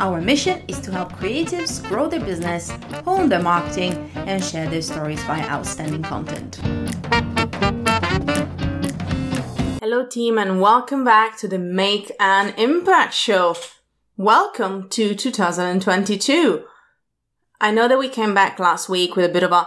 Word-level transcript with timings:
Our 0.00 0.20
mission 0.20 0.62
is 0.68 0.78
to 0.82 0.92
help 0.92 1.12
creatives 1.14 1.82
grow 1.88 2.06
their 2.06 2.20
business, 2.20 2.70
hone 3.04 3.28
their 3.28 3.42
marketing, 3.42 4.08
and 4.14 4.44
share 4.44 4.70
their 4.70 4.80
stories 4.80 5.20
via 5.24 5.42
outstanding 5.48 6.04
content. 6.04 6.54
Hello, 9.82 10.06
team, 10.06 10.38
and 10.38 10.60
welcome 10.60 11.02
back 11.02 11.36
to 11.38 11.48
the 11.48 11.58
Make 11.58 12.12
an 12.20 12.54
Impact 12.56 13.12
Show. 13.12 13.56
Welcome 14.16 14.88
to 14.90 15.16
2022. 15.16 16.62
I 17.60 17.72
know 17.72 17.88
that 17.88 17.98
we 17.98 18.08
came 18.08 18.34
back 18.34 18.60
last 18.60 18.88
week 18.88 19.16
with 19.16 19.28
a 19.28 19.32
bit 19.32 19.42
of 19.42 19.50
a 19.50 19.66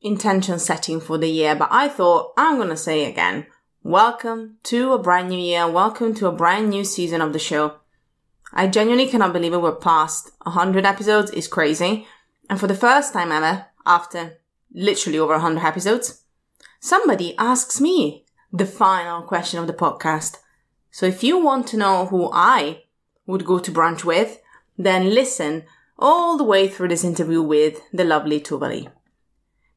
intention 0.00 0.60
setting 0.60 1.00
for 1.00 1.18
the 1.18 1.28
year, 1.28 1.56
but 1.56 1.68
I 1.72 1.88
thought 1.88 2.32
I'm 2.36 2.58
going 2.58 2.68
to 2.68 2.76
say 2.76 3.06
again, 3.06 3.48
welcome 3.82 4.58
to 4.64 4.92
a 4.92 5.02
brand 5.02 5.30
new 5.30 5.38
year. 5.40 5.68
Welcome 5.68 6.14
to 6.14 6.28
a 6.28 6.32
brand 6.32 6.70
new 6.70 6.84
season 6.84 7.20
of 7.20 7.32
the 7.32 7.40
show. 7.40 7.80
I 8.52 8.66
genuinely 8.66 9.08
cannot 9.08 9.32
believe 9.32 9.52
it. 9.52 9.60
We're 9.60 9.74
past 9.74 10.30
100 10.42 10.86
episodes. 10.86 11.30
It's 11.32 11.46
crazy. 11.46 12.06
And 12.48 12.58
for 12.58 12.66
the 12.66 12.74
first 12.74 13.12
time 13.12 13.30
ever, 13.30 13.66
after 13.84 14.38
literally 14.72 15.18
over 15.18 15.34
100 15.34 15.62
episodes, 15.62 16.22
somebody 16.80 17.34
asks 17.38 17.80
me 17.80 18.24
the 18.52 18.66
final 18.66 19.22
question 19.22 19.58
of 19.58 19.66
the 19.66 19.72
podcast. 19.74 20.38
So 20.90 21.06
if 21.06 21.22
you 21.22 21.38
want 21.38 21.66
to 21.68 21.76
know 21.76 22.06
who 22.06 22.30
I 22.32 22.84
would 23.26 23.44
go 23.44 23.58
to 23.58 23.70
brunch 23.70 24.04
with, 24.04 24.40
then 24.76 25.14
listen 25.14 25.64
all 25.98 26.36
the 26.36 26.44
way 26.44 26.68
through 26.68 26.88
this 26.88 27.04
interview 27.04 27.42
with 27.42 27.82
the 27.92 28.04
lovely 28.04 28.40
Tova 28.40 28.90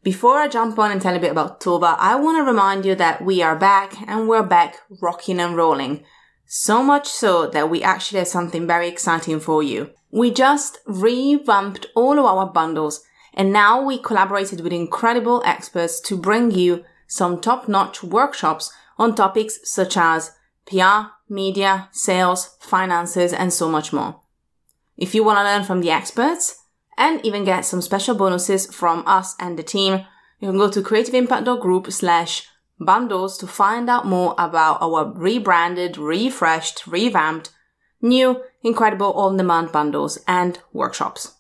Before 0.04 0.38
I 0.38 0.48
jump 0.48 0.78
on 0.80 0.92
and 0.92 1.02
tell 1.02 1.16
a 1.16 1.20
bit 1.20 1.31
about 1.31 1.60
Tova, 1.60 1.96
I 1.98 2.16
want 2.16 2.38
to 2.38 2.44
remind 2.44 2.86
you 2.86 2.96
that 2.96 3.24
we 3.24 3.42
are 3.42 3.56
back 3.56 4.08
and 4.08 4.30
we're 4.30 4.44
back 4.44 4.78
rocking 5.02 5.40
and 5.40 5.56
rolling. 5.56 6.04
So 6.53 6.84
much 6.84 7.07
so 7.07 7.47
that 7.47 7.69
we 7.69 7.81
actually 7.81 8.19
have 8.19 8.28
something 8.28 8.67
very 8.67 8.89
exciting 8.89 9.39
for 9.39 9.63
you. 9.63 9.91
We 10.12 10.31
just 10.31 10.79
revamped 10.85 11.85
all 11.95 12.19
of 12.19 12.25
our 12.25 12.45
bundles 12.45 13.06
and 13.34 13.53
now 13.53 13.81
we 13.81 13.97
collaborated 13.97 14.59
with 14.59 14.73
incredible 14.73 15.41
experts 15.45 16.01
to 16.01 16.17
bring 16.17 16.51
you 16.51 16.84
some 17.07 17.39
top 17.39 17.69
notch 17.69 18.03
workshops 18.03 18.69
on 18.97 19.16
topics 19.16 19.59
such 19.63 19.95
as 19.95 20.31
PR, 20.66 21.13
media, 21.29 21.88
sales, 21.94 22.57
finances, 22.59 23.31
and 23.31 23.53
so 23.53 23.69
much 23.69 23.94
more. 23.94 24.19
If 24.97 25.16
you 25.16 25.23
want 25.23 25.38
to 25.38 25.45
learn 25.45 25.63
from 25.63 25.79
the 25.79 25.91
experts 25.91 26.66
and 26.97 27.25
even 27.25 27.45
get 27.45 27.63
some 27.63 27.81
special 27.81 28.13
bonuses 28.13 28.66
from 28.66 29.06
us 29.07 29.38
and 29.39 29.57
the 29.57 29.63
team, 29.63 30.06
you 30.41 30.50
can 30.50 30.57
go 30.57 30.69
to 30.69 30.81
creativeimpact.group 30.81 31.94
slash 31.94 32.50
bundles 32.86 33.38
to 33.38 33.47
find 33.47 33.90
out 33.90 34.06
more 34.06 34.36
about 34.38 34.81
our 34.81 35.12
rebranded, 35.14 35.97
refreshed, 35.97 36.88
revamped, 36.88 37.52
new, 38.02 38.44
incredible 38.64 39.14
on-demand 39.14 39.72
bundles 39.72 40.18
and 40.28 40.59
workshops. 40.74 41.36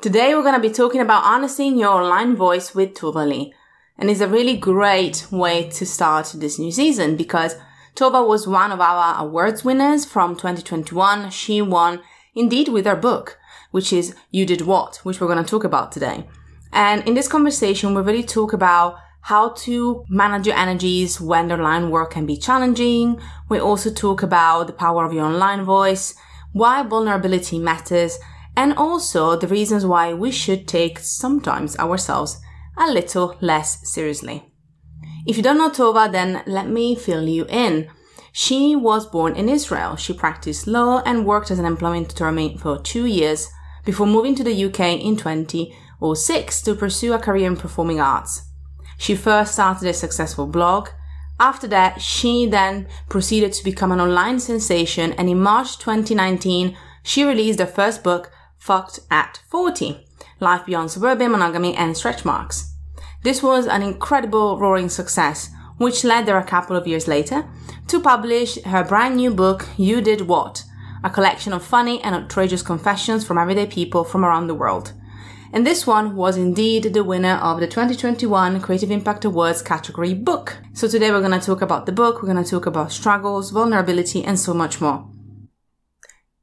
Today 0.00 0.34
we're 0.34 0.42
going 0.42 0.60
to 0.60 0.68
be 0.68 0.74
talking 0.74 1.00
about 1.00 1.24
harnessing 1.24 1.78
your 1.78 2.02
online 2.02 2.36
voice 2.36 2.74
with 2.74 2.94
Tova 2.94 3.26
Leigh, 3.26 3.54
And 3.96 4.10
it's 4.10 4.20
a 4.20 4.28
really 4.28 4.56
great 4.56 5.26
way 5.30 5.68
to 5.70 5.86
start 5.86 6.32
this 6.36 6.58
new 6.58 6.72
season 6.72 7.16
because 7.16 7.56
Tova 7.94 8.26
was 8.26 8.46
one 8.46 8.72
of 8.72 8.80
our 8.80 9.24
awards 9.24 9.64
winners 9.64 10.04
from 10.04 10.34
2021. 10.34 11.30
She 11.30 11.62
won 11.62 12.00
indeed 12.34 12.68
with 12.68 12.86
her 12.86 12.96
book, 12.96 13.38
which 13.70 13.92
is 13.92 14.14
You 14.30 14.46
Did 14.46 14.62
What, 14.62 14.96
which 15.04 15.20
we're 15.20 15.28
going 15.28 15.42
to 15.42 15.48
talk 15.48 15.64
about 15.64 15.92
today. 15.92 16.26
And 16.72 17.06
in 17.06 17.14
this 17.14 17.28
conversation, 17.28 17.94
we 17.94 18.02
really 18.02 18.24
talk 18.24 18.52
about 18.52 18.96
how 19.24 19.48
to 19.48 20.04
manage 20.10 20.46
your 20.46 20.54
energies 20.54 21.18
when 21.18 21.48
the 21.48 21.54
online 21.54 21.88
work 21.88 22.10
can 22.10 22.26
be 22.26 22.36
challenging. 22.36 23.18
We 23.48 23.58
also 23.58 23.90
talk 23.90 24.22
about 24.22 24.66
the 24.66 24.74
power 24.74 25.02
of 25.02 25.14
your 25.14 25.24
online 25.24 25.64
voice, 25.64 26.14
why 26.52 26.82
vulnerability 26.82 27.58
matters, 27.58 28.18
and 28.54 28.74
also 28.74 29.34
the 29.34 29.48
reasons 29.48 29.86
why 29.86 30.12
we 30.12 30.30
should 30.30 30.68
take 30.68 30.98
sometimes 30.98 31.74
ourselves 31.78 32.38
a 32.76 32.90
little 32.90 33.38
less 33.40 33.90
seriously. 33.90 34.52
If 35.26 35.38
you 35.38 35.42
don't 35.42 35.56
know 35.56 35.70
Tova, 35.70 36.12
then 36.12 36.42
let 36.46 36.68
me 36.68 36.94
fill 36.94 37.26
you 37.26 37.46
in. 37.48 37.88
She 38.30 38.76
was 38.76 39.06
born 39.06 39.36
in 39.36 39.48
Israel. 39.48 39.96
She 39.96 40.12
practiced 40.12 40.66
law 40.66 41.02
and 41.06 41.24
worked 41.24 41.50
as 41.50 41.58
an 41.58 41.64
employment 41.64 42.12
attorney 42.12 42.58
for 42.58 42.78
two 42.78 43.06
years 43.06 43.48
before 43.86 44.06
moving 44.06 44.34
to 44.34 44.44
the 44.44 44.64
UK 44.66 44.80
in 45.00 45.16
2006 45.16 46.60
to 46.60 46.74
pursue 46.74 47.14
a 47.14 47.18
career 47.18 47.46
in 47.46 47.56
performing 47.56 48.00
arts. 48.02 48.50
She 48.98 49.14
first 49.14 49.52
started 49.52 49.88
a 49.88 49.92
successful 49.92 50.46
blog. 50.46 50.88
After 51.40 51.66
that, 51.68 52.00
she 52.00 52.46
then 52.46 52.86
proceeded 53.08 53.52
to 53.54 53.64
become 53.64 53.92
an 53.92 54.00
online 54.00 54.40
sensation 54.40 55.12
and 55.14 55.28
in 55.28 55.40
March 55.40 55.78
2019, 55.78 56.76
she 57.02 57.24
released 57.24 57.58
her 57.58 57.66
first 57.66 58.02
book, 58.02 58.30
Fucked 58.56 59.00
at 59.10 59.40
40, 59.48 60.06
Life 60.40 60.64
Beyond 60.64 60.90
Suburban 60.90 61.32
Monogamy 61.32 61.74
and 61.74 61.96
Stretch 61.96 62.24
Marks. 62.24 62.72
This 63.22 63.42
was 63.42 63.66
an 63.66 63.82
incredible 63.82 64.58
roaring 64.58 64.88
success, 64.88 65.50
which 65.76 66.04
led 66.04 66.28
her 66.28 66.38
a 66.38 66.44
couple 66.44 66.76
of 66.76 66.86
years 66.86 67.08
later 67.08 67.44
to 67.88 68.00
publish 68.00 68.62
her 68.62 68.84
brand 68.84 69.16
new 69.16 69.30
book, 69.34 69.66
You 69.76 70.00
Did 70.00 70.22
What? 70.22 70.64
A 71.02 71.10
collection 71.10 71.52
of 71.52 71.64
funny 71.64 72.02
and 72.02 72.14
outrageous 72.14 72.62
confessions 72.62 73.26
from 73.26 73.36
everyday 73.36 73.66
people 73.66 74.04
from 74.04 74.24
around 74.24 74.46
the 74.46 74.54
world. 74.54 74.92
And 75.54 75.64
this 75.64 75.86
one 75.86 76.16
was 76.16 76.36
indeed 76.36 76.92
the 76.92 77.04
winner 77.04 77.36
of 77.36 77.60
the 77.60 77.68
2021 77.68 78.60
Creative 78.60 78.90
Impact 78.90 79.24
Awards 79.24 79.62
category 79.62 80.12
book. 80.12 80.58
So 80.72 80.88
today 80.88 81.12
we're 81.12 81.20
going 81.20 81.38
to 81.38 81.46
talk 81.46 81.62
about 81.62 81.86
the 81.86 81.92
book, 81.92 82.20
we're 82.20 82.32
going 82.32 82.42
to 82.42 82.50
talk 82.50 82.66
about 82.66 82.90
struggles, 82.90 83.52
vulnerability, 83.52 84.24
and 84.24 84.36
so 84.36 84.52
much 84.52 84.80
more. 84.80 85.08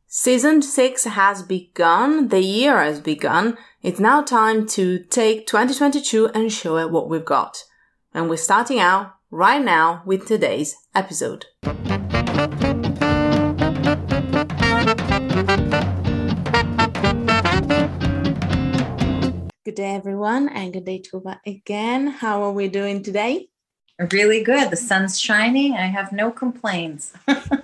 Season 0.07 0.61
6 0.61 1.03
has 1.03 1.43
begun, 1.43 2.29
the 2.29 2.39
year 2.39 2.81
has 2.81 3.01
begun. 3.01 3.57
It's 3.81 3.99
now 3.99 4.21
time 4.21 4.65
to 4.67 5.03
take 5.03 5.45
2022 5.45 6.27
and 6.27 6.49
show 6.49 6.77
it 6.77 6.89
what 6.89 7.09
we've 7.09 7.25
got. 7.25 7.65
And 8.13 8.29
we're 8.29 8.37
starting 8.37 8.79
out 8.79 9.15
right 9.29 9.61
now 9.61 10.03
with 10.05 10.25
today's 10.25 10.77
episode. 10.95 11.47
Good 19.71 19.83
day, 19.83 19.95
everyone, 19.95 20.49
and 20.49 20.73
good 20.73 20.83
day, 20.83 21.01
Tova, 21.01 21.39
again. 21.45 22.07
How 22.07 22.43
are 22.43 22.51
we 22.51 22.67
doing 22.67 23.03
today? 23.03 23.47
Really 24.11 24.43
good. 24.43 24.69
The 24.69 24.75
sun's 24.75 25.17
shining. 25.17 25.75
I 25.75 25.85
have 25.85 26.11
no 26.11 26.29
complaints. 26.29 27.13
well, 27.25 27.63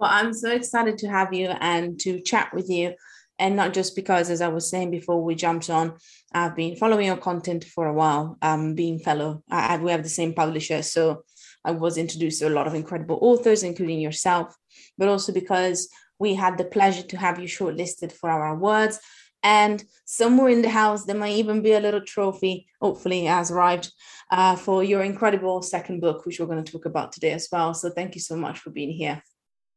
I'm 0.00 0.34
so 0.34 0.50
excited 0.50 0.98
to 0.98 1.08
have 1.08 1.32
you 1.32 1.50
and 1.60 2.00
to 2.00 2.20
chat 2.20 2.52
with 2.52 2.68
you. 2.68 2.94
And 3.38 3.54
not 3.54 3.74
just 3.74 3.94
because, 3.94 4.28
as 4.28 4.40
I 4.40 4.48
was 4.48 4.68
saying 4.68 4.90
before 4.90 5.22
we 5.22 5.36
jumped 5.36 5.70
on, 5.70 5.94
I've 6.32 6.56
been 6.56 6.74
following 6.74 7.06
your 7.06 7.16
content 7.16 7.62
for 7.62 7.86
a 7.86 7.94
while, 7.94 8.36
um, 8.42 8.74
being 8.74 8.98
fellow. 8.98 9.44
I, 9.48 9.76
we 9.76 9.92
have 9.92 10.02
the 10.02 10.08
same 10.08 10.34
publisher, 10.34 10.82
so 10.82 11.22
I 11.64 11.70
was 11.70 11.96
introduced 11.96 12.40
to 12.40 12.48
a 12.48 12.56
lot 12.58 12.66
of 12.66 12.74
incredible 12.74 13.20
authors, 13.22 13.62
including 13.62 14.00
yourself, 14.00 14.52
but 14.98 15.06
also 15.06 15.32
because 15.32 15.88
we 16.18 16.34
had 16.34 16.58
the 16.58 16.64
pleasure 16.64 17.02
to 17.02 17.16
have 17.16 17.38
you 17.38 17.46
shortlisted 17.46 18.10
for 18.10 18.30
our 18.30 18.48
awards. 18.48 18.98
And 19.42 19.84
somewhere 20.04 20.48
in 20.48 20.62
the 20.62 20.68
house, 20.68 21.04
there 21.04 21.16
might 21.16 21.36
even 21.36 21.62
be 21.62 21.72
a 21.72 21.80
little 21.80 22.00
trophy, 22.00 22.66
hopefully, 22.80 23.24
has 23.24 23.50
arrived 23.50 23.92
uh, 24.30 24.56
for 24.56 24.82
your 24.82 25.02
incredible 25.02 25.62
second 25.62 26.00
book, 26.00 26.26
which 26.26 26.40
we're 26.40 26.46
going 26.46 26.62
to 26.62 26.72
talk 26.72 26.86
about 26.86 27.12
today 27.12 27.32
as 27.32 27.48
well. 27.50 27.72
So, 27.74 27.90
thank 27.90 28.14
you 28.14 28.20
so 28.20 28.36
much 28.36 28.58
for 28.58 28.70
being 28.70 28.90
here. 28.90 29.22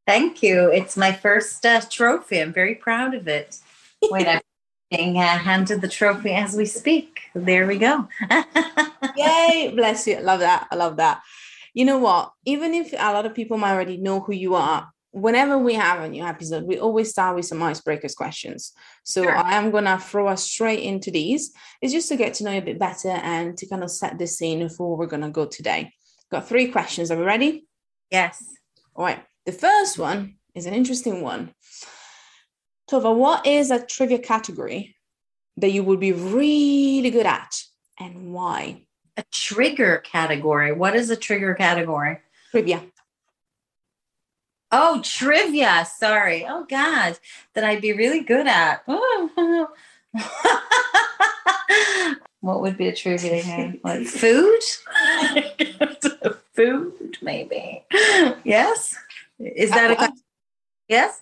Thank 0.08 0.42
you. 0.42 0.72
It's 0.72 0.98
my 0.98 1.12
first 1.12 1.66
uh, 1.66 1.82
trophy. 1.90 2.42
I'm 2.42 2.54
very 2.54 2.76
proud 2.76 3.14
of 3.14 3.28
it. 3.28 3.60
Wait, 4.10 4.28
I'm 4.28 4.42
being 4.90 5.18
uh, 5.18 5.38
handed 5.38 5.82
the 5.82 5.88
trophy 5.88 6.32
as 6.32 6.56
we 6.56 6.66
speak. 6.66 7.22
There 7.36 7.68
we 7.68 7.78
go. 7.78 8.08
Yay! 9.16 9.72
Bless 9.76 10.08
you. 10.08 10.18
I 10.18 10.22
love 10.22 10.40
that. 10.40 10.68
I 10.72 10.76
love 10.76 10.98
that. 10.98 11.22
You 11.74 11.86
know 11.86 12.00
what? 12.00 12.34
Even 12.46 12.74
if 12.74 12.94
a 12.94 13.14
lot 13.14 13.26
of 13.26 13.34
people 13.34 13.58
might 13.58 13.74
already 13.74 13.98
know 13.98 14.20
who 14.20 14.34
you 14.34 14.56
are, 14.56 14.92
whenever 15.12 15.58
we 15.58 15.74
have 15.74 16.02
a 16.02 16.10
new 16.10 16.24
episode, 16.24 16.64
we 16.64 16.80
always 16.80 17.10
start 17.10 17.36
with 17.36 17.46
some 17.46 17.60
icebreakers 17.60 18.16
questions. 18.16 18.74
So 19.04 19.24
sure. 19.24 19.36
I 19.36 19.56
am 19.56 19.72
gonna 19.72 20.00
throw 20.00 20.28
us 20.28 20.44
straight 20.44 20.84
into 20.84 21.12
these. 21.12 21.52
It's 21.82 21.94
just 21.94 22.10
to 22.10 22.16
get 22.16 22.34
to 22.36 22.44
know 22.44 22.52
you 22.52 22.60
a 22.60 22.62
bit 22.62 22.80
better 22.80 23.10
and 23.10 23.58
to 23.58 23.68
kind 23.68 23.84
of 23.84 23.92
set 23.92 24.18
the 24.18 24.28
scene 24.28 24.68
for 24.70 24.90
where 24.90 25.00
we're 25.00 25.12
gonna 25.12 25.30
go 25.30 25.46
today. 25.46 25.94
Got 26.32 26.48
three 26.48 26.68
questions. 26.68 27.12
Are 27.12 27.18
we 27.18 27.24
ready? 27.24 27.68
Yes. 28.10 28.44
All 28.96 29.06
right. 29.06 29.24
The 29.46 29.52
first 29.52 30.00
one 30.00 30.36
is 30.56 30.66
an 30.66 30.74
interesting 30.74 31.22
one. 31.22 31.54
Tova, 32.90 33.16
what 33.16 33.46
is 33.46 33.72
a 33.72 33.86
trivia 33.86 34.20
category 34.20 34.96
that 35.58 35.72
you 35.72 35.84
would 35.84 36.00
be 36.00 36.12
really 36.12 37.10
good 37.10 37.26
at 37.26 37.62
and 38.00 38.34
why? 38.34 38.84
A 39.18 39.24
trigger 39.32 39.98
category. 39.98 40.72
What 40.72 40.96
is 40.96 41.10
a 41.10 41.16
trigger 41.16 41.54
category? 41.54 42.20
Trivia. 42.52 42.82
Oh, 44.72 45.02
trivia. 45.04 45.86
Sorry. 45.98 46.46
Oh, 46.48 46.66
God. 46.70 47.20
That 47.54 47.64
I'd 47.64 47.82
be 47.82 47.94
really 47.94 48.22
good 48.22 48.48
at. 48.48 48.84
what 52.42 52.62
would 52.62 52.78
be 52.78 52.88
a 52.88 52.96
trivia? 52.96 53.74
Like 53.84 54.08
food? 54.08 54.60
food, 56.56 57.18
maybe. 57.22 57.84
Yes. 58.44 58.98
Is 59.40 59.72
that 59.72 59.92
a 59.92 60.02
uh, 60.02 60.10
yes? 60.88 61.22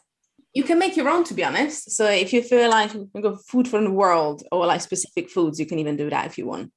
You 0.53 0.63
can 0.63 0.79
make 0.79 0.97
your 0.97 1.09
own, 1.09 1.23
to 1.25 1.33
be 1.33 1.43
honest. 1.43 1.91
So 1.91 2.05
if 2.09 2.33
you 2.33 2.41
feel 2.41 2.69
like 2.69 2.93
you 2.93 3.09
go 3.21 3.35
food 3.35 3.67
from 3.67 3.83
the 3.83 3.91
world 3.91 4.43
or 4.51 4.65
like 4.65 4.81
specific 4.81 5.29
foods, 5.29 5.59
you 5.59 5.65
can 5.65 5.79
even 5.79 5.95
do 5.95 6.09
that 6.09 6.25
if 6.25 6.37
you 6.37 6.45
want. 6.45 6.71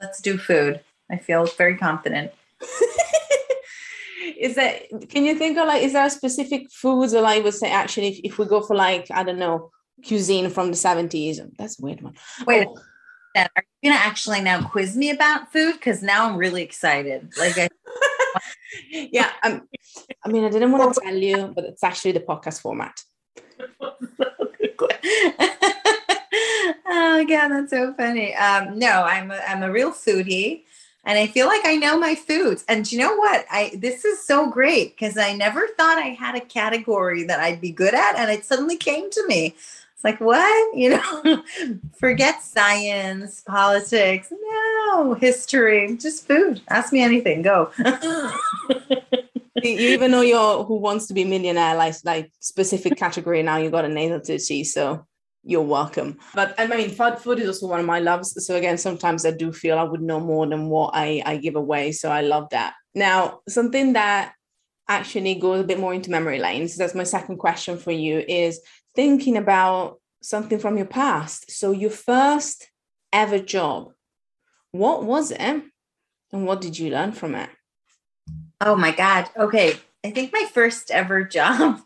Let's 0.00 0.20
do 0.20 0.38
food. 0.38 0.80
I 1.10 1.16
feel 1.16 1.46
very 1.46 1.76
confident. 1.76 2.32
Is 4.38 4.54
that 4.54 4.82
can 5.08 5.24
you 5.24 5.34
think 5.34 5.58
of 5.58 5.66
like 5.66 5.82
is 5.82 5.92
there 5.92 6.06
a 6.06 6.10
specific 6.10 6.70
foods 6.70 7.12
or 7.14 7.20
like 7.20 7.42
would 7.44 7.54
say 7.54 7.70
actually 7.70 8.08
if, 8.08 8.20
if 8.24 8.38
we 8.38 8.46
go 8.46 8.60
for 8.60 8.76
like 8.76 9.10
I 9.10 9.22
don't 9.22 9.38
know 9.38 9.70
cuisine 10.06 10.48
from 10.48 10.68
the 10.68 10.76
70s 10.76 11.40
that's 11.58 11.80
a 11.80 11.82
weird 11.82 12.02
one. 12.02 12.14
Wait, 12.46 12.66
oh. 12.68 12.78
are 13.36 13.64
you 13.82 13.90
gonna 13.90 14.00
actually 14.00 14.40
now 14.40 14.62
quiz 14.62 14.96
me 14.96 15.10
about 15.10 15.52
food? 15.52 15.72
Because 15.72 16.02
now 16.02 16.28
I'm 16.28 16.36
really 16.36 16.62
excited. 16.62 17.32
Like 17.36 17.58
I 17.58 17.68
yeah, 18.90 19.30
um, 19.42 19.68
I 20.24 20.28
mean, 20.28 20.44
I 20.44 20.50
didn't 20.50 20.72
want 20.72 20.94
to 20.94 21.00
tell 21.04 21.14
you, 21.14 21.52
but 21.54 21.64
it's 21.64 21.84
actually 21.84 22.12
the 22.12 22.20
podcast 22.20 22.60
format. 22.60 23.00
oh 26.86 27.24
yeah, 27.26 27.48
that's 27.48 27.70
so 27.70 27.94
funny. 27.94 28.34
Um, 28.34 28.78
no, 28.78 29.02
I'm 29.02 29.30
a, 29.30 29.40
I'm 29.48 29.62
a 29.62 29.72
real 29.72 29.92
foodie, 29.92 30.64
and 31.04 31.18
I 31.18 31.26
feel 31.26 31.46
like 31.46 31.64
I 31.64 31.76
know 31.76 31.98
my 31.98 32.14
foods. 32.14 32.64
And 32.68 32.90
you 32.90 32.98
know 32.98 33.16
what? 33.16 33.46
I 33.50 33.72
this 33.78 34.04
is 34.04 34.24
so 34.24 34.50
great 34.50 34.94
because 34.94 35.16
I 35.16 35.32
never 35.32 35.68
thought 35.68 35.98
I 35.98 36.08
had 36.08 36.34
a 36.34 36.40
category 36.40 37.24
that 37.24 37.40
I'd 37.40 37.60
be 37.60 37.70
good 37.70 37.94
at, 37.94 38.16
and 38.16 38.30
it 38.30 38.44
suddenly 38.44 38.76
came 38.76 39.10
to 39.10 39.26
me. 39.26 39.54
It's 39.94 40.04
like, 40.04 40.20
what? 40.20 40.74
You 40.78 40.90
know, 40.90 41.42
forget 41.98 42.42
science, 42.42 43.40
politics, 43.40 44.30
no, 44.30 45.14
history, 45.14 45.96
just 45.96 46.26
food. 46.26 46.60
Ask 46.68 46.92
me 46.92 47.00
anything. 47.00 47.42
Go. 47.42 47.72
you 49.56 49.88
even 49.90 50.12
know 50.12 50.20
you're 50.20 50.62
who 50.62 50.76
wants 50.76 51.06
to 51.06 51.14
be 51.14 51.24
millionaire, 51.24 51.74
like 51.74 51.96
like 52.04 52.30
specific 52.38 52.96
category 52.96 53.42
now 53.42 53.56
you 53.56 53.70
got 53.70 53.86
a 53.86 53.88
nasal 53.88 54.20
to 54.20 54.38
see. 54.38 54.62
So 54.62 55.04
you're 55.48 55.62
welcome. 55.62 56.18
But 56.34 56.54
I 56.58 56.66
mean, 56.66 56.90
food, 56.90 57.38
is 57.38 57.48
also 57.48 57.68
one 57.68 57.80
of 57.80 57.86
my 57.86 58.00
loves. 58.00 58.44
So 58.44 58.56
again, 58.56 58.76
sometimes 58.76 59.24
I 59.24 59.30
do 59.30 59.50
feel 59.50 59.78
I 59.78 59.82
would 59.82 60.02
know 60.02 60.20
more 60.20 60.46
than 60.46 60.68
what 60.68 60.90
I, 60.92 61.22
I 61.24 61.38
give 61.38 61.56
away. 61.56 61.92
So 61.92 62.10
I 62.10 62.20
love 62.20 62.50
that. 62.50 62.74
Now, 62.94 63.40
something 63.48 63.94
that 63.94 64.34
actually 64.88 65.36
goes 65.36 65.60
a 65.60 65.66
bit 65.66 65.80
more 65.80 65.94
into 65.94 66.10
memory 66.10 66.38
lanes. 66.38 66.74
So 66.74 66.82
that's 66.82 66.94
my 66.94 67.04
second 67.04 67.38
question 67.38 67.78
for 67.78 67.92
you 67.92 68.22
is 68.28 68.60
thinking 68.94 69.38
about 69.38 70.00
something 70.22 70.58
from 70.58 70.76
your 70.76 70.86
past. 70.86 71.50
So, 71.50 71.72
your 71.72 71.90
first 71.90 72.68
ever 73.10 73.38
job, 73.38 73.92
what 74.72 75.04
was 75.04 75.30
it? 75.30 75.40
And 75.40 76.46
what 76.46 76.60
did 76.60 76.78
you 76.78 76.90
learn 76.90 77.12
from 77.12 77.34
it? 77.34 77.48
Oh 78.60 78.76
my 78.76 78.92
God. 78.92 79.30
Okay. 79.34 79.76
I 80.04 80.10
think 80.10 80.30
my 80.30 80.46
first 80.52 80.90
ever 80.90 81.24
job, 81.38 81.80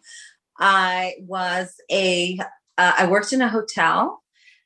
I 0.58 1.14
was 1.20 1.74
a. 1.88 2.40
Uh, 2.78 2.92
I 2.98 3.06
worked 3.06 3.32
in 3.32 3.42
a 3.42 3.48
hotel 3.48 4.22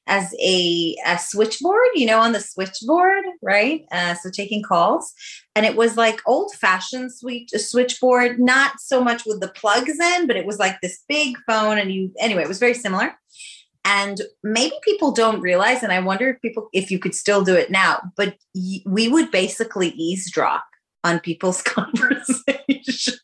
as 0.07 0.33
a, 0.41 0.97
a, 1.05 1.19
switchboard, 1.19 1.89
you 1.95 2.07
know, 2.07 2.21
on 2.21 2.33
the 2.33 2.41
switchboard, 2.41 3.25
right? 3.43 3.85
Uh, 3.91 4.15
so 4.15 4.31
taking 4.31 4.63
calls. 4.63 5.13
And 5.57 5.67
it 5.67 5.75
was 5.75 5.97
like 5.97 6.21
old 6.27 6.55
fashioned 6.55 7.13
switch, 7.13 7.51
switchboard, 7.57 8.39
not 8.39 8.79
so 8.79 9.03
much 9.03 9.25
with 9.27 9.41
the 9.41 9.49
plugs 9.49 9.99
in, 9.99 10.27
but 10.29 10.37
it 10.37 10.47
was 10.47 10.59
like 10.59 10.81
this 10.81 11.03
big 11.09 11.37
phone. 11.47 11.79
And 11.79 11.93
you, 11.93 12.13
anyway, 12.21 12.43
it 12.43 12.49
was 12.49 12.61
very 12.61 12.75
similar. 12.75 13.17
And 13.85 14.21
maybe 14.43 14.75
people 14.83 15.13
don't 15.13 15.41
realize, 15.41 15.83
and 15.83 15.93
I 15.93 16.01
wonder 16.01 16.31
if 16.31 16.43
people, 16.43 16.69
if 16.73 16.91
you 16.91 16.99
could 16.99 17.15
still 17.15 17.45
do 17.45 17.55
it 17.55 17.71
now, 17.71 18.01
but 18.17 18.37
y- 18.55 18.83
we 18.85 19.09
would 19.09 19.31
basically 19.31 19.91
eavesdrop 19.91 20.65
on 21.07 21.21
people's 21.21 21.63
conversations. 21.77 23.21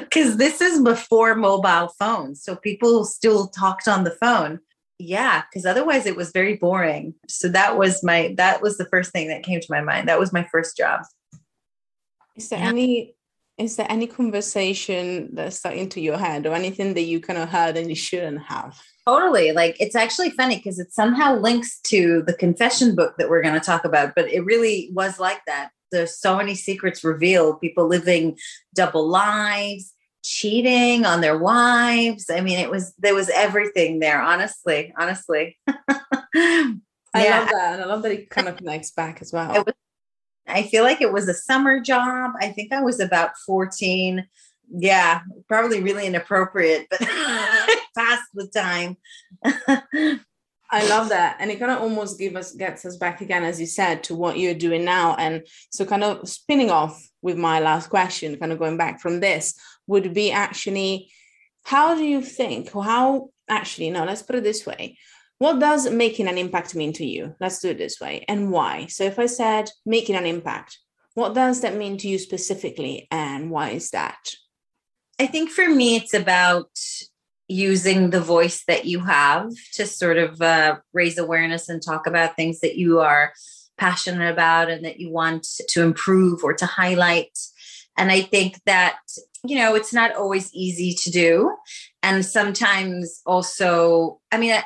Because 0.00 0.36
this 0.36 0.60
is 0.60 0.82
before 0.82 1.34
mobile 1.34 1.88
phones. 1.98 2.42
So 2.42 2.56
people 2.56 3.04
still 3.04 3.48
talked 3.48 3.88
on 3.88 4.04
the 4.04 4.16
phone. 4.22 4.60
Yeah 4.98 5.42
because 5.50 5.64
otherwise 5.64 6.04
it 6.04 6.16
was 6.16 6.30
very 6.30 6.56
boring. 6.56 7.14
So 7.26 7.48
that 7.48 7.78
was 7.78 8.04
my 8.04 8.34
that 8.36 8.60
was 8.60 8.76
the 8.76 8.84
first 8.84 9.12
thing 9.12 9.28
that 9.28 9.42
came 9.42 9.60
to 9.60 9.66
my 9.70 9.80
mind. 9.80 10.08
That 10.08 10.20
was 10.20 10.32
my 10.32 10.46
first 10.52 10.76
job. 10.76 11.00
Is 12.36 12.50
there 12.50 12.58
yeah. 12.58 12.68
any 12.68 13.14
is 13.56 13.76
there 13.76 13.86
any 13.90 14.06
conversation 14.06 15.34
that's 15.34 15.56
stuck 15.56 15.74
into 15.74 16.00
your 16.00 16.18
head 16.18 16.46
or 16.46 16.54
anything 16.54 16.94
that 16.94 17.02
you 17.02 17.20
kind 17.20 17.38
of 17.38 17.48
heard 17.48 17.76
and 17.76 17.88
you 17.88 17.94
shouldn't 17.94 18.42
have? 18.42 18.78
Totally. 19.06 19.52
Like 19.52 19.76
it's 19.80 19.96
actually 19.96 20.30
funny 20.30 20.56
because 20.56 20.78
it 20.78 20.92
somehow 20.92 21.34
links 21.36 21.80
to 21.84 22.22
the 22.26 22.34
confession 22.34 22.94
book 22.94 23.14
that 23.18 23.30
we're 23.30 23.42
going 23.42 23.58
to 23.58 23.60
talk 23.60 23.84
about 23.86 24.14
but 24.14 24.30
it 24.30 24.44
really 24.44 24.90
was 24.92 25.18
like 25.18 25.40
that 25.46 25.70
there's 25.90 26.18
so 26.18 26.36
many 26.36 26.54
secrets 26.54 27.04
revealed 27.04 27.60
people 27.60 27.86
living 27.86 28.38
double 28.74 29.08
lives 29.08 29.94
cheating 30.22 31.04
on 31.04 31.20
their 31.20 31.38
wives. 31.38 32.30
I 32.30 32.40
mean, 32.40 32.58
it 32.58 32.70
was 32.70 32.94
there 32.98 33.14
was 33.14 33.30
everything 33.30 34.00
there. 34.00 34.20
Honestly, 34.20 34.92
honestly. 34.98 35.58
I 37.12 37.24
yeah. 37.24 37.40
love 37.40 37.48
that, 37.48 37.72
and 37.72 37.82
I 37.82 37.86
love 37.86 38.02
that 38.02 38.12
it 38.12 38.30
kind 38.30 38.48
of 38.48 38.56
connects 38.56 38.92
back 38.92 39.20
as 39.20 39.32
well. 39.32 39.52
Was, 39.52 39.74
I 40.46 40.62
feel 40.62 40.84
like 40.84 41.00
it 41.00 41.12
was 41.12 41.28
a 41.28 41.34
summer 41.34 41.80
job. 41.80 42.32
I 42.40 42.50
think 42.50 42.72
I 42.72 42.82
was 42.82 43.00
about 43.00 43.36
fourteen. 43.46 44.26
Yeah, 44.72 45.22
probably 45.48 45.82
really 45.82 46.06
inappropriate, 46.06 46.86
but 46.88 47.00
past 47.96 48.22
the 48.34 48.46
time. 48.46 48.96
I 50.72 50.86
love 50.88 51.08
that. 51.08 51.36
And 51.40 51.50
it 51.50 51.58
kind 51.58 51.72
of 51.72 51.80
almost 51.80 52.18
give 52.18 52.36
us 52.36 52.52
gets 52.52 52.84
us 52.84 52.96
back 52.96 53.20
again, 53.20 53.44
as 53.44 53.60
you 53.60 53.66
said, 53.66 54.04
to 54.04 54.14
what 54.14 54.38
you're 54.38 54.54
doing 54.54 54.84
now. 54.84 55.16
And 55.16 55.46
so 55.70 55.84
kind 55.84 56.04
of 56.04 56.28
spinning 56.28 56.70
off 56.70 57.02
with 57.22 57.36
my 57.36 57.60
last 57.60 57.88
question, 57.88 58.38
kind 58.38 58.52
of 58.52 58.58
going 58.58 58.76
back 58.76 59.00
from 59.00 59.20
this, 59.20 59.58
would 59.86 60.14
be 60.14 60.30
actually 60.30 61.10
how 61.64 61.94
do 61.94 62.04
you 62.04 62.22
think, 62.22 62.74
or 62.74 62.84
how 62.84 63.30
actually, 63.48 63.90
no, 63.90 64.04
let's 64.04 64.22
put 64.22 64.36
it 64.36 64.44
this 64.44 64.64
way. 64.64 64.96
What 65.38 65.58
does 65.58 65.90
making 65.90 66.28
an 66.28 66.38
impact 66.38 66.74
mean 66.74 66.92
to 66.94 67.04
you? 67.04 67.34
Let's 67.40 67.60
do 67.60 67.70
it 67.70 67.78
this 67.78 67.98
way. 68.00 68.24
And 68.28 68.50
why? 68.50 68.86
So 68.86 69.04
if 69.04 69.18
I 69.18 69.26
said 69.26 69.70
making 69.84 70.14
an 70.14 70.26
impact, 70.26 70.78
what 71.14 71.34
does 71.34 71.62
that 71.62 71.76
mean 71.76 71.96
to 71.98 72.08
you 72.08 72.18
specifically? 72.18 73.08
And 73.10 73.50
why 73.50 73.70
is 73.70 73.90
that? 73.90 74.34
I 75.18 75.26
think 75.26 75.50
for 75.50 75.68
me, 75.68 75.96
it's 75.96 76.14
about 76.14 76.70
using 77.50 78.10
the 78.10 78.20
voice 78.20 78.62
that 78.68 78.84
you 78.84 79.00
have 79.00 79.50
to 79.72 79.84
sort 79.84 80.16
of 80.16 80.40
uh, 80.40 80.76
raise 80.92 81.18
awareness 81.18 81.68
and 81.68 81.82
talk 81.82 82.06
about 82.06 82.36
things 82.36 82.60
that 82.60 82.76
you 82.76 83.00
are 83.00 83.32
passionate 83.76 84.30
about 84.30 84.70
and 84.70 84.84
that 84.84 85.00
you 85.00 85.10
want 85.10 85.44
to 85.68 85.82
improve 85.82 86.44
or 86.44 86.54
to 86.54 86.64
highlight. 86.64 87.36
And 87.98 88.12
I 88.12 88.20
think 88.20 88.60
that, 88.66 88.98
you 89.44 89.56
know, 89.56 89.74
it's 89.74 89.92
not 89.92 90.14
always 90.14 90.54
easy 90.54 90.94
to 91.02 91.10
do. 91.10 91.52
And 92.04 92.24
sometimes 92.24 93.20
also, 93.26 94.20
I 94.30 94.38
mean, 94.38 94.52
I, 94.52 94.62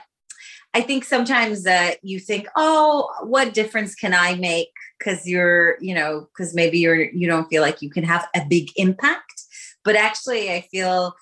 I 0.75 0.83
think 0.83 1.05
sometimes 1.05 1.67
uh, 1.67 1.93
you 2.03 2.19
think, 2.21 2.49
oh, 2.55 3.09
what 3.23 3.55
difference 3.55 3.95
can 3.95 4.12
I 4.12 4.35
make? 4.35 4.69
Because 4.99 5.26
you're, 5.26 5.79
you 5.81 5.95
know, 5.95 6.29
because 6.37 6.55
maybe 6.55 6.81
you're, 6.81 7.00
you 7.00 7.26
don't 7.26 7.49
feel 7.49 7.62
like 7.62 7.81
you 7.81 7.88
can 7.88 8.05
have 8.05 8.26
a 8.37 8.45
big 8.45 8.73
impact. 8.76 9.43
But 9.85 9.97
actually, 9.97 10.53
I 10.53 10.62
feel 10.71 11.14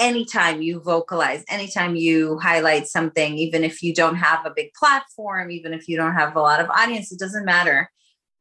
anytime 0.00 0.62
you 0.62 0.80
vocalize, 0.80 1.44
anytime 1.48 1.94
you 1.94 2.38
highlight 2.38 2.88
something, 2.88 3.36
even 3.38 3.62
if 3.62 3.82
you 3.82 3.94
don't 3.94 4.16
have 4.16 4.44
a 4.44 4.52
big 4.56 4.72
platform, 4.72 5.50
even 5.50 5.72
if 5.72 5.86
you 5.86 5.96
don't 5.96 6.14
have 6.14 6.34
a 6.34 6.40
lot 6.40 6.60
of 6.60 6.70
audience, 6.70 7.12
it 7.12 7.20
doesn't 7.20 7.44
matter. 7.44 7.90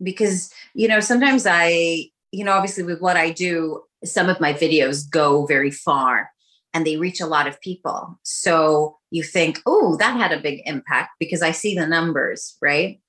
Because, 0.01 0.51
you 0.73 0.87
know, 0.87 1.01
sometimes 1.01 1.45
I, 1.45 2.05
you 2.31 2.45
know, 2.45 2.53
obviously 2.53 2.83
with 2.83 3.01
what 3.01 3.17
I 3.17 3.31
do, 3.31 3.83
some 4.05 4.29
of 4.29 4.39
my 4.39 4.53
videos 4.53 5.07
go 5.07 5.45
very 5.45 5.69
far 5.69 6.31
and 6.73 6.87
they 6.87 6.95
reach 6.95 7.19
a 7.19 7.27
lot 7.27 7.47
of 7.47 7.59
people. 7.59 8.17
So 8.23 8.97
you 9.11 9.23
think, 9.23 9.59
oh, 9.65 9.97
that 9.97 10.15
had 10.15 10.31
a 10.31 10.41
big 10.41 10.61
impact 10.65 11.11
because 11.19 11.41
I 11.41 11.51
see 11.51 11.75
the 11.75 11.85
numbers, 11.85 12.55
right? 12.61 13.01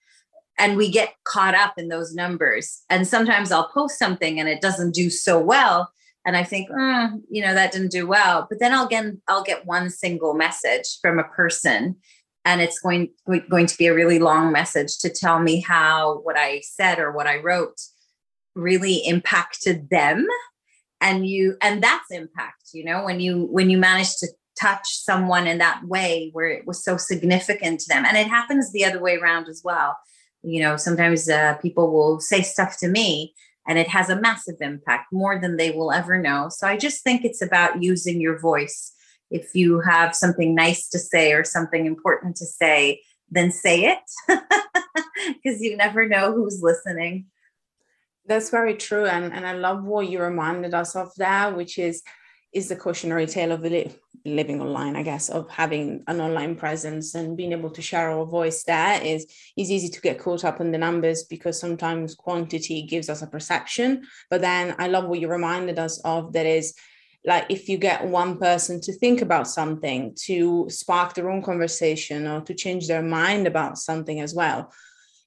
And 0.59 0.77
we 0.77 0.91
get 0.91 1.15
caught 1.25 1.55
up 1.55 1.75
in 1.79 1.89
those 1.89 2.15
numbers. 2.15 2.83
And 2.91 3.07
sometimes 3.07 3.53
I'll 3.53 3.69
post 3.69 3.99
something 3.99 4.41
and 4.41 4.49
it 4.49 4.61
doesn't 4.61 4.95
do 4.95 5.09
so 5.09 5.39
well. 5.39 5.91
And 6.27 6.37
I 6.37 6.45
think, 6.45 6.71
mm, 6.71 7.21
you 7.31 7.43
know, 7.43 7.55
that 7.55 7.73
didn't 7.73 7.93
do 7.93 8.07
well. 8.07 8.47
But 8.49 8.61
then 8.61 8.73
I'll 8.73 8.89
get 8.89 9.05
I'll 9.29 9.43
get 9.43 9.67
one 9.67 9.91
single 9.91 10.35
message 10.35 10.99
from 11.01 11.19
a 11.19 11.25
person, 11.25 11.97
and 12.45 12.61
it's 12.61 12.79
going 12.79 13.11
going 13.49 13.67
to 13.67 13.79
be 13.79 13.87
a 13.87 13.95
really 13.95 14.19
long 14.19 14.53
message 14.53 14.99
to 14.99 15.11
tell 15.11 15.41
me 15.41 15.61
how 15.61 16.19
what 16.19 16.37
I 16.37 16.61
said 16.63 16.99
or 16.99 17.13
what 17.13 17.27
I 17.27 17.39
wrote 17.39 17.81
really 18.55 18.97
impacted 19.07 19.89
them. 19.91 20.27
And 21.01 21.27
you 21.27 21.57
and 21.63 21.83
that's 21.83 22.11
impact 22.11 22.71
you 22.75 22.85
know 22.85 23.05
when 23.05 23.21
you 23.21 23.47
when 23.47 23.71
you 23.71 23.79
manage 23.79 24.17
to 24.19 24.29
touch 24.61 24.87
someone 24.87 25.47
in 25.47 25.57
that 25.57 25.83
way 25.85 26.29
where 26.35 26.49
it 26.49 26.67
was 26.67 26.85
so 26.85 26.99
significant 26.99 27.81
to 27.81 27.89
them. 27.89 28.05
And 28.05 28.19
it 28.19 28.27
happens 28.27 28.73
the 28.73 28.85
other 28.85 29.01
way 29.01 29.17
around 29.17 29.49
as 29.49 29.63
well. 29.65 29.97
You 30.43 30.61
know 30.61 30.77
sometimes 30.77 31.31
uh, 31.31 31.55
people 31.63 31.91
will 31.91 32.21
say 32.21 32.43
stuff 32.43 32.77
to 32.81 32.89
me 32.89 33.33
and 33.69 33.79
it 33.79 33.89
has 33.89 34.09
a 34.09 34.21
massive 34.21 34.57
impact 34.61 35.13
more 35.13 35.39
than 35.39 35.57
they 35.57 35.71
will 35.71 35.93
ever 35.93 36.21
know. 36.21 36.49
So 36.51 36.67
i 36.67 36.77
just 36.77 37.03
think 37.03 37.25
it's 37.25 37.43
about 37.43 37.83
using 37.83 38.21
your 38.21 38.39
voice. 38.39 38.93
If 39.31 39.55
you 39.55 39.81
have 39.81 40.15
something 40.15 40.55
nice 40.55 40.89
to 40.89 40.99
say 40.99 41.33
or 41.33 41.45
something 41.45 41.87
important 41.87 42.37
to 42.37 42.47
say 42.47 43.01
then 43.31 43.53
say 43.53 43.85
it 43.85 43.99
because 45.43 45.61
you 45.61 45.77
never 45.77 46.09
know 46.09 46.33
who's 46.33 46.61
listening. 46.63 47.27
That's 48.27 48.51
very 48.51 48.75
true. 48.75 49.07
And, 49.07 49.33
and 49.33 49.47
I 49.47 49.53
love 49.53 49.85
what 49.85 50.09
you 50.09 50.21
reminded 50.21 50.75
us 50.75 50.95
of 50.97 51.13
there, 51.17 51.53
which 51.53 51.79
is 51.79 52.03
is 52.53 52.69
the 52.69 52.75
cautionary 52.77 53.27
tale 53.27 53.53
of 53.53 53.63
li- 53.63 53.95
living 54.25 54.61
online, 54.61 54.97
I 54.97 55.03
guess, 55.03 55.29
of 55.29 55.49
having 55.51 56.03
an 56.07 56.21
online 56.21 56.57
presence 56.57 57.15
and 57.15 57.37
being 57.37 57.53
able 57.53 57.71
to 57.71 57.83
share 57.83 58.11
our 58.11 58.27
voice 58.27 58.65
there 58.65 59.03
is 59.03 59.27
is 59.57 59.71
easy 59.71 59.89
to 59.89 60.01
get 60.01 60.19
caught 60.19 60.45
up 60.45 60.61
in 60.61 60.73
the 60.73 60.79
numbers 60.79 61.25
because 61.25 61.59
sometimes 61.59 62.15
quantity 62.15 62.83
gives 62.83 63.09
us 63.09 63.23
a 63.23 63.27
perception. 63.27 64.03
But 64.29 64.41
then 64.41 64.75
I 64.79 64.89
love 64.89 65.07
what 65.07 65.21
you 65.21 65.29
reminded 65.29 65.79
us 65.79 66.01
of 66.01 66.33
that 66.33 66.47
is 66.47 66.75
like 67.25 67.47
if 67.51 67.69
you 67.69 67.77
get 67.77 68.07
one 68.07 68.39
person 68.39 68.81
to 68.81 68.93
think 68.93 69.21
about 69.21 69.47
something 69.47 70.15
to 70.25 70.67
spark 70.71 71.15
their 71.15 71.31
own 71.31 71.43
conversation 71.43 72.27
or 72.27 72.41
to 72.43 72.55
change 72.55 72.89
their 72.89 73.03
mind 73.03 73.47
about 73.47 73.79
something 73.79 74.21
as 74.21 74.35
well 74.35 74.73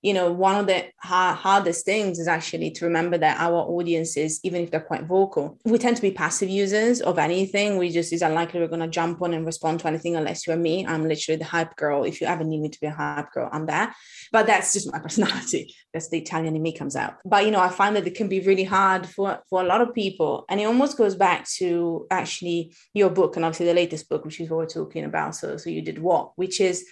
you 0.03 0.13
know 0.13 0.31
one 0.31 0.55
of 0.55 0.67
the 0.67 0.85
hardest 0.99 1.85
things 1.85 2.19
is 2.19 2.27
actually 2.27 2.69
to 2.71 2.85
remember 2.85 3.17
that 3.17 3.39
our 3.39 3.61
audiences 3.61 4.39
even 4.43 4.61
if 4.61 4.69
they're 4.69 4.79
quite 4.79 5.05
vocal 5.05 5.57
we 5.65 5.77
tend 5.77 5.95
to 5.95 6.01
be 6.01 6.11
passive 6.11 6.49
users 6.49 7.01
of 7.01 7.17
anything. 7.17 7.77
We 7.77 7.89
just 7.89 8.13
is 8.13 8.21
unlikely 8.21 8.59
we're 8.59 8.67
going 8.67 8.81
to 8.81 8.87
jump 8.87 9.21
on 9.21 9.33
and 9.33 9.45
respond 9.45 9.79
to 9.79 9.87
anything 9.87 10.15
unless 10.15 10.45
you're 10.45 10.57
me. 10.57 10.85
I'm 10.85 11.07
literally 11.07 11.37
the 11.37 11.45
hype 11.45 11.75
girl. 11.75 12.03
If 12.03 12.21
you 12.21 12.27
ever 12.27 12.43
need 12.43 12.61
me 12.61 12.69
to 12.69 12.79
be 12.79 12.87
a 12.87 12.91
hype 12.91 13.31
girl 13.31 13.49
i'm 13.51 13.65
there. 13.65 13.93
But 14.31 14.47
that's 14.47 14.73
just 14.73 14.91
my 14.91 14.99
personality. 15.05 15.73
That's 15.93 16.09
the 16.09 16.19
italian 16.19 16.55
in 16.55 16.61
me 16.61 16.73
comes 16.73 16.95
out. 16.95 17.15
But 17.25 17.45
you 17.45 17.51
know 17.51 17.59
i 17.59 17.69
find 17.69 17.95
that 17.95 18.07
it 18.07 18.15
can 18.15 18.27
be 18.27 18.41
really 18.41 18.63
hard 18.63 19.07
for 19.07 19.39
for 19.49 19.61
a 19.61 19.65
lot 19.65 19.81
of 19.81 19.93
people. 19.93 20.45
And 20.49 20.59
it 20.59 20.65
almost 20.65 20.97
goes 20.97 21.15
back 21.15 21.47
to 21.57 22.07
actually 22.11 22.75
your 22.93 23.09
book 23.09 23.35
and 23.35 23.45
obviously 23.45 23.67
the 23.67 23.73
latest 23.73 24.09
book 24.09 24.25
which 24.25 24.39
is 24.39 24.49
what 24.49 24.57
we're 24.57 24.65
talking 24.67 25.05
about. 25.05 25.35
So 25.35 25.57
so 25.57 25.69
you 25.69 25.81
did 25.81 25.99
what? 25.99 26.31
Which 26.35 26.59
is 26.61 26.85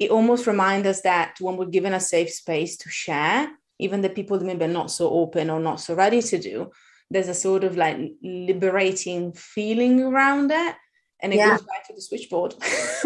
it 0.00 0.10
almost 0.10 0.46
reminds 0.46 0.88
us 0.88 1.02
that 1.02 1.36
when 1.40 1.58
we're 1.58 1.66
given 1.66 1.92
a 1.92 2.00
safe 2.00 2.30
space 2.30 2.78
to 2.78 2.88
share, 2.88 3.50
even 3.78 4.00
the 4.00 4.08
people 4.08 4.38
that 4.38 4.44
maybe 4.46 4.64
are 4.64 4.68
not 4.68 4.90
so 4.90 5.10
open 5.10 5.50
or 5.50 5.60
not 5.60 5.78
so 5.78 5.94
ready 5.94 6.22
to 6.22 6.38
do, 6.38 6.70
there's 7.10 7.28
a 7.28 7.34
sort 7.34 7.64
of 7.64 7.76
like 7.76 7.98
liberating 8.22 9.32
feeling 9.32 10.02
around 10.02 10.50
it. 10.50 10.74
And 11.22 11.34
it 11.34 11.36
yeah. 11.36 11.50
goes 11.50 11.66
back 11.66 11.86
to 11.86 11.94
the 11.94 12.00
switchboard 12.00 12.54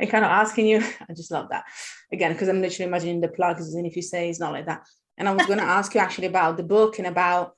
and 0.00 0.08
kind 0.08 0.24
of 0.24 0.30
asking 0.30 0.68
you, 0.68 0.78
I 1.08 1.14
just 1.14 1.32
love 1.32 1.48
that. 1.50 1.64
Again, 2.12 2.32
because 2.32 2.48
I'm 2.48 2.62
literally 2.62 2.88
imagining 2.88 3.20
the 3.20 3.28
plugs, 3.28 3.74
and 3.74 3.84
if 3.84 3.96
you 3.96 4.02
say 4.02 4.30
it's 4.30 4.38
not 4.38 4.52
like 4.52 4.66
that. 4.66 4.86
And 5.18 5.28
I 5.28 5.32
was 5.32 5.46
going 5.46 5.58
to 5.64 5.64
ask 5.64 5.94
you 5.94 6.00
actually 6.00 6.28
about 6.28 6.56
the 6.56 6.62
book 6.62 6.98
and 6.98 7.08
about 7.08 7.54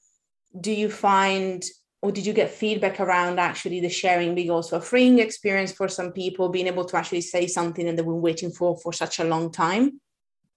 do 0.59 0.73
you 0.73 0.88
find 0.88 1.62
or 2.00 2.12
did 2.12 2.25
you 2.25 2.33
get 2.33 2.50
feedback 2.50 3.00
around 3.00 3.40
actually 3.40 3.81
the 3.81 3.88
sharing 3.88 4.35
being 4.35 4.50
also 4.50 4.76
a 4.76 4.81
freeing 4.81 5.19
experience 5.19 5.73
for 5.73 5.88
some 5.88 6.12
people 6.12 6.49
being 6.49 6.67
able 6.67 6.85
to 6.85 6.97
actually 6.97 7.21
say 7.21 7.47
something 7.47 7.87
that 7.87 7.97
they've 7.97 8.05
been 8.05 8.21
waiting 8.21 8.50
for 8.50 8.76
for 8.78 8.93
such 8.93 9.19
a 9.19 9.25
long 9.25 9.50
time? 9.50 10.00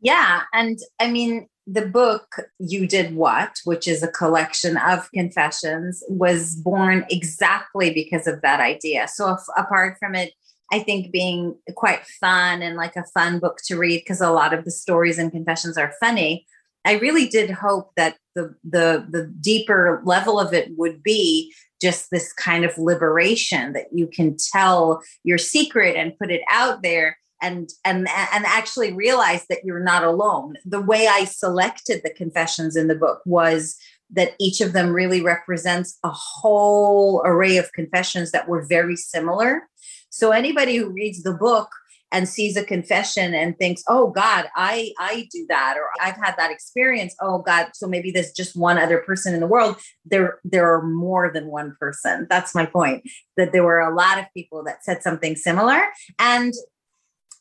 Yeah 0.01 0.43
and 0.53 0.79
i 1.00 1.10
mean 1.10 1.48
the 1.67 1.86
book 1.86 2.36
you 2.57 2.88
did 2.88 3.15
what 3.15 3.51
which 3.65 3.88
is 3.88 4.01
a 4.01 4.07
collection 4.07 4.77
of 4.77 5.10
confessions 5.13 6.03
was 6.10 6.55
born 6.55 7.05
exactly 7.10 7.93
because 7.93 8.25
of 8.25 8.41
that 8.41 8.60
idea. 8.60 9.07
So 9.07 9.33
if, 9.33 9.41
apart 9.57 9.98
from 10.00 10.15
it 10.15 10.33
i 10.71 10.79
think 10.79 11.12
being 11.12 11.55
quite 11.75 12.05
fun 12.19 12.62
and 12.62 12.75
like 12.77 12.95
a 12.95 13.05
fun 13.13 13.39
book 13.39 13.57
to 13.65 13.77
read 13.77 14.00
because 14.00 14.21
a 14.21 14.31
lot 14.31 14.53
of 14.53 14.65
the 14.65 14.71
stories 14.71 15.17
and 15.19 15.31
confessions 15.31 15.77
are 15.77 15.93
funny 16.00 16.45
I 16.85 16.93
really 16.93 17.27
did 17.27 17.50
hope 17.50 17.91
that 17.95 18.17
the 18.35 18.55
the 18.63 19.05
the 19.09 19.25
deeper 19.39 20.01
level 20.05 20.39
of 20.39 20.53
it 20.53 20.69
would 20.77 21.03
be 21.03 21.53
just 21.81 22.11
this 22.11 22.31
kind 22.33 22.63
of 22.63 22.77
liberation 22.77 23.73
that 23.73 23.88
you 23.91 24.07
can 24.07 24.38
tell 24.51 25.01
your 25.23 25.38
secret 25.38 25.95
and 25.95 26.17
put 26.17 26.31
it 26.31 26.41
out 26.51 26.83
there 26.83 27.17
and 27.41 27.69
and 27.83 28.07
and 28.09 28.45
actually 28.45 28.93
realize 28.93 29.45
that 29.47 29.63
you're 29.63 29.83
not 29.83 30.03
alone. 30.03 30.55
The 30.65 30.81
way 30.81 31.07
I 31.07 31.25
selected 31.25 32.01
the 32.03 32.13
confessions 32.13 32.75
in 32.75 32.88
the 32.88 32.95
book 32.95 33.21
was 33.25 33.77
that 34.11 34.33
each 34.39 34.61
of 34.61 34.73
them 34.73 34.91
really 34.91 35.21
represents 35.21 35.97
a 36.03 36.09
whole 36.09 37.21
array 37.25 37.57
of 37.57 37.71
confessions 37.73 38.31
that 38.31 38.47
were 38.47 38.65
very 38.65 38.95
similar. 38.95 39.67
So 40.09 40.31
anybody 40.31 40.75
who 40.75 40.89
reads 40.89 41.23
the 41.23 41.33
book 41.33 41.69
and 42.12 42.27
sees 42.27 42.58
a 42.58 42.63
confession 42.63 43.34
and 43.34 43.58
thinks 43.58 43.84
oh 43.88 44.10
god 44.10 44.46
i 44.56 44.91
i 45.00 45.27
do 45.32 45.46
that 45.50 45.75
or 45.77 45.89
i've 46.01 46.15
had 46.15 46.36
that 46.38 46.51
experience 46.51 47.15
oh 47.22 47.39
god 47.39 47.68
so 47.74 47.88
maybe 47.88 48.12
there's 48.12 48.32
just 48.32 48.56
one 48.56 48.77
other 48.77 49.00
person 49.00 49.34
in 49.34 49.39
the 49.39 49.48
world 49.48 49.77
there 50.06 50.39
there 50.44 50.72
are 50.74 50.84
more 50.84 51.32
than 51.34 51.48
one 51.48 51.75
person 51.80 52.27
that's 52.30 52.56
my 52.56 52.65
point 52.65 53.03
that 53.38 53.51
there 53.51 53.63
were 53.63 53.80
a 53.80 53.94
lot 53.94 54.18
of 54.18 54.25
people 54.36 54.63
that 54.63 54.84
said 54.84 55.01
something 55.01 55.36
similar 55.36 55.82
and 56.20 56.53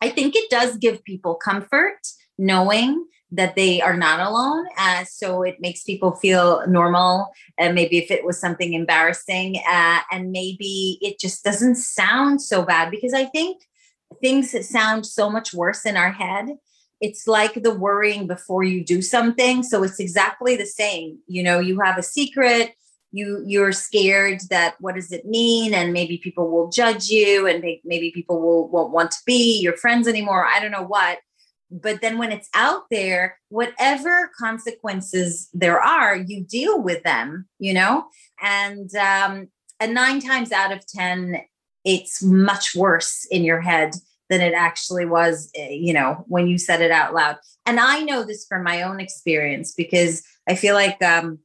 i 0.01 0.09
think 0.09 0.35
it 0.37 0.51
does 0.51 0.77
give 0.77 1.03
people 1.05 1.35
comfort 1.35 1.99
knowing 2.39 3.05
that 3.33 3.55
they 3.55 3.81
are 3.81 3.97
not 3.97 4.21
alone. 4.21 4.67
Uh, 4.77 5.05
so 5.05 5.43
it 5.43 5.59
makes 5.61 5.83
people 5.85 6.13
feel 6.13 6.67
normal. 6.67 7.29
And 7.59 7.75
maybe 7.75 7.99
if 7.99 8.11
it 8.11 8.25
was 8.25 8.41
something 8.41 8.73
embarrassing, 8.73 9.61
uh, 9.71 10.01
and 10.11 10.33
maybe 10.33 10.99
it 11.01 11.21
just 11.21 11.45
doesn't 11.45 11.77
sound 11.77 12.43
so 12.43 12.63
bad 12.63 12.91
because 12.91 13.15
I 13.15 13.27
think 13.27 13.63
things 14.21 14.53
that 14.53 14.65
sound 14.65 15.07
so 15.07 15.31
much 15.31 15.55
worse 15.55 15.87
in 15.87 15.97
our 15.97 16.13
head 16.13 16.57
it's 17.01 17.27
like 17.27 17.55
the 17.55 17.75
worrying 17.75 18.27
before 18.27 18.63
you 18.63 18.85
do 18.85 19.01
something. 19.01 19.63
So 19.63 19.83
it's 19.83 20.01
exactly 20.01 20.57
the 20.57 20.67
same 20.67 21.19
you 21.27 21.43
know 21.43 21.59
you 21.59 21.81
have 21.81 21.99
a 21.99 22.03
secret 22.03 22.75
you 23.13 23.43
you're 23.45 23.73
scared 23.73 24.41
that 24.51 24.77
what 24.81 24.95
does 24.95 25.11
it 25.11 25.25
mean? 25.25 25.75
And 25.75 25.93
maybe 25.93 26.19
people 26.19 26.51
will 26.51 26.71
judge 26.71 27.09
you 27.09 27.47
and 27.47 27.65
maybe 27.85 28.13
people 28.13 28.41
will 28.41 28.69
won't 28.69 28.93
want 28.93 29.11
to 29.13 29.19
be 29.27 29.61
your 29.61 29.77
friends 29.77 30.07
anymore 30.07 30.47
i 30.47 30.61
don't 30.61 30.71
know 30.71 30.87
what. 30.87 31.19
But 31.73 32.01
then 32.01 32.19
when 32.19 32.33
it's 32.33 32.51
out 32.55 32.83
there 32.91 33.39
whatever 33.49 34.31
consequences 34.39 35.49
there 35.55 35.81
are 35.81 36.17
you 36.17 36.45
deal 36.45 36.83
with 36.83 37.03
them 37.03 37.49
you 37.59 37.73
know? 37.73 38.07
And 38.43 38.95
um 38.95 39.49
and 39.81 39.95
nine 39.95 40.21
times 40.21 40.53
out 40.53 40.73
of 40.73 40.87
ten 40.87 41.41
it's 41.85 42.23
much 42.23 42.75
worse 42.75 43.27
in 43.31 43.45
your 43.45 43.61
head 43.61 43.95
than 44.29 44.41
it 44.41 44.55
actually 44.55 45.05
was, 45.05 45.51
eh, 45.57 45.71
you 45.71 45.93
know, 45.93 46.25
when 46.29 46.47
you 46.47 46.57
said 46.57 46.81
it 46.81 46.91
out 46.91 47.13
loud. 47.13 47.37
And 47.67 47.81
I 47.81 48.01
know 48.03 48.23
this 48.23 48.47
from 48.49 48.63
my 48.63 48.83
own 48.83 49.01
experience 49.01 49.75
because 49.75 50.23
I 50.49 50.55
feel 50.55 50.75
like 50.75 51.03
um, 51.03 51.41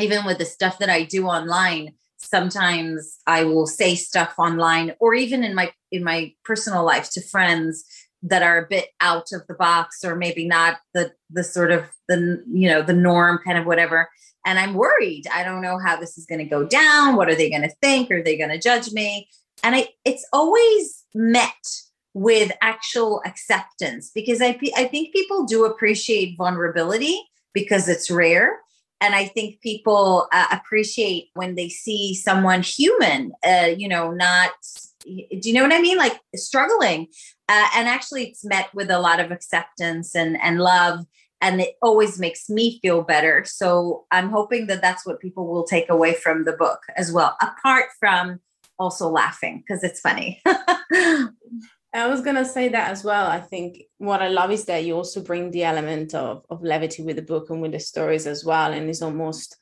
even 0.00 0.24
with 0.24 0.38
the 0.38 0.44
stuff 0.44 0.78
that 0.78 0.88
I 0.88 1.04
do 1.04 1.26
online, 1.26 1.92
sometimes 2.18 3.18
I 3.26 3.44
will 3.44 3.66
say 3.66 3.94
stuff 3.94 4.34
online 4.38 4.94
or 4.98 5.14
even 5.14 5.44
in 5.44 5.54
my 5.54 5.72
in 5.92 6.02
my 6.02 6.32
personal 6.44 6.84
life 6.84 7.10
to 7.10 7.20
friends 7.20 7.84
that 8.22 8.42
are 8.42 8.64
a 8.64 8.66
bit 8.66 8.88
out 9.02 9.28
of 9.32 9.46
the 9.46 9.54
box 9.54 10.02
or 10.02 10.16
maybe 10.16 10.46
not 10.46 10.78
the 10.94 11.12
the 11.30 11.44
sort 11.44 11.70
of 11.70 11.84
the 12.08 12.42
you 12.50 12.68
know 12.68 12.80
the 12.80 12.94
norm 12.94 13.38
kind 13.44 13.58
of 13.58 13.66
whatever. 13.66 14.08
And 14.46 14.58
i'm 14.58 14.74
worried. 14.74 15.24
I 15.32 15.42
don't 15.42 15.62
know 15.62 15.78
how 15.78 15.96
this 15.96 16.18
is 16.18 16.26
going 16.26 16.38
to 16.38 16.44
go 16.44 16.64
down. 16.64 17.16
What 17.16 17.28
are 17.28 17.34
they 17.34 17.50
going 17.50 17.62
to 17.62 17.74
think? 17.82 18.10
Are 18.10 18.22
they 18.22 18.36
going 18.36 18.50
to 18.50 18.58
judge 18.58 18.92
me 18.92 19.28
and 19.62 19.74
I, 19.74 19.88
it's 20.04 20.26
always 20.32 21.04
met 21.14 21.52
with 22.14 22.52
actual 22.62 23.20
acceptance 23.26 24.10
because 24.14 24.40
I, 24.40 24.58
I 24.76 24.84
think 24.84 25.12
people 25.12 25.44
do 25.44 25.64
appreciate 25.64 26.36
vulnerability 26.38 27.20
because 27.52 27.88
it's 27.88 28.10
rare. 28.10 28.60
And 29.00 29.14
i 29.14 29.26
think 29.26 29.60
people 29.60 30.28
uh, 30.32 30.46
appreciate 30.50 31.28
when 31.34 31.56
they 31.56 31.68
see 31.68 32.14
someone 32.14 32.62
human 32.62 33.32
uh, 33.46 33.68
you 33.76 33.88
know 33.88 34.12
not 34.12 34.52
do 35.04 35.48
you 35.48 35.52
know 35.52 35.62
what 35.62 35.72
i 35.72 35.80
mean? 35.80 35.98
Like 35.98 36.20
struggling. 36.34 37.08
Uh, 37.48 37.66
and 37.76 37.88
actually 37.88 38.24
it's 38.24 38.44
met 38.44 38.72
with 38.72 38.90
a 38.90 38.98
lot 38.98 39.20
of 39.20 39.30
acceptance 39.30 40.14
and 40.14 40.40
and 40.40 40.60
love 40.60 41.00
and 41.42 41.60
it 41.60 41.74
always 41.82 42.18
makes 42.18 42.48
me 42.48 42.78
feel 42.80 43.02
better. 43.02 43.44
So 43.44 44.06
i'm 44.10 44.30
hoping 44.30 44.68
that 44.68 44.80
that's 44.80 45.04
what 45.04 45.20
people 45.20 45.46
will 45.48 45.64
take 45.64 45.90
away 45.90 46.14
from 46.14 46.44
the 46.44 46.56
book 46.56 46.80
as 46.96 47.12
well 47.12 47.36
apart 47.42 47.86
from 48.00 48.40
also 48.78 49.08
laughing 49.08 49.62
because 49.66 49.82
it's 49.84 50.00
funny 50.00 50.42
I 51.94 52.08
was 52.08 52.22
gonna 52.22 52.44
say 52.44 52.68
that 52.70 52.90
as 52.90 53.04
well. 53.04 53.28
I 53.28 53.40
think 53.40 53.84
what 53.98 54.20
I 54.20 54.26
love 54.26 54.50
is 54.50 54.64
that 54.64 54.84
you 54.84 54.96
also 54.96 55.22
bring 55.22 55.52
the 55.52 55.62
element 55.62 56.12
of 56.12 56.44
of 56.50 56.60
levity 56.60 57.04
with 57.04 57.14
the 57.14 57.22
book 57.22 57.50
and 57.50 57.62
with 57.62 57.70
the 57.70 57.78
stories 57.78 58.26
as 58.26 58.44
well. 58.44 58.72
And 58.72 58.90
it's 58.90 59.00
almost 59.00 59.56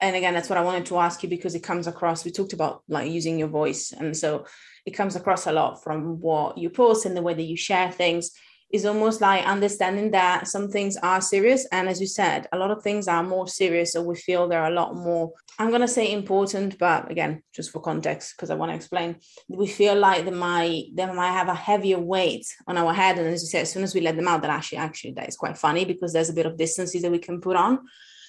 and 0.00 0.16
again, 0.16 0.34
that's 0.34 0.48
what 0.48 0.58
I 0.58 0.64
wanted 0.64 0.86
to 0.86 0.98
ask 0.98 1.22
you 1.22 1.28
because 1.28 1.54
it 1.54 1.62
comes 1.62 1.86
across. 1.86 2.24
We 2.24 2.32
talked 2.32 2.54
about 2.54 2.82
like 2.88 3.10
using 3.10 3.38
your 3.38 3.48
voice, 3.48 3.92
and 3.92 4.16
so 4.16 4.46
it 4.84 4.92
comes 4.92 5.14
across 5.14 5.46
a 5.46 5.52
lot 5.52 5.84
from 5.84 6.20
what 6.20 6.58
you 6.58 6.70
post 6.70 7.06
and 7.06 7.16
the 7.16 7.22
way 7.22 7.34
that 7.34 7.42
you 7.42 7.56
share 7.56 7.92
things 7.92 8.32
is 8.72 8.86
almost 8.86 9.20
like 9.20 9.44
understanding 9.44 10.12
that 10.12 10.46
some 10.46 10.68
things 10.68 10.96
are 10.98 11.20
serious 11.20 11.66
and 11.72 11.88
as 11.88 12.00
you 12.00 12.06
said 12.06 12.46
a 12.52 12.58
lot 12.58 12.70
of 12.70 12.82
things 12.82 13.08
are 13.08 13.22
more 13.22 13.48
serious 13.48 13.92
so 13.92 14.02
we 14.02 14.14
feel 14.14 14.46
they're 14.46 14.64
a 14.64 14.70
lot 14.70 14.94
more 14.94 15.32
i'm 15.58 15.70
going 15.70 15.80
to 15.80 15.88
say 15.88 16.12
important 16.12 16.78
but 16.78 17.10
again 17.10 17.42
just 17.52 17.70
for 17.72 17.80
context 17.80 18.34
because 18.36 18.50
i 18.50 18.54
want 18.54 18.70
to 18.70 18.76
explain. 18.76 19.16
We 19.48 19.66
feel 19.66 19.96
like 19.96 20.24
they 20.24 20.30
might 20.30 20.84
they 20.94 21.06
might 21.06 21.32
have 21.32 21.48
a 21.48 21.54
heavier 21.54 21.98
weight 21.98 22.46
on 22.66 22.76
our 22.76 22.92
head 22.94 23.18
and 23.18 23.26
as 23.26 23.42
you 23.42 23.48
said 23.48 23.62
as 23.62 23.72
soon 23.72 23.82
as 23.82 23.94
we 23.94 24.00
let 24.00 24.16
them 24.16 24.28
out 24.28 24.42
that 24.42 24.50
actually 24.50 24.78
actually 24.78 25.12
that 25.12 25.28
is 25.28 25.36
quite 25.36 25.58
funny 25.58 25.84
because 25.84 26.12
there's 26.12 26.30
a 26.30 26.34
bit 26.34 26.46
of 26.46 26.56
distances 26.56 27.02
that 27.02 27.10
we 27.10 27.18
can 27.18 27.40
put 27.40 27.56
on. 27.56 27.80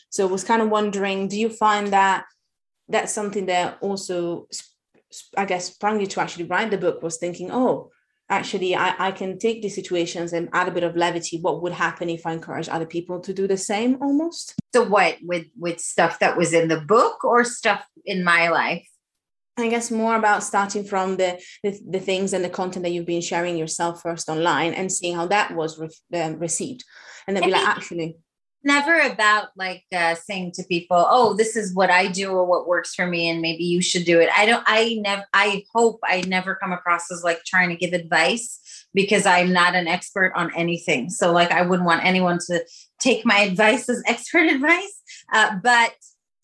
So 0.09 0.27
I 0.27 0.31
was 0.31 0.43
kind 0.43 0.61
of 0.61 0.69
wondering 0.69 1.27
do 1.27 1.39
you 1.39 1.49
find 1.49 1.87
that 1.93 2.25
that's 2.89 3.13
something 3.13 3.45
that 3.45 3.77
also 3.81 4.47
i 5.37 5.45
guess 5.45 5.73
sprung 5.73 5.99
you 5.99 6.07
to 6.07 6.21
actually 6.21 6.45
write 6.45 6.71
the 6.71 6.77
book 6.77 7.01
was 7.01 7.17
thinking 7.17 7.49
oh 7.51 7.89
actually 8.31 8.75
I, 8.75 8.95
I 9.07 9.11
can 9.11 9.37
take 9.37 9.61
these 9.61 9.75
situations 9.75 10.33
and 10.33 10.49
add 10.53 10.67
a 10.67 10.71
bit 10.71 10.83
of 10.83 10.95
levity 10.95 11.39
what 11.41 11.61
would 11.61 11.73
happen 11.73 12.09
if 12.09 12.25
i 12.25 12.31
encourage 12.31 12.69
other 12.69 12.85
people 12.85 13.19
to 13.19 13.33
do 13.33 13.47
the 13.47 13.57
same 13.57 13.97
almost? 14.01 14.55
So 14.73 14.83
what 14.83 15.17
with 15.21 15.47
with 15.59 15.79
stuff 15.79 16.19
that 16.19 16.37
was 16.37 16.53
in 16.53 16.67
the 16.69 16.81
book 16.81 17.23
or 17.23 17.43
stuff 17.43 17.85
in 18.05 18.23
my 18.23 18.49
life? 18.49 18.87
I 19.57 19.69
guess 19.69 19.91
more 19.91 20.15
about 20.15 20.43
starting 20.43 20.85
from 20.85 21.17
the, 21.17 21.39
the, 21.61 21.77
the 21.87 21.99
things 21.99 22.33
and 22.33 22.43
the 22.43 22.49
content 22.49 22.83
that 22.83 22.91
you've 22.91 23.05
been 23.05 23.21
sharing 23.21 23.57
yourself 23.57 24.01
first 24.01 24.29
online 24.29 24.73
and 24.73 24.91
seeing 24.91 25.15
how 25.15 25.27
that 25.27 25.53
was 25.53 25.77
re- 25.77 26.21
um, 26.21 26.39
received, 26.39 26.83
and 27.27 27.35
then 27.35 27.43
be 27.43 27.51
like, 27.51 27.67
actually, 27.67 28.17
never 28.63 28.99
about 28.99 29.49
like 29.55 29.83
uh, 29.95 30.15
saying 30.15 30.53
to 30.53 30.63
people, 30.63 31.05
"Oh, 31.09 31.33
this 31.33 31.55
is 31.55 31.73
what 31.73 31.89
I 31.89 32.07
do 32.07 32.31
or 32.31 32.45
what 32.45 32.67
works 32.67 32.93
for 32.93 33.07
me, 33.07 33.29
and 33.29 33.41
maybe 33.41 33.63
you 33.63 33.81
should 33.81 34.05
do 34.05 34.19
it." 34.19 34.29
I 34.35 34.45
don't. 34.45 34.63
I 34.65 34.97
never. 35.01 35.25
I 35.33 35.63
hope 35.73 35.99
I 36.03 36.21
never 36.21 36.55
come 36.55 36.71
across 36.71 37.11
as 37.11 37.23
like 37.23 37.43
trying 37.43 37.69
to 37.69 37.75
give 37.75 37.93
advice 37.93 38.59
because 38.93 39.25
I'm 39.25 39.53
not 39.53 39.75
an 39.75 39.87
expert 39.87 40.33
on 40.35 40.53
anything. 40.55 41.09
So 41.09 41.31
like, 41.31 41.51
I 41.51 41.61
wouldn't 41.61 41.85
want 41.85 42.05
anyone 42.05 42.39
to 42.47 42.63
take 42.99 43.25
my 43.25 43.39
advice 43.49 43.89
as 43.89 44.03
expert 44.07 44.49
advice. 44.49 45.01
Uh, 45.33 45.57
but 45.63 45.93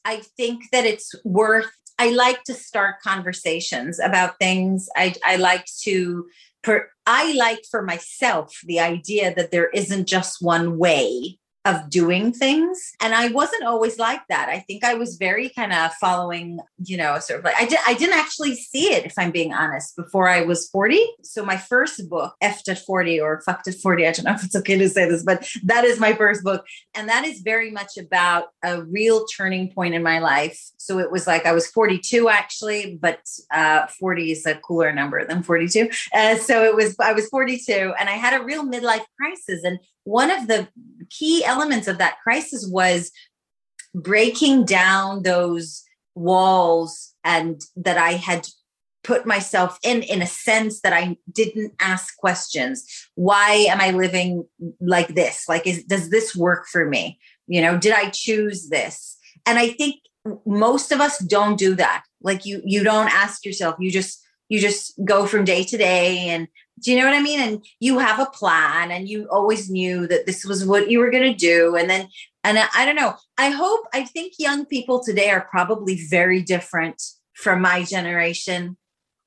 I 0.05 0.21
think 0.37 0.63
that 0.71 0.85
it's 0.85 1.13
worth. 1.23 1.71
I 1.99 2.11
like 2.11 2.43
to 2.43 2.53
start 2.53 3.01
conversations 3.01 3.99
about 3.99 4.39
things. 4.39 4.89
I 4.95 5.13
I 5.25 5.37
like 5.37 5.65
to. 5.83 6.27
Per, 6.63 6.89
I 7.05 7.33
like 7.33 7.63
for 7.69 7.81
myself 7.81 8.59
the 8.65 8.79
idea 8.79 9.33
that 9.35 9.51
there 9.51 9.69
isn't 9.69 10.07
just 10.07 10.41
one 10.41 10.77
way 10.77 11.37
of 11.67 11.89
doing 11.89 12.31
things. 12.31 12.93
And 13.01 13.13
I 13.13 13.27
wasn't 13.29 13.63
always 13.65 13.99
like 13.99 14.21
that. 14.29 14.49
I 14.49 14.59
think 14.59 14.83
I 14.83 14.93
was 14.93 15.17
very 15.17 15.49
kind 15.49 15.73
of 15.73 15.93
following, 15.95 16.59
you 16.83 16.97
know, 16.97 17.19
sort 17.19 17.39
of 17.39 17.45
like 17.45 17.55
I 17.57 17.65
did 17.65 17.79
I 17.85 17.93
didn't 17.93 18.17
actually 18.17 18.55
see 18.55 18.93
it, 18.93 19.05
if 19.05 19.13
I'm 19.17 19.31
being 19.31 19.53
honest, 19.53 19.95
before 19.95 20.29
I 20.29 20.41
was 20.41 20.69
40. 20.69 21.03
So 21.23 21.45
my 21.45 21.57
first 21.57 22.09
book, 22.09 22.35
Effed 22.43 22.69
at 22.69 22.79
40 22.79 23.19
or 23.19 23.41
Fucked 23.41 23.67
at 23.67 23.75
40, 23.75 24.07
I 24.07 24.11
don't 24.11 24.25
know 24.25 24.33
if 24.33 24.43
it's 24.43 24.55
okay 24.55 24.77
to 24.77 24.89
say 24.89 25.07
this, 25.07 25.23
but 25.23 25.47
that 25.63 25.83
is 25.83 25.99
my 25.99 26.13
first 26.13 26.43
book. 26.43 26.65
And 26.95 27.09
that 27.09 27.25
is 27.25 27.41
very 27.41 27.71
much 27.71 27.97
about 27.97 28.45
a 28.63 28.81
real 28.83 29.25
turning 29.25 29.71
point 29.71 29.93
in 29.93 30.03
my 30.03 30.19
life. 30.19 30.59
So 30.77 30.99
it 30.99 31.11
was 31.11 31.27
like 31.27 31.45
I 31.45 31.51
was 31.51 31.67
42 31.67 32.29
actually, 32.29 32.97
but 33.01 33.19
uh, 33.51 33.87
40 33.99 34.31
is 34.31 34.45
a 34.45 34.55
cooler 34.55 34.91
number 34.93 35.25
than 35.25 35.43
42. 35.43 35.89
Uh, 36.13 36.37
so 36.37 36.63
it 36.63 36.75
was 36.75 36.95
I 36.99 37.13
was 37.13 37.27
42 37.29 37.93
and 37.99 38.09
I 38.09 38.13
had 38.13 38.39
a 38.39 38.43
real 38.43 38.63
midlife 38.63 39.05
crisis. 39.19 39.63
And 39.63 39.79
one 40.07 40.31
of 40.31 40.47
the 40.47 40.69
key 41.09 41.43
elements 41.43 41.85
of 41.85 41.97
that 41.97 42.17
crisis 42.23 42.65
was 42.65 43.11
breaking 43.93 44.63
down 44.63 45.23
those 45.23 45.83
walls 46.15 47.13
and 47.25 47.61
that 47.75 47.97
I 47.97 48.13
had 48.13 48.47
put 49.03 49.25
myself 49.25 49.77
in 49.83 50.03
in 50.03 50.21
a 50.21 50.27
sense 50.27 50.79
that 50.79 50.93
I 50.93 51.17
didn't 51.31 51.73
ask 51.81 52.15
questions. 52.17 52.85
Why 53.15 53.67
am 53.69 53.81
I 53.81 53.91
living 53.91 54.45
like 54.79 55.09
this? 55.09 55.43
Like 55.49 55.67
is 55.67 55.83
does 55.83 56.09
this 56.09 56.33
work 56.33 56.67
for 56.71 56.85
me? 56.85 57.19
You 57.47 57.61
know, 57.61 57.77
did 57.77 57.93
I 57.93 58.09
choose 58.09 58.69
this? 58.69 59.17
And 59.45 59.59
I 59.59 59.69
think 59.69 59.95
most 60.45 60.93
of 60.93 61.01
us 61.01 61.19
don't 61.19 61.59
do 61.59 61.75
that. 61.75 62.05
Like 62.21 62.45
you 62.45 62.61
you 62.63 62.81
don't 62.81 63.13
ask 63.13 63.45
yourself. 63.45 63.75
You 63.77 63.91
just 63.91 64.23
you 64.47 64.59
just 64.61 64.93
go 65.03 65.25
from 65.25 65.43
day 65.43 65.63
to 65.65 65.77
day 65.77 66.29
and 66.29 66.47
do 66.79 66.91
you 66.91 66.97
know 66.97 67.05
what 67.05 67.15
I 67.15 67.21
mean? 67.21 67.39
And 67.39 67.65
you 67.79 67.99
have 67.99 68.19
a 68.19 68.27
plan 68.27 68.91
and 68.91 69.09
you 69.09 69.27
always 69.31 69.69
knew 69.69 70.07
that 70.07 70.25
this 70.25 70.45
was 70.45 70.65
what 70.65 70.89
you 70.89 70.99
were 70.99 71.11
going 71.11 71.31
to 71.31 71.37
do. 71.37 71.75
And 71.75 71.89
then, 71.89 72.07
and 72.43 72.59
I, 72.59 72.67
I 72.75 72.85
don't 72.85 72.95
know, 72.95 73.15
I 73.37 73.49
hope, 73.49 73.85
I 73.93 74.03
think 74.03 74.33
young 74.37 74.65
people 74.65 75.03
today 75.03 75.29
are 75.31 75.47
probably 75.49 75.99
very 76.09 76.41
different 76.41 77.01
from 77.33 77.61
my 77.61 77.83
generation. 77.83 78.77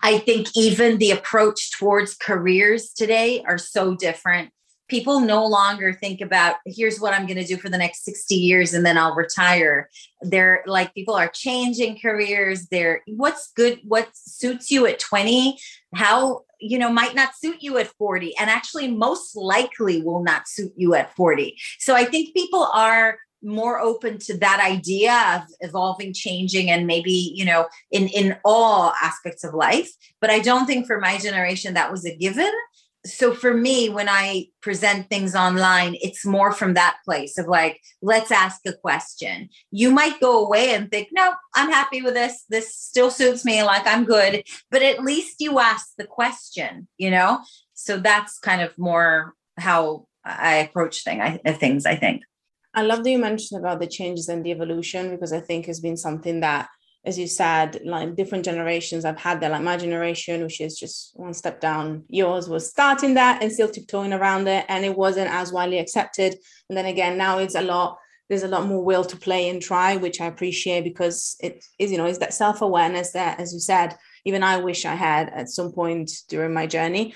I 0.02 0.18
think 0.18 0.48
even 0.56 0.98
the 0.98 1.10
approach 1.10 1.72
towards 1.78 2.14
careers 2.14 2.90
today 2.90 3.42
are 3.46 3.58
so 3.58 3.94
different 3.94 4.50
people 4.90 5.20
no 5.20 5.46
longer 5.46 5.92
think 5.92 6.20
about 6.20 6.57
here's 6.66 7.00
what 7.00 7.14
i'm 7.14 7.26
going 7.26 7.38
to 7.38 7.44
do 7.44 7.57
for 7.57 7.68
the 7.68 7.79
next 7.79 8.05
60 8.05 8.35
years 8.35 8.74
and 8.74 8.85
then 8.85 8.98
i'll 8.98 9.14
retire. 9.14 9.88
They're 10.22 10.62
like 10.66 10.94
people 10.94 11.14
are 11.14 11.29
changing 11.29 11.98
careers. 12.00 12.66
They're 12.66 13.03
what's 13.07 13.53
good 13.53 13.81
what 13.85 14.09
suits 14.12 14.70
you 14.70 14.87
at 14.87 14.98
20 14.98 15.59
how 15.94 16.42
you 16.61 16.79
know 16.79 16.92
might 16.92 17.14
not 17.14 17.35
suit 17.35 17.57
you 17.61 17.79
at 17.79 17.87
40 17.87 18.37
and 18.37 18.50
actually 18.50 18.88
most 18.88 19.35
likely 19.35 20.03
will 20.03 20.22
not 20.22 20.46
suit 20.46 20.72
you 20.76 20.94
at 20.94 21.14
40 21.16 21.57
so 21.79 21.96
i 21.96 22.05
think 22.05 22.35
people 22.35 22.68
are 22.74 23.18
more 23.42 23.81
open 23.81 24.18
to 24.18 24.37
that 24.38 24.61
idea 24.61 25.14
of 25.37 25.42
evolving 25.61 26.12
changing 26.12 26.70
and 26.70 26.87
maybe 26.87 27.33
you 27.35 27.44
know 27.44 27.66
in 27.90 28.09
in 28.09 28.37
all 28.44 28.92
aspects 29.03 29.44
of 29.44 29.55
life. 29.55 29.90
But 30.20 30.31
i 30.31 30.40
don't 30.40 30.66
think 30.66 30.87
for 30.87 31.00
my 31.00 31.18
generation 31.18 31.74
that 31.74 31.90
was 31.90 32.05
a 32.05 32.14
given 32.14 32.53
so 33.06 33.32
for 33.32 33.54
me 33.54 33.88
when 33.88 34.08
i 34.08 34.44
present 34.60 35.08
things 35.08 35.34
online 35.34 35.96
it's 36.02 36.26
more 36.26 36.52
from 36.52 36.74
that 36.74 36.98
place 37.04 37.38
of 37.38 37.46
like 37.46 37.80
let's 38.02 38.30
ask 38.30 38.60
a 38.66 38.72
question. 38.72 39.48
You 39.70 39.90
might 39.90 40.20
go 40.20 40.44
away 40.44 40.74
and 40.74 40.90
think 40.90 41.08
no 41.12 41.32
i'm 41.54 41.70
happy 41.70 42.02
with 42.02 42.14
this. 42.14 42.44
This 42.48 42.74
still 42.76 43.10
suits 43.10 43.44
me. 43.44 43.62
Like 43.62 43.86
i'm 43.86 44.04
good. 44.04 44.42
But 44.70 44.82
at 44.82 45.02
least 45.02 45.36
you 45.40 45.58
ask 45.58 45.88
the 45.96 46.06
question 46.06 46.88
you 46.98 47.10
know? 47.10 47.40
So 47.74 47.96
that's 47.96 48.38
kind 48.38 48.60
of 48.60 48.76
more 48.76 49.34
how 49.58 50.06
i 50.24 50.56
approach 50.56 51.02
thing 51.02 51.20
I, 51.20 51.40
uh, 51.44 51.52
things 51.52 51.86
i 51.86 51.96
think. 51.96 52.22
I 52.72 52.82
love 52.82 53.02
that 53.02 53.10
you 53.10 53.18
mentioned 53.18 53.58
about 53.60 53.80
the 53.80 53.88
changes 53.88 54.28
and 54.28 54.44
the 54.44 54.50
evolution 54.50 55.10
because 55.10 55.32
i 55.32 55.40
think 55.40 55.66
has 55.66 55.80
been 55.80 55.96
something 55.96 56.40
that 56.40 56.68
as 57.04 57.18
you 57.18 57.26
said, 57.26 57.80
like 57.84 58.14
different 58.14 58.44
generations 58.44 59.04
I've 59.04 59.18
had 59.18 59.40
that, 59.40 59.50
like 59.50 59.62
my 59.62 59.76
generation, 59.76 60.42
which 60.42 60.60
is 60.60 60.78
just 60.78 61.12
one 61.14 61.32
step 61.32 61.60
down. 61.60 62.04
Yours 62.08 62.48
was 62.48 62.68
starting 62.68 63.14
that 63.14 63.42
and 63.42 63.50
still 63.50 63.68
tiptoeing 63.68 64.12
around 64.12 64.46
it, 64.48 64.66
and 64.68 64.84
it 64.84 64.96
wasn't 64.96 65.30
as 65.30 65.52
widely 65.52 65.78
accepted. 65.78 66.36
And 66.68 66.76
then 66.76 66.86
again, 66.86 67.16
now 67.16 67.38
it's 67.38 67.54
a 67.54 67.62
lot. 67.62 67.98
There's 68.28 68.42
a 68.42 68.48
lot 68.48 68.66
more 68.66 68.84
will 68.84 69.04
to 69.04 69.16
play 69.16 69.48
and 69.48 69.60
try, 69.60 69.96
which 69.96 70.20
I 70.20 70.26
appreciate 70.26 70.84
because 70.84 71.36
it 71.40 71.64
is, 71.78 71.90
you 71.90 71.98
know, 71.98 72.06
is 72.06 72.18
that 72.18 72.34
self 72.34 72.60
awareness 72.60 73.12
that, 73.12 73.40
as 73.40 73.52
you 73.54 73.60
said, 73.60 73.96
even 74.24 74.42
I 74.42 74.58
wish 74.58 74.84
I 74.84 74.94
had 74.94 75.30
at 75.30 75.48
some 75.48 75.72
point 75.72 76.10
during 76.28 76.52
my 76.52 76.66
journey. 76.66 77.14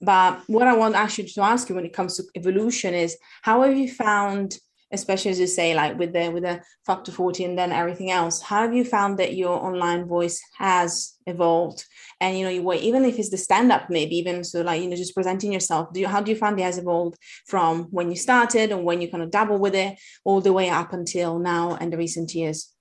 But 0.00 0.42
what 0.46 0.66
I 0.66 0.76
want 0.76 0.94
actually 0.94 1.28
to 1.28 1.42
ask 1.42 1.68
you 1.68 1.74
when 1.74 1.86
it 1.86 1.92
comes 1.92 2.16
to 2.16 2.24
evolution 2.34 2.94
is 2.94 3.16
how 3.42 3.62
have 3.62 3.76
you 3.76 3.90
found 3.90 4.58
especially 4.92 5.30
as 5.30 5.40
you 5.40 5.46
say 5.46 5.74
like 5.74 5.98
with 5.98 6.12
the 6.12 6.28
with 6.30 6.42
the 6.44 6.60
Fucked 6.84 7.08
at 7.08 7.14
40 7.14 7.44
and 7.44 7.58
then 7.58 7.72
everything 7.72 8.10
else 8.10 8.40
how 8.40 8.62
have 8.62 8.74
you 8.74 8.84
found 8.84 9.18
that 9.18 9.34
your 9.34 9.58
online 9.64 10.06
voice 10.06 10.40
has 10.58 11.14
evolved? 11.26 11.84
And 12.20 12.38
you 12.38 12.44
know 12.44 12.50
you 12.50 12.72
even 12.72 13.04
if 13.04 13.18
it's 13.18 13.30
the 13.30 13.36
stand 13.36 13.72
up 13.72 13.90
maybe 13.90 14.16
even 14.16 14.44
so 14.44 14.62
like 14.62 14.80
you 14.80 14.88
know 14.88 14.96
just 14.96 15.14
presenting 15.14 15.52
yourself 15.52 15.92
do 15.92 16.00
you 16.00 16.06
how 16.06 16.20
do 16.20 16.30
you 16.30 16.36
find 16.36 16.58
it 16.58 16.62
has 16.62 16.78
evolved 16.78 17.18
from 17.46 17.84
when 17.90 18.10
you 18.10 18.16
started 18.16 18.70
and 18.70 18.84
when 18.84 19.00
you 19.00 19.08
kind 19.10 19.22
of 19.22 19.30
dabble 19.30 19.58
with 19.58 19.74
it 19.74 19.98
all 20.24 20.40
the 20.40 20.52
way 20.52 20.70
up 20.70 20.92
until 20.92 21.38
now 21.38 21.76
and 21.80 21.92
the 21.92 21.96
recent 21.96 22.34
years 22.34 22.75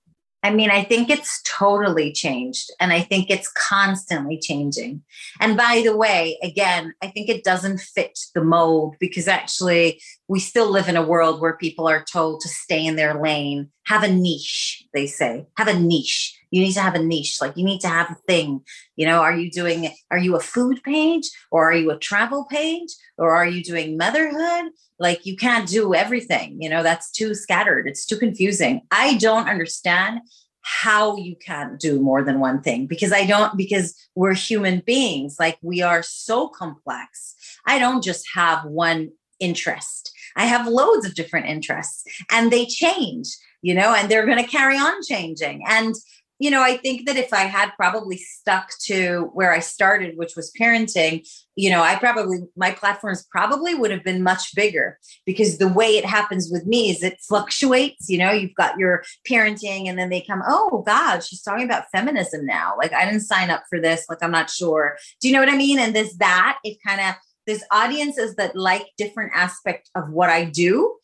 I 0.45 0.51
mean, 0.51 0.69
I 0.69 0.83
think 0.83 1.09
it's 1.09 1.41
totally 1.41 2.13
changed 2.13 2.69
and 2.79 2.93
I 2.93 3.01
think 3.01 3.31
it's 3.31 3.51
constantly 3.53 4.37
changing. 4.37 5.01
And 5.39 5.57
by 5.57 5.81
the 5.83 5.97
way, 5.97 6.37
again, 6.43 6.93
I 7.01 7.07
think 7.07 7.29
it 7.29 7.43
doesn't 7.43 7.79
fit 7.79 8.19
the 8.35 8.43
mold 8.43 8.95
because 8.99 9.27
actually 9.27 9.99
we 10.27 10.39
still 10.39 10.69
live 10.69 10.87
in 10.87 10.97
a 10.97 11.05
world 11.05 11.41
where 11.41 11.57
people 11.57 11.87
are 11.87 12.03
told 12.03 12.41
to 12.41 12.47
stay 12.47 12.85
in 12.85 12.95
their 12.95 13.19
lane, 13.19 13.71
have 13.87 14.03
a 14.03 14.07
niche, 14.07 14.83
they 14.93 15.07
say, 15.07 15.47
have 15.57 15.67
a 15.67 15.79
niche. 15.79 16.39
You 16.55 16.61
need 16.61 16.71
to 16.75 16.79
have 16.79 16.95
a 16.95 17.03
niche, 17.03 17.39
like 17.41 17.57
you 17.57 17.65
need 17.65 17.81
to 17.81 17.89
have 17.89 18.09
a 18.09 18.17
thing. 18.27 18.61
You 18.95 19.05
know, 19.07 19.19
are 19.19 19.35
you 19.35 19.51
doing, 19.51 19.91
are 20.09 20.17
you 20.17 20.37
a 20.37 20.39
food 20.39 20.81
page 20.83 21.29
or 21.51 21.69
are 21.69 21.75
you 21.75 21.91
a 21.91 21.97
travel 21.97 22.45
page 22.49 22.95
or 23.17 23.35
are 23.35 23.45
you 23.45 23.61
doing 23.61 23.97
motherhood? 23.97 24.71
Like 24.97 25.25
you 25.25 25.35
can't 25.35 25.67
do 25.67 25.93
everything, 25.93 26.61
you 26.61 26.69
know, 26.69 26.81
that's 26.81 27.11
too 27.11 27.35
scattered. 27.35 27.89
It's 27.89 28.05
too 28.05 28.15
confusing. 28.15 28.83
I 28.89 29.17
don't 29.17 29.49
understand 29.49 30.21
how 30.61 31.17
you 31.17 31.35
can't 31.35 31.77
do 31.77 31.99
more 31.99 32.23
than 32.23 32.39
one 32.39 32.61
thing 32.61 32.87
because 32.87 33.11
I 33.11 33.25
don't, 33.25 33.57
because 33.57 33.93
we're 34.15 34.33
human 34.33 34.81
beings. 34.85 35.35
Like 35.37 35.57
we 35.61 35.81
are 35.81 36.03
so 36.03 36.47
complex. 36.47 37.35
I 37.67 37.79
don't 37.79 38.01
just 38.01 38.25
have 38.33 38.63
one 38.63 39.09
interest. 39.41 40.13
I 40.37 40.45
have 40.45 40.67
loads 40.67 41.05
of 41.05 41.15
different 41.15 41.47
interests 41.47 42.05
and 42.31 42.49
they 42.49 42.65
change, 42.65 43.27
you 43.61 43.73
know, 43.73 43.93
and 43.93 44.09
they're 44.09 44.25
going 44.25 44.43
to 44.43 44.49
carry 44.49 44.77
on 44.77 45.03
changing. 45.03 45.63
And 45.67 45.95
you 46.39 46.51
know, 46.51 46.61
I 46.61 46.77
think 46.77 47.05
that 47.05 47.15
if 47.15 47.33
I 47.33 47.43
had 47.43 47.71
probably 47.77 48.17
stuck 48.17 48.69
to 48.85 49.29
where 49.33 49.53
I 49.53 49.59
started, 49.59 50.17
which 50.17 50.35
was 50.35 50.51
parenting, 50.59 51.27
you 51.55 51.69
know, 51.69 51.81
I 51.81 51.95
probably, 51.95 52.39
my 52.57 52.71
platforms 52.71 53.25
probably 53.31 53.73
would 53.73 53.91
have 53.91 54.03
been 54.03 54.21
much 54.21 54.53
bigger 54.53 54.99
because 55.25 55.57
the 55.57 55.69
way 55.69 55.97
it 55.97 56.03
happens 56.03 56.49
with 56.51 56.65
me 56.65 56.89
is 56.89 57.01
it 57.03 57.21
fluctuates. 57.21 58.09
You 58.09 58.17
know, 58.17 58.31
you've 58.31 58.55
got 58.55 58.77
your 58.77 59.03
parenting 59.29 59.87
and 59.87 59.97
then 59.97 60.09
they 60.09 60.21
come, 60.21 60.43
oh 60.45 60.83
God, 60.85 61.23
she's 61.23 61.41
talking 61.41 61.65
about 61.65 61.89
feminism 61.93 62.45
now. 62.45 62.73
Like, 62.77 62.91
I 62.91 63.05
didn't 63.05 63.21
sign 63.21 63.49
up 63.49 63.63
for 63.69 63.79
this. 63.79 64.05
Like, 64.09 64.21
I'm 64.21 64.31
not 64.31 64.49
sure. 64.49 64.97
Do 65.21 65.29
you 65.29 65.33
know 65.33 65.39
what 65.39 65.49
I 65.49 65.57
mean? 65.57 65.79
And 65.79 65.95
this, 65.95 66.17
that, 66.17 66.57
it 66.65 66.77
kind 66.85 66.99
of, 66.99 67.15
there's 67.47 67.63
audiences 67.71 68.35
that 68.35 68.55
like 68.55 68.87
different 68.97 69.31
aspect 69.33 69.89
of 69.95 70.09
what 70.09 70.29
I 70.29 70.45
do 70.45 70.97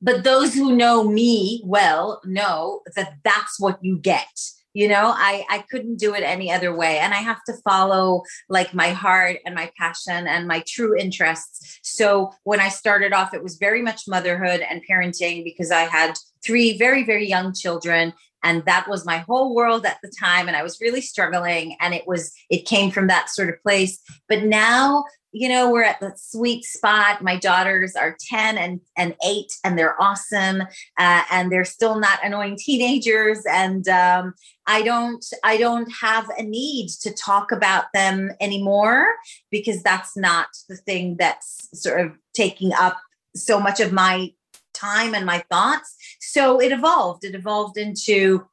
but 0.00 0.24
those 0.24 0.54
who 0.54 0.76
know 0.76 1.04
me 1.04 1.62
well 1.64 2.20
know 2.24 2.80
that 2.94 3.14
that's 3.24 3.58
what 3.58 3.78
you 3.82 3.98
get. 3.98 4.26
You 4.74 4.88
know 4.88 5.14
i 5.16 5.42
i 5.48 5.64
couldn't 5.70 5.98
do 5.98 6.14
it 6.14 6.22
any 6.22 6.52
other 6.52 6.76
way. 6.76 6.98
And 6.98 7.14
i 7.14 7.18
have 7.18 7.42
to 7.44 7.54
follow 7.64 8.22
like 8.50 8.74
my 8.74 8.90
heart 8.90 9.38
and 9.46 9.54
my 9.54 9.70
passion 9.78 10.26
and 10.26 10.46
my 10.46 10.62
true 10.66 10.94
interests. 10.94 11.80
So 11.82 12.32
when 12.44 12.60
i 12.60 12.68
started 12.68 13.14
off 13.14 13.32
it 13.32 13.42
was 13.42 13.56
very 13.56 13.80
much 13.80 14.02
motherhood 14.06 14.60
and 14.60 14.82
parenting 14.88 15.44
because 15.44 15.70
i 15.70 15.82
had 15.82 16.18
three 16.44 16.76
very 16.76 17.04
very 17.04 17.26
young 17.26 17.54
children. 17.54 18.12
And 18.44 18.64
that 18.66 18.86
was 18.86 19.06
my 19.06 19.18
whole 19.18 19.54
world 19.54 19.86
at 19.86 19.98
the 20.02 20.12
time. 20.20 20.46
And 20.46 20.56
i 20.56 20.62
was 20.62 20.78
really 20.80 21.00
struggling. 21.00 21.76
And 21.80 21.94
it 21.94 22.06
was 22.06 22.34
it 22.50 22.66
came 22.66 22.90
from 22.90 23.06
that 23.06 23.30
sort 23.30 23.48
of 23.48 23.62
place. 23.62 23.98
But 24.28 24.44
now 24.44 25.04
you 25.38 25.50
know, 25.50 25.70
we're 25.70 25.82
at 25.82 26.00
the 26.00 26.14
sweet 26.16 26.64
spot. 26.64 27.22
My 27.22 27.36
daughters 27.36 27.94
are 27.94 28.16
10 28.30 28.56
and, 28.56 28.80
and 28.96 29.14
8, 29.22 29.52
and 29.64 29.78
they're 29.78 30.00
awesome. 30.00 30.62
Uh, 30.98 31.22
and 31.30 31.52
they're 31.52 31.66
still 31.66 32.00
not 32.00 32.20
annoying 32.24 32.56
teenagers. 32.58 33.42
And 33.46 33.86
um, 33.86 34.32
I 34.66 34.80
don't 34.80 35.22
I 35.44 35.58
don't 35.58 35.92
have 36.00 36.30
a 36.38 36.42
need 36.42 36.88
to 37.02 37.12
talk 37.12 37.52
about 37.52 37.84
them 37.92 38.30
anymore 38.40 39.06
because 39.50 39.82
that's 39.82 40.16
not 40.16 40.48
the 40.70 40.76
thing 40.76 41.16
that's 41.18 41.68
sort 41.74 42.00
of 42.00 42.12
taking 42.32 42.72
up 42.72 42.96
so 43.34 43.60
much 43.60 43.78
of 43.78 43.92
my 43.92 44.30
time 44.72 45.14
and 45.14 45.26
my 45.26 45.44
thoughts. 45.50 45.94
So 46.20 46.60
it 46.60 46.72
evolved. 46.72 47.24
It 47.24 47.34
evolved 47.34 47.76
into 47.76 48.46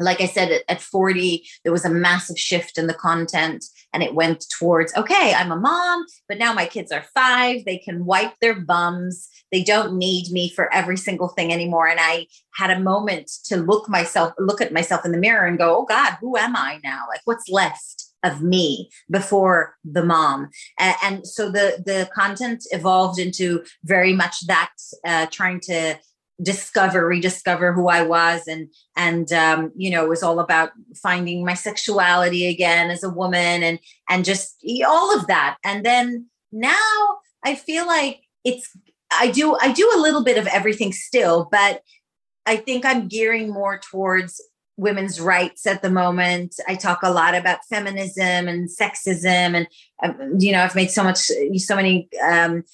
like 0.00 0.20
I 0.20 0.26
said, 0.26 0.62
at 0.68 0.80
40, 0.80 1.46
there 1.62 1.72
was 1.72 1.84
a 1.84 1.90
massive 1.90 2.38
shift 2.38 2.78
in 2.78 2.86
the 2.86 2.94
content 2.94 3.64
and 3.92 4.02
it 4.02 4.14
went 4.14 4.46
towards, 4.58 4.94
okay, 4.96 5.34
I'm 5.36 5.52
a 5.52 5.56
mom, 5.56 6.04
but 6.28 6.38
now 6.38 6.52
my 6.52 6.66
kids 6.66 6.90
are 6.90 7.04
five. 7.14 7.64
They 7.64 7.78
can 7.78 8.04
wipe 8.04 8.34
their 8.40 8.58
bums. 8.58 9.28
They 9.52 9.62
don't 9.62 9.98
need 9.98 10.30
me 10.30 10.50
for 10.50 10.72
every 10.72 10.96
single 10.96 11.28
thing 11.28 11.52
anymore. 11.52 11.88
And 11.88 12.00
I 12.00 12.26
had 12.54 12.70
a 12.70 12.80
moment 12.80 13.30
to 13.44 13.56
look 13.56 13.88
myself, 13.88 14.32
look 14.38 14.60
at 14.60 14.72
myself 14.72 15.04
in 15.04 15.12
the 15.12 15.18
mirror 15.18 15.46
and 15.46 15.58
go, 15.58 15.76
oh 15.76 15.84
God, 15.84 16.16
who 16.20 16.36
am 16.36 16.56
I 16.56 16.80
now? 16.82 17.04
Like 17.08 17.20
what's 17.24 17.48
left? 17.48 18.04
of 18.22 18.42
me 18.42 18.90
before 19.10 19.76
the 19.82 20.04
mom 20.04 20.50
and, 20.78 21.26
so 21.26 21.50
the 21.50 21.82
the 21.86 22.06
content 22.14 22.62
evolved 22.70 23.18
into 23.18 23.64
very 23.84 24.12
much 24.12 24.46
that 24.46 24.70
uh, 25.06 25.24
trying 25.30 25.58
to 25.58 25.98
discover 26.42 27.06
rediscover 27.06 27.72
who 27.72 27.88
i 27.88 28.02
was. 28.02 28.46
And 28.46 28.68
and 28.96 29.32
um, 29.32 29.72
you 29.76 29.90
know 29.90 30.04
it 30.04 30.08
was 30.08 30.22
all 30.22 30.40
about 30.40 30.70
finding 31.02 31.44
my 31.44 31.54
sexuality 31.54 32.46
again 32.46 32.90
as 32.90 33.02
a 33.02 33.10
woman 33.10 33.62
and 33.62 33.78
and 34.08 34.24
just 34.24 34.64
all 34.86 35.16
of 35.16 35.26
that. 35.26 35.56
And 35.64 35.84
then 35.84 36.26
now 36.52 37.18
i 37.44 37.54
feel 37.54 37.86
like 37.86 38.20
it's 38.44 38.76
i 39.12 39.30
do 39.30 39.56
i 39.60 39.72
do 39.72 39.90
a 39.94 40.00
little 40.00 40.24
bit 40.24 40.36
of 40.36 40.46
everything 40.48 40.92
still 40.92 41.48
but 41.50 41.82
i 42.44 42.56
think 42.56 42.84
i'm 42.84 43.06
gearing 43.06 43.52
more 43.52 43.78
towards 43.78 44.40
women's 44.80 45.20
rights 45.20 45.66
at 45.66 45.82
the 45.82 45.90
moment. 45.90 46.54
I 46.66 46.74
talk 46.74 47.00
a 47.02 47.10
lot 47.10 47.34
about 47.34 47.64
feminism 47.68 48.48
and 48.48 48.68
sexism 48.68 49.54
and 49.54 49.68
um, 50.02 50.36
you 50.38 50.52
know 50.52 50.62
i've 50.62 50.74
made 50.74 50.90
so 50.90 51.04
much 51.04 51.18
so 51.56 51.76
many 51.76 52.08
um, 52.26 52.64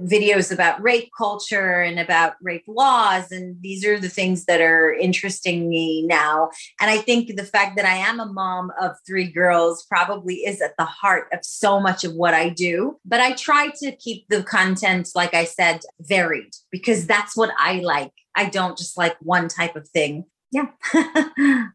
videos 0.00 0.52
about 0.52 0.80
rape 0.82 1.10
culture 1.16 1.80
and 1.80 1.98
about 1.98 2.34
rape 2.42 2.64
laws 2.66 3.30
and 3.30 3.60
these 3.62 3.84
are 3.84 3.98
the 3.98 4.08
things 4.08 4.44
that 4.46 4.60
are 4.60 4.92
interesting 4.92 5.68
me 5.68 6.02
now. 6.06 6.50
And 6.80 6.90
i 6.90 6.98
think 6.98 7.36
the 7.36 7.44
fact 7.44 7.76
that 7.76 7.84
i 7.84 7.94
am 7.94 8.20
a 8.20 8.26
mom 8.26 8.72
of 8.80 8.96
three 9.06 9.30
girls 9.30 9.84
probably 9.86 10.36
is 10.46 10.60
at 10.60 10.76
the 10.78 10.84
heart 10.84 11.28
of 11.32 11.40
so 11.44 11.80
much 11.80 12.04
of 12.04 12.14
what 12.14 12.34
i 12.34 12.48
do. 12.48 12.98
But 13.04 13.20
i 13.20 13.32
try 13.32 13.68
to 13.82 13.92
keep 13.96 14.28
the 14.28 14.42
content 14.42 15.10
like 15.14 15.34
i 15.34 15.44
said 15.44 15.80
varied 16.00 16.54
because 16.70 17.06
that's 17.06 17.36
what 17.36 17.50
i 17.58 17.80
like. 17.80 18.12
I 18.34 18.46
don't 18.46 18.78
just 18.78 18.96
like 18.96 19.16
one 19.20 19.48
type 19.48 19.76
of 19.76 19.88
thing. 19.88 20.24
Yeah. 20.50 20.68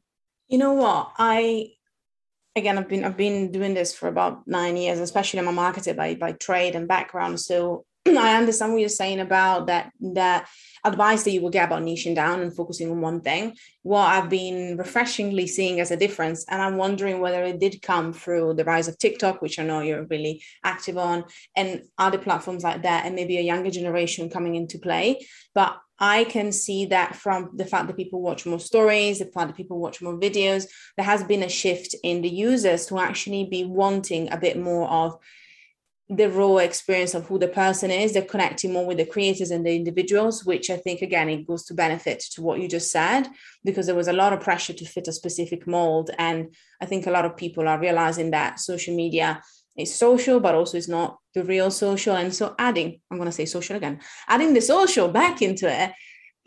You 0.48 0.60
know 0.60 0.74
what? 0.74 1.12
I 1.18 1.72
again 2.56 2.78
i've 2.78 2.88
been 2.88 3.04
i've 3.04 3.18
been 3.18 3.52
doing 3.52 3.74
this 3.74 3.94
for 3.94 4.08
about 4.08 4.48
nine 4.48 4.78
years 4.78 5.00
especially 5.00 5.40
i'm 5.40 5.48
a 5.48 5.52
marketer 5.52 5.94
by 5.96 6.16
by 6.16 6.32
trade 6.32 6.76
and 6.76 6.88
background. 6.88 7.40
So 7.40 7.86
I 8.18 8.38
understand 8.38 8.72
what 8.72 8.80
you're 8.80 8.90
saying 8.90 9.20
about 9.20 9.68
that 9.68 9.92
that 10.00 10.48
advice 10.84 11.24
that 11.24 11.32
you 11.32 11.42
will 11.42 11.50
get 11.50 11.66
about 11.66 11.82
niching 11.82 12.14
down 12.14 12.42
and 12.42 12.56
focusing 12.56 12.92
on 12.92 13.02
one 13.02 13.22
thing. 13.22 13.56
What 13.82 14.06
I've 14.06 14.30
been 14.30 14.78
refreshingly 14.78 15.48
seeing 15.48 15.80
as 15.80 15.90
a 15.90 15.98
difference, 15.98 16.46
and 16.48 16.62
I'm 16.62 16.78
wondering 16.78 17.20
whether 17.20 17.44
it 17.44 17.60
did 17.60 17.82
come 17.82 18.14
through 18.14 18.54
the 18.54 18.64
rise 18.64 18.88
of 18.88 18.98
TikTok, 19.00 19.42
which 19.42 19.58
I 19.58 19.64
know 19.64 19.82
you're 19.82 20.06
really 20.06 20.44
active 20.64 20.98
on, 20.98 21.26
and 21.56 21.82
other 21.98 22.20
platforms 22.20 22.64
like 22.64 22.84
that, 22.84 23.06
and 23.06 23.16
maybe 23.16 23.38
a 23.38 23.42
younger 23.42 23.72
generation 23.72 24.30
coming 24.30 24.56
into 24.56 24.78
play. 24.78 25.26
But 25.56 25.76
I 25.98 26.26
can 26.26 26.52
see 26.52 26.86
that 26.88 27.16
from 27.16 27.52
the 27.56 27.66
fact 27.66 27.88
that 27.88 27.98
people 27.98 28.22
watch 28.22 28.46
more 28.46 28.60
stories, 28.60 29.20
the 29.20 29.26
fact 29.26 29.48
that 29.48 29.58
people 29.58 29.80
watch 29.80 30.02
more 30.02 30.20
videos, 30.20 30.68
there 30.98 31.06
has 31.06 31.24
been 31.24 31.42
a 31.42 31.50
shift 31.50 31.96
in 32.04 32.22
the 32.22 32.30
users 32.30 32.86
to 32.88 33.00
actually 33.00 33.46
be 33.46 33.64
wanting 33.66 34.32
a 34.32 34.38
bit 34.38 34.60
more 34.60 34.88
of 34.90 35.18
the 36.10 36.30
raw 36.30 36.58
experience 36.58 37.16
of 37.16 37.26
who 37.26 37.40
the 37.40 37.48
person 37.48 37.90
is 37.90 38.14
they're 38.14 38.22
connecting 38.22 38.72
more 38.72 38.86
with 38.86 38.98
the 38.98 39.06
creators 39.06 39.50
and 39.50 39.66
the 39.66 39.76
individuals 39.76 40.46
which 40.46 40.70
i 40.70 40.78
think 40.78 41.02
again 41.02 41.30
it 41.30 41.48
goes 41.48 41.66
to 41.66 41.74
benefit 41.74 42.20
to 42.20 42.44
what 42.44 42.60
you 42.60 42.68
just 42.68 42.92
said 42.92 43.28
because 43.64 43.88
there 43.88 43.96
was 43.96 44.08
a 44.08 44.14
lot 44.14 44.32
of 44.32 44.40
pressure 44.40 44.74
to 44.74 44.86
fit 44.86 45.08
a 45.08 45.12
specific 45.12 45.66
mold. 45.66 46.12
And 46.20 46.54
i 46.80 46.86
think 46.86 47.08
a 47.08 47.12
lot 47.12 47.26
of 47.26 47.36
people 47.36 47.68
are 47.68 47.80
realizing 47.80 48.32
that 48.32 48.60
social 48.60 48.96
media 48.96 49.42
is 49.76 49.96
social 49.96 50.40
but 50.40 50.54
also 50.54 50.78
it's 50.78 50.88
not 50.88 51.18
the 51.34 51.44
real 51.44 51.70
social. 51.72 52.16
And 52.16 52.34
so 52.34 52.54
adding 52.60 53.02
i'm 53.10 53.18
going 53.18 53.30
to 53.30 53.36
say 53.36 53.46
social 53.46 53.76
again 53.76 54.00
adding 54.28 54.54
the 54.54 54.62
social 54.62 55.08
back 55.08 55.42
into 55.42 55.68
it 55.68 55.92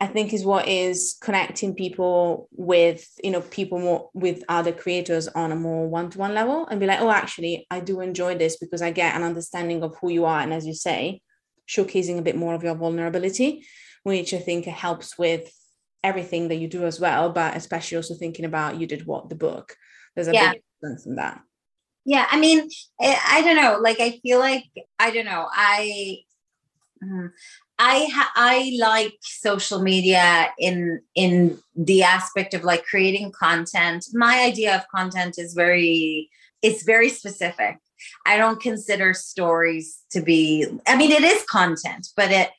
I 0.01 0.07
think 0.07 0.33
is 0.33 0.45
what 0.45 0.67
is 0.67 1.17
connecting 1.21 1.75
people 1.75 2.47
with, 2.51 3.05
you 3.21 3.31
know, 3.31 3.41
people 3.41 3.79
more 3.79 4.09
with 4.13 4.43
other 4.47 4.71
creators 4.71 5.27
on 5.27 5.51
a 5.51 5.57
more 5.57 5.89
one-to-one 5.89 6.33
level 6.33 6.67
and 6.67 6.79
be 6.79 6.85
like, 6.85 7.01
oh, 7.01 7.11
actually, 7.11 7.67
I 7.69 7.81
do 7.81 7.99
enjoy 7.99 8.37
this 8.37 8.57
because 8.57 8.81
I 8.81 8.91
get 8.91 9.15
an 9.15 9.23
understanding 9.23 9.83
of 9.83 9.97
who 9.97 10.09
you 10.09 10.23
are. 10.23 10.39
And 10.39 10.53
as 10.53 10.65
you 10.65 10.73
say, 10.73 11.21
showcasing 11.67 12.17
a 12.17 12.21
bit 12.21 12.37
more 12.37 12.53
of 12.53 12.63
your 12.63 12.75
vulnerability, 12.75 13.65
which 14.03 14.33
I 14.33 14.39
think 14.39 14.65
helps 14.65 15.17
with 15.17 15.53
everything 16.01 16.47
that 16.47 16.55
you 16.55 16.69
do 16.69 16.85
as 16.85 16.99
well, 16.99 17.29
but 17.31 17.57
especially 17.57 17.97
also 17.97 18.15
thinking 18.15 18.45
about 18.45 18.79
you 18.79 18.87
did 18.87 19.05
what 19.05 19.27
the 19.27 19.35
book. 19.35 19.75
There's 20.15 20.29
a 20.29 20.33
yeah. 20.33 20.53
big 20.53 20.63
difference 20.81 21.05
in 21.05 21.15
that. 21.15 21.41
Yeah, 22.05 22.25
I 22.31 22.39
mean, 22.39 22.69
I, 22.99 23.19
I 23.27 23.41
don't 23.41 23.57
know. 23.57 23.79
Like, 23.81 23.99
I 23.99 24.19
feel 24.23 24.39
like 24.39 24.63
I 24.97 25.11
don't 25.11 25.25
know. 25.25 25.47
I 25.51 26.19
mm, 27.03 27.29
I 27.79 28.09
ha- 28.13 28.31
I 28.35 28.73
like 28.77 29.15
social 29.21 29.81
media 29.81 30.49
in 30.59 31.01
in 31.15 31.57
the 31.75 32.03
aspect 32.03 32.53
of 32.53 32.65
like 32.65 32.83
creating 32.85 33.31
content. 33.31 34.05
My 34.13 34.41
idea 34.41 34.75
of 34.75 34.87
content 34.89 35.39
is 35.39 35.53
very 35.53 36.29
it's 36.61 36.83
very 36.83 37.09
specific. 37.09 37.77
I 38.25 38.37
don't 38.37 38.61
consider 38.61 39.13
stories 39.13 40.01
to 40.11 40.21
be 40.21 40.67
I 40.87 40.97
mean 40.97 41.11
it 41.11 41.23
is 41.23 41.43
content, 41.43 42.09
but 42.17 42.31
it 42.31 42.49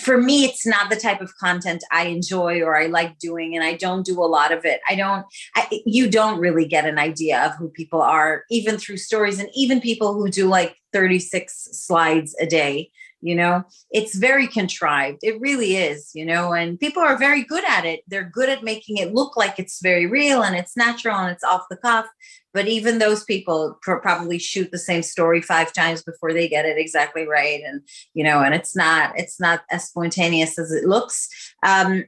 for 0.00 0.18
me 0.18 0.44
it's 0.44 0.66
not 0.66 0.88
the 0.88 0.96
type 0.96 1.20
of 1.20 1.36
content 1.36 1.84
i 1.92 2.04
enjoy 2.04 2.62
or 2.62 2.78
i 2.78 2.86
like 2.86 3.18
doing 3.18 3.54
and 3.54 3.62
i 3.62 3.74
don't 3.74 4.06
do 4.06 4.18
a 4.18 4.24
lot 4.24 4.50
of 4.50 4.64
it 4.64 4.80
i 4.88 4.94
don't 4.94 5.26
I, 5.54 5.82
you 5.84 6.08
don't 6.08 6.40
really 6.40 6.66
get 6.66 6.86
an 6.86 6.98
idea 6.98 7.44
of 7.44 7.56
who 7.56 7.68
people 7.68 8.00
are 8.00 8.44
even 8.50 8.78
through 8.78 8.96
stories 8.96 9.38
and 9.38 9.50
even 9.54 9.82
people 9.82 10.14
who 10.14 10.30
do 10.30 10.48
like 10.48 10.76
36 10.94 11.68
slides 11.72 12.34
a 12.40 12.46
day 12.46 12.90
you 13.20 13.34
know? 13.34 13.64
It's 13.90 14.16
very 14.16 14.46
contrived. 14.46 15.20
It 15.22 15.40
really 15.40 15.76
is 15.76 16.10
you 16.14 16.24
know 16.24 16.52
and 16.52 16.78
people 16.78 17.02
are 17.02 17.16
very 17.16 17.42
good 17.42 17.64
at 17.64 17.84
it. 17.84 18.00
They're 18.06 18.30
good 18.30 18.48
at 18.48 18.62
making 18.62 18.98
it 18.98 19.14
look 19.14 19.36
like 19.36 19.58
it's 19.58 19.80
very 19.82 20.06
real 20.06 20.42
and 20.42 20.56
it's 20.56 20.76
natural 20.76 21.16
and 21.16 21.30
it's 21.30 21.44
off 21.44 21.66
the 21.70 21.76
cuff. 21.76 22.06
But 22.52 22.68
even 22.68 22.98
those 22.98 23.24
people 23.24 23.78
pr- 23.82 23.96
probably 23.96 24.38
shoot 24.38 24.70
the 24.70 24.78
same 24.78 25.02
story 25.02 25.42
five 25.42 25.72
times 25.72 26.02
before 26.02 26.32
they 26.32 26.48
get 26.48 26.64
it 26.64 26.78
exactly 26.78 27.26
right 27.26 27.60
and 27.64 27.82
you 28.14 28.24
know 28.24 28.40
and 28.42 28.54
it's 28.54 28.74
not 28.76 29.12
it's 29.16 29.40
not 29.40 29.62
as 29.70 29.88
spontaneous 29.88 30.58
as 30.58 30.72
it 30.72 30.84
looks. 30.84 31.28
Um 31.62 32.04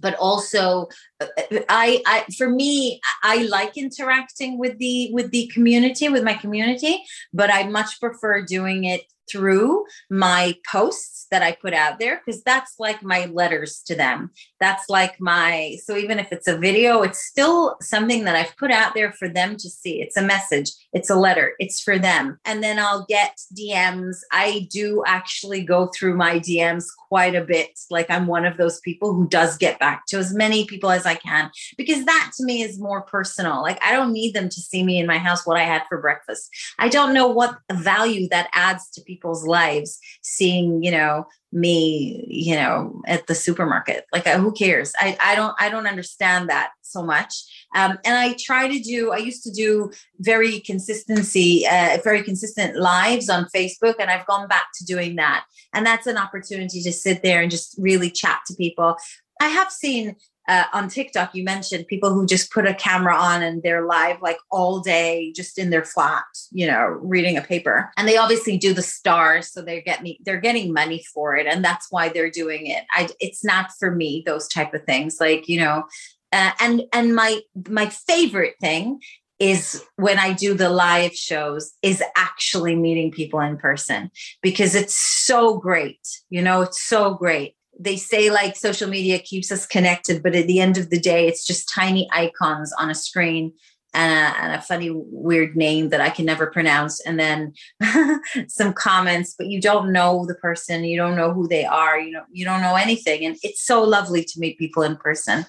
but 0.00 0.14
also 0.14 0.88
uh, 1.20 1.26
I, 1.68 2.02
I 2.06 2.24
for 2.36 2.48
me 2.48 3.00
i 3.22 3.42
like 3.42 3.76
interacting 3.76 4.58
with 4.58 4.78
the 4.78 5.10
with 5.12 5.30
the 5.30 5.50
community 5.52 6.08
with 6.08 6.22
my 6.22 6.34
community 6.34 7.02
but 7.32 7.52
i 7.52 7.64
much 7.64 8.00
prefer 8.00 8.42
doing 8.42 8.84
it 8.84 9.02
through 9.30 9.84
my 10.10 10.54
posts 10.70 11.26
that 11.30 11.42
I 11.42 11.52
put 11.52 11.74
out 11.74 11.98
there 11.98 12.20
because 12.24 12.42
that's 12.42 12.74
like 12.78 13.02
my 13.02 13.26
letters 13.26 13.82
to 13.86 13.94
them. 13.94 14.30
That's 14.60 14.88
like 14.88 15.20
my, 15.20 15.76
so 15.84 15.96
even 15.96 16.18
if 16.18 16.32
it's 16.32 16.48
a 16.48 16.56
video, 16.56 17.02
it's 17.02 17.24
still 17.24 17.76
something 17.80 18.24
that 18.24 18.36
I've 18.36 18.56
put 18.56 18.70
out 18.70 18.94
there 18.94 19.12
for 19.12 19.28
them 19.28 19.56
to 19.56 19.68
see. 19.68 20.00
It's 20.00 20.16
a 20.16 20.22
message, 20.22 20.70
it's 20.92 21.10
a 21.10 21.16
letter, 21.16 21.52
it's 21.58 21.80
for 21.82 21.98
them. 21.98 22.38
And 22.44 22.62
then 22.62 22.78
I'll 22.78 23.04
get 23.08 23.38
DMs. 23.58 24.16
I 24.32 24.68
do 24.70 25.02
actually 25.06 25.62
go 25.62 25.88
through 25.88 26.16
my 26.16 26.38
DMs 26.38 26.84
quite 27.08 27.34
a 27.34 27.44
bit. 27.44 27.78
Like 27.90 28.10
I'm 28.10 28.26
one 28.26 28.44
of 28.44 28.56
those 28.56 28.80
people 28.80 29.14
who 29.14 29.28
does 29.28 29.56
get 29.56 29.78
back 29.78 30.06
to 30.08 30.18
as 30.18 30.34
many 30.34 30.66
people 30.66 30.90
as 30.90 31.06
I 31.06 31.14
can 31.14 31.50
because 31.76 32.04
that 32.04 32.32
to 32.36 32.44
me 32.44 32.62
is 32.62 32.78
more 32.78 33.02
personal. 33.02 33.62
Like 33.62 33.82
I 33.82 33.92
don't 33.92 34.12
need 34.12 34.34
them 34.34 34.48
to 34.48 34.60
see 34.60 34.82
me 34.82 34.98
in 34.98 35.06
my 35.06 35.18
house 35.18 35.46
what 35.46 35.56
I 35.56 35.64
had 35.64 35.82
for 35.88 36.00
breakfast. 36.00 36.50
I 36.78 36.88
don't 36.88 37.14
know 37.14 37.26
what 37.26 37.58
value 37.72 38.28
that 38.30 38.50
adds 38.54 38.88
to 38.90 39.02
people's 39.18 39.46
lives 39.46 39.98
seeing, 40.22 40.82
you 40.82 40.90
know, 40.90 41.26
me, 41.50 42.24
you 42.28 42.54
know, 42.54 43.00
at 43.06 43.26
the 43.26 43.34
supermarket. 43.34 44.04
Like 44.12 44.26
who 44.26 44.52
cares? 44.52 44.92
I 44.98 45.16
I 45.20 45.34
don't 45.34 45.54
I 45.58 45.68
don't 45.70 45.86
understand 45.86 46.48
that 46.48 46.70
so 46.82 47.02
much. 47.02 47.34
Um, 47.74 47.98
and 48.04 48.16
I 48.16 48.34
try 48.38 48.66
to 48.68 48.78
do, 48.80 49.12
I 49.12 49.18
used 49.18 49.42
to 49.44 49.50
do 49.50 49.90
very 50.20 50.60
consistency, 50.60 51.66
uh, 51.66 51.98
very 52.02 52.22
consistent 52.22 52.76
lives 52.76 53.28
on 53.28 53.46
Facebook, 53.54 53.96
and 53.98 54.10
I've 54.10 54.26
gone 54.26 54.48
back 54.48 54.68
to 54.76 54.84
doing 54.84 55.16
that. 55.16 55.44
And 55.74 55.84
that's 55.84 56.06
an 56.06 56.16
opportunity 56.16 56.82
to 56.82 56.92
sit 56.92 57.22
there 57.22 57.42
and 57.42 57.50
just 57.50 57.76
really 57.78 58.10
chat 58.10 58.40
to 58.46 58.54
people. 58.54 58.96
I 59.40 59.48
have 59.48 59.70
seen 59.70 60.16
uh, 60.48 60.64
on 60.72 60.88
TikTok, 60.88 61.34
you 61.34 61.44
mentioned 61.44 61.86
people 61.86 62.12
who 62.12 62.26
just 62.26 62.50
put 62.50 62.66
a 62.66 62.72
camera 62.72 63.14
on 63.14 63.42
and 63.42 63.62
they're 63.62 63.86
live 63.86 64.22
like 64.22 64.38
all 64.50 64.80
day, 64.80 65.30
just 65.36 65.58
in 65.58 65.68
their 65.68 65.84
flat, 65.84 66.24
you 66.50 66.66
know, 66.66 66.86
reading 67.02 67.36
a 67.36 67.42
paper. 67.42 67.90
And 67.98 68.08
they 68.08 68.16
obviously 68.16 68.56
do 68.56 68.72
the 68.72 68.82
stars, 68.82 69.52
so 69.52 69.60
they're 69.60 69.82
getting 69.82 70.16
they're 70.24 70.40
getting 70.40 70.72
money 70.72 71.04
for 71.12 71.36
it, 71.36 71.46
and 71.46 71.62
that's 71.62 71.88
why 71.90 72.08
they're 72.08 72.30
doing 72.30 72.66
it. 72.66 72.84
I, 72.90 73.10
it's 73.20 73.44
not 73.44 73.70
for 73.78 73.94
me 73.94 74.22
those 74.24 74.48
type 74.48 74.72
of 74.72 74.84
things. 74.84 75.18
Like 75.20 75.48
you 75.48 75.60
know, 75.60 75.84
uh, 76.32 76.52
and 76.60 76.82
and 76.94 77.14
my 77.14 77.40
my 77.68 77.86
favorite 77.86 78.54
thing 78.60 79.00
is 79.38 79.84
when 79.96 80.18
I 80.18 80.32
do 80.32 80.54
the 80.54 80.70
live 80.70 81.14
shows 81.14 81.72
is 81.82 82.02
actually 82.16 82.74
meeting 82.74 83.12
people 83.12 83.40
in 83.40 83.56
person 83.56 84.10
because 84.42 84.74
it's 84.74 84.96
so 84.96 85.58
great. 85.58 86.00
You 86.28 86.42
know, 86.42 86.62
it's 86.62 86.82
so 86.82 87.14
great. 87.14 87.54
They 87.78 87.96
say 87.96 88.30
like 88.30 88.56
social 88.56 88.88
media 88.88 89.18
keeps 89.18 89.52
us 89.52 89.66
connected, 89.66 90.22
but 90.22 90.34
at 90.34 90.46
the 90.46 90.60
end 90.60 90.78
of 90.78 90.90
the 90.90 90.98
day, 90.98 91.28
it's 91.28 91.46
just 91.46 91.68
tiny 91.68 92.08
icons 92.12 92.72
on 92.78 92.90
a 92.90 92.94
screen 92.94 93.52
and 93.94 94.12
a, 94.12 94.38
and 94.38 94.52
a 94.54 94.60
funny, 94.60 94.90
weird 94.92 95.56
name 95.56 95.88
that 95.90 96.00
I 96.00 96.10
can 96.10 96.26
never 96.26 96.46
pronounce, 96.46 97.00
and 97.00 97.18
then 97.18 97.54
some 98.48 98.72
comments, 98.72 99.34
but 99.36 99.46
you 99.46 99.60
don't 99.60 99.92
know 99.92 100.26
the 100.26 100.34
person, 100.34 100.84
you 100.84 100.96
don't 100.96 101.16
know 101.16 101.32
who 101.32 101.48
they 101.48 101.64
are, 101.64 101.98
you 101.98 102.12
know, 102.12 102.24
you 102.30 102.44
don't 102.44 102.60
know 102.60 102.74
anything. 102.74 103.24
And 103.24 103.36
it's 103.42 103.64
so 103.64 103.82
lovely 103.82 104.24
to 104.24 104.40
meet 104.40 104.58
people 104.58 104.82
in 104.82 104.96
person. 104.96 105.46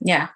Yeah. 0.00 0.28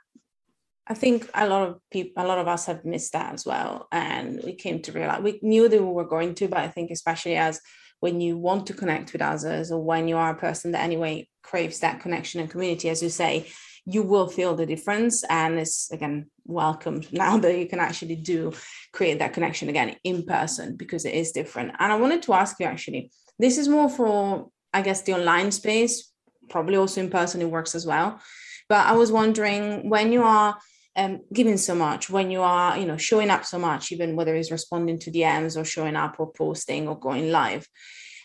I 0.89 0.95
think 0.95 1.29
a 1.35 1.49
lot 1.49 1.69
of 1.69 1.81
people, 1.91 2.23
a 2.23 2.27
lot 2.27 2.39
of 2.39 2.47
us 2.47 2.67
have 2.67 2.85
missed 2.85 3.13
that 3.13 3.35
as 3.35 3.45
well. 3.45 3.89
And 3.91 4.41
we 4.45 4.55
came 4.55 4.81
to 4.83 4.93
realize 4.93 5.21
we 5.21 5.41
knew 5.43 5.69
that 5.69 5.83
we 5.83 5.93
were 5.93 6.05
going 6.05 6.35
to, 6.37 6.49
but 6.49 6.59
I 6.59 6.69
think 6.69 6.91
especially 6.91 7.37
as 7.37 7.61
when 8.01 8.21
you 8.21 8.37
want 8.37 8.67
to 8.67 8.75
connect 8.75 9.13
with 9.13 9.23
others 9.23 9.73
or 9.73 9.83
when 9.83 10.09
you 10.09 10.17
are 10.17 10.31
a 10.31 10.39
person 10.39 10.73
that 10.73 10.83
anyway 10.83 11.29
craves 11.43 11.81
that 11.81 12.01
connection 12.01 12.41
and 12.41 12.51
community, 12.51 12.89
as 12.89 13.03
you 13.03 13.09
say, 13.09 13.47
you 13.85 14.03
will 14.03 14.29
feel 14.29 14.55
the 14.55 14.67
difference. 14.67 15.25
And 15.31 15.59
it's 15.59 15.91
again 15.91 16.31
welcome 16.45 17.03
now 17.13 17.39
that 17.39 17.59
you 17.59 17.67
can 17.67 17.81
actually 17.81 18.17
do 18.17 18.53
create 18.93 19.19
that 19.19 19.33
connection 19.33 19.69
again 19.69 19.97
in 20.05 20.25
person 20.25 20.77
because 20.77 21.05
it 21.05 21.15
is 21.15 21.33
different. 21.33 21.73
And 21.79 21.93
I 21.93 21.97
wanted 21.97 22.23
to 22.23 22.35
ask 22.35 22.57
you 22.61 22.67
actually, 22.67 23.11
this 23.39 23.59
is 23.59 23.69
more 23.69 23.89
for, 23.89 24.51
I 24.73 24.83
guess, 24.83 25.03
the 25.03 25.15
online 25.15 25.53
space, 25.53 26.13
probably 26.49 26.77
also 26.77 27.01
in 27.01 27.11
person, 27.11 27.43
it 27.43 27.51
works 27.51 27.75
as 27.75 27.87
well 27.87 28.21
but 28.69 28.87
I 28.87 28.93
was 28.93 29.13
wondering 29.13 29.89
when 29.89 30.13
you 30.13 30.23
are 30.23 30.59
um, 30.97 31.21
giving 31.33 31.59
so 31.59 31.75
much, 31.75 32.09
when 32.09 32.31
you 32.31 32.43
are, 32.43 32.79
you 32.79 32.87
know, 32.87 32.97
showing 32.97 33.31
up 33.31 33.45
so 33.45 33.59
much, 33.59 33.93
even 33.93 34.17
whether 34.17 34.35
it's 34.35 34.51
responding 34.51 34.99
to 35.01 35.11
DMs 35.11 35.61
or 35.61 35.65
showing 35.65 35.97
up 35.97 36.17
or 36.19 36.33
posting 36.33 36.89
or 36.89 36.99
going 36.99 37.31
live, 37.31 37.69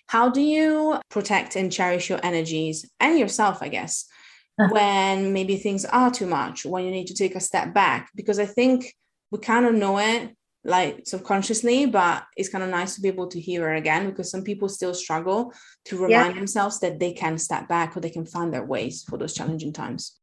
how 0.07 0.29
do 0.29 0.41
you 0.41 0.99
protect 1.09 1.55
and 1.55 1.71
cherish 1.71 2.09
your 2.09 2.19
energies 2.23 2.89
and 2.99 3.19
yourself, 3.19 3.59
I 3.61 3.69
guess, 3.69 4.05
uh-huh. 4.59 4.73
when 4.73 5.33
maybe 5.33 5.57
things 5.57 5.85
are 5.85 6.11
too 6.11 6.27
much, 6.27 6.65
when 6.65 6.85
you 6.85 6.91
need 6.91 7.07
to 7.07 7.13
take 7.13 7.35
a 7.35 7.39
step 7.39 7.73
back? 7.73 8.09
Because 8.15 8.39
I 8.39 8.45
think 8.45 8.93
we 9.31 9.39
kind 9.39 9.65
of 9.65 9.73
know 9.73 9.99
it 9.99 10.35
like 10.63 11.01
subconsciously, 11.05 11.87
but 11.87 12.23
it's 12.37 12.49
kind 12.49 12.63
of 12.63 12.69
nice 12.69 12.95
to 12.95 13.01
be 13.01 13.07
able 13.07 13.27
to 13.27 13.39
hear 13.39 13.73
it 13.73 13.77
again 13.77 14.09
because 14.09 14.29
some 14.29 14.43
people 14.43 14.69
still 14.69 14.93
struggle 14.93 15.53
to 15.85 15.97
remind 15.97 16.33
yeah. 16.33 16.39
themselves 16.39 16.79
that 16.79 16.99
they 16.99 17.13
can 17.13 17.37
step 17.37 17.67
back 17.67 17.97
or 17.97 17.99
they 17.99 18.09
can 18.09 18.25
find 18.25 18.53
their 18.53 18.63
ways 18.63 19.03
for 19.03 19.17
those 19.17 19.33
challenging 19.33 19.73
times. 19.73 20.20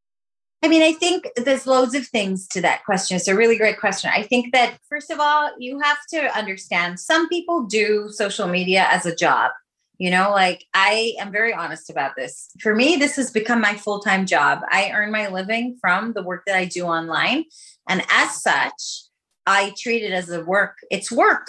I 0.62 0.68
mean, 0.68 0.83
I 0.83 0.92
think 0.92 1.29
there's 1.37 1.66
loads 1.66 1.94
of 1.94 2.07
things 2.07 2.49
to 2.49 2.61
that 2.62 2.85
question. 2.85 3.16
It's 3.16 3.29
a 3.29 3.37
really 3.37 3.57
great 3.57 3.79
question. 3.79 4.11
I 4.12 4.25
think 4.25 4.53
that, 4.53 4.79
first 4.88 5.11
of 5.11 5.21
all, 5.21 5.51
you 5.59 5.79
have 5.81 5.99
to 6.11 6.37
understand 6.37 6.99
some 6.99 7.29
people 7.29 7.64
do 7.64 8.09
social 8.11 8.49
media 8.49 8.87
as 8.90 9.07
a 9.07 9.14
job. 9.14 9.53
You 9.99 10.11
know, 10.11 10.31
like 10.31 10.64
I 10.75 11.14
am 11.18 11.33
very 11.33 11.53
honest 11.53 11.90
about 11.90 12.14
this. 12.16 12.51
For 12.61 12.75
me, 12.75 12.97
this 12.97 13.16
has 13.16 13.31
become 13.31 13.61
my 13.61 13.75
full 13.75 14.01
time 14.01 14.27
job. 14.27 14.61
I 14.71 14.90
earn 14.92 15.11
my 15.11 15.29
living 15.29 15.77
from 15.81 16.12
the 16.12 16.23
work 16.23 16.44
that 16.47 16.57
I 16.57 16.66
do 16.66 16.85
online. 16.85 17.44
And 17.88 18.05
as 18.11 18.42
such, 18.42 19.09
I 19.47 19.75
treat 19.79 20.05
it 20.05 20.12
as 20.12 20.31
a 20.31 20.44
work. 20.44 20.77
It's 20.90 21.11
work. 21.11 21.49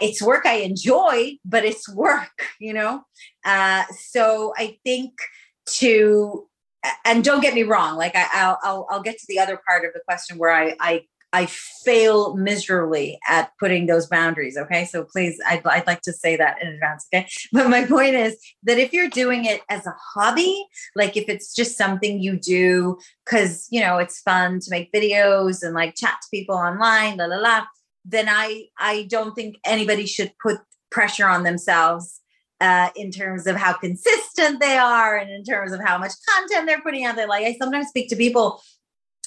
it's 0.00 0.22
work 0.22 0.46
I 0.46 0.58
enjoy, 0.58 1.36
but 1.44 1.64
it's 1.64 1.88
work, 1.88 2.46
you 2.58 2.72
know? 2.72 3.02
Uh, 3.44 3.84
so 4.08 4.52
I 4.56 4.78
think 4.84 5.12
to 5.66 6.48
and 7.04 7.24
don't 7.24 7.40
get 7.40 7.54
me 7.54 7.62
wrong 7.62 7.96
like 7.96 8.14
I, 8.14 8.48
will 8.48 8.58
I'll 8.62 8.86
I'll 8.90 9.02
get 9.02 9.18
to 9.18 9.26
the 9.28 9.38
other 9.38 9.60
part 9.66 9.84
of 9.84 9.92
the 9.92 10.00
question 10.06 10.38
where 10.38 10.52
I 10.52 10.74
I 10.80 11.04
I 11.34 11.46
fail 11.46 12.36
miserably 12.36 13.18
at 13.28 13.50
putting 13.58 13.86
those 13.86 14.06
boundaries. 14.06 14.56
Okay. 14.56 14.84
So 14.84 15.02
please, 15.02 15.40
I'd, 15.44 15.66
I'd 15.66 15.86
like 15.86 16.00
to 16.02 16.12
say 16.12 16.36
that 16.36 16.62
in 16.62 16.68
advance. 16.68 17.08
Okay. 17.12 17.28
But 17.52 17.68
my 17.68 17.84
point 17.84 18.14
is 18.14 18.36
that 18.62 18.78
if 18.78 18.92
you're 18.92 19.10
doing 19.10 19.44
it 19.44 19.60
as 19.68 19.84
a 19.84 19.96
hobby, 20.14 20.64
like 20.94 21.16
if 21.16 21.28
it's 21.28 21.52
just 21.52 21.76
something 21.76 22.20
you 22.20 22.38
do 22.38 22.98
because, 23.24 23.66
you 23.72 23.80
know, 23.80 23.98
it's 23.98 24.20
fun 24.20 24.60
to 24.60 24.70
make 24.70 24.92
videos 24.92 25.64
and 25.64 25.74
like 25.74 25.96
chat 25.96 26.18
to 26.22 26.28
people 26.30 26.54
online, 26.54 27.16
la, 27.16 27.24
la, 27.24 27.38
la, 27.38 27.64
then 28.04 28.28
I, 28.28 28.66
I 28.78 29.08
don't 29.10 29.34
think 29.34 29.56
anybody 29.64 30.06
should 30.06 30.32
put 30.40 30.58
pressure 30.92 31.26
on 31.26 31.42
themselves 31.42 32.20
uh, 32.64 32.88
in 32.96 33.10
terms 33.10 33.46
of 33.46 33.56
how 33.56 33.74
consistent 33.74 34.58
they 34.60 34.78
are 34.78 35.18
and 35.18 35.30
in 35.30 35.44
terms 35.44 35.72
of 35.72 35.80
how 35.84 35.98
much 35.98 36.12
content 36.28 36.66
they're 36.66 36.80
putting 36.80 37.04
out 37.04 37.14
there. 37.14 37.28
Like 37.28 37.44
I 37.44 37.54
sometimes 37.60 37.88
speak 37.88 38.08
to 38.08 38.16
people 38.16 38.62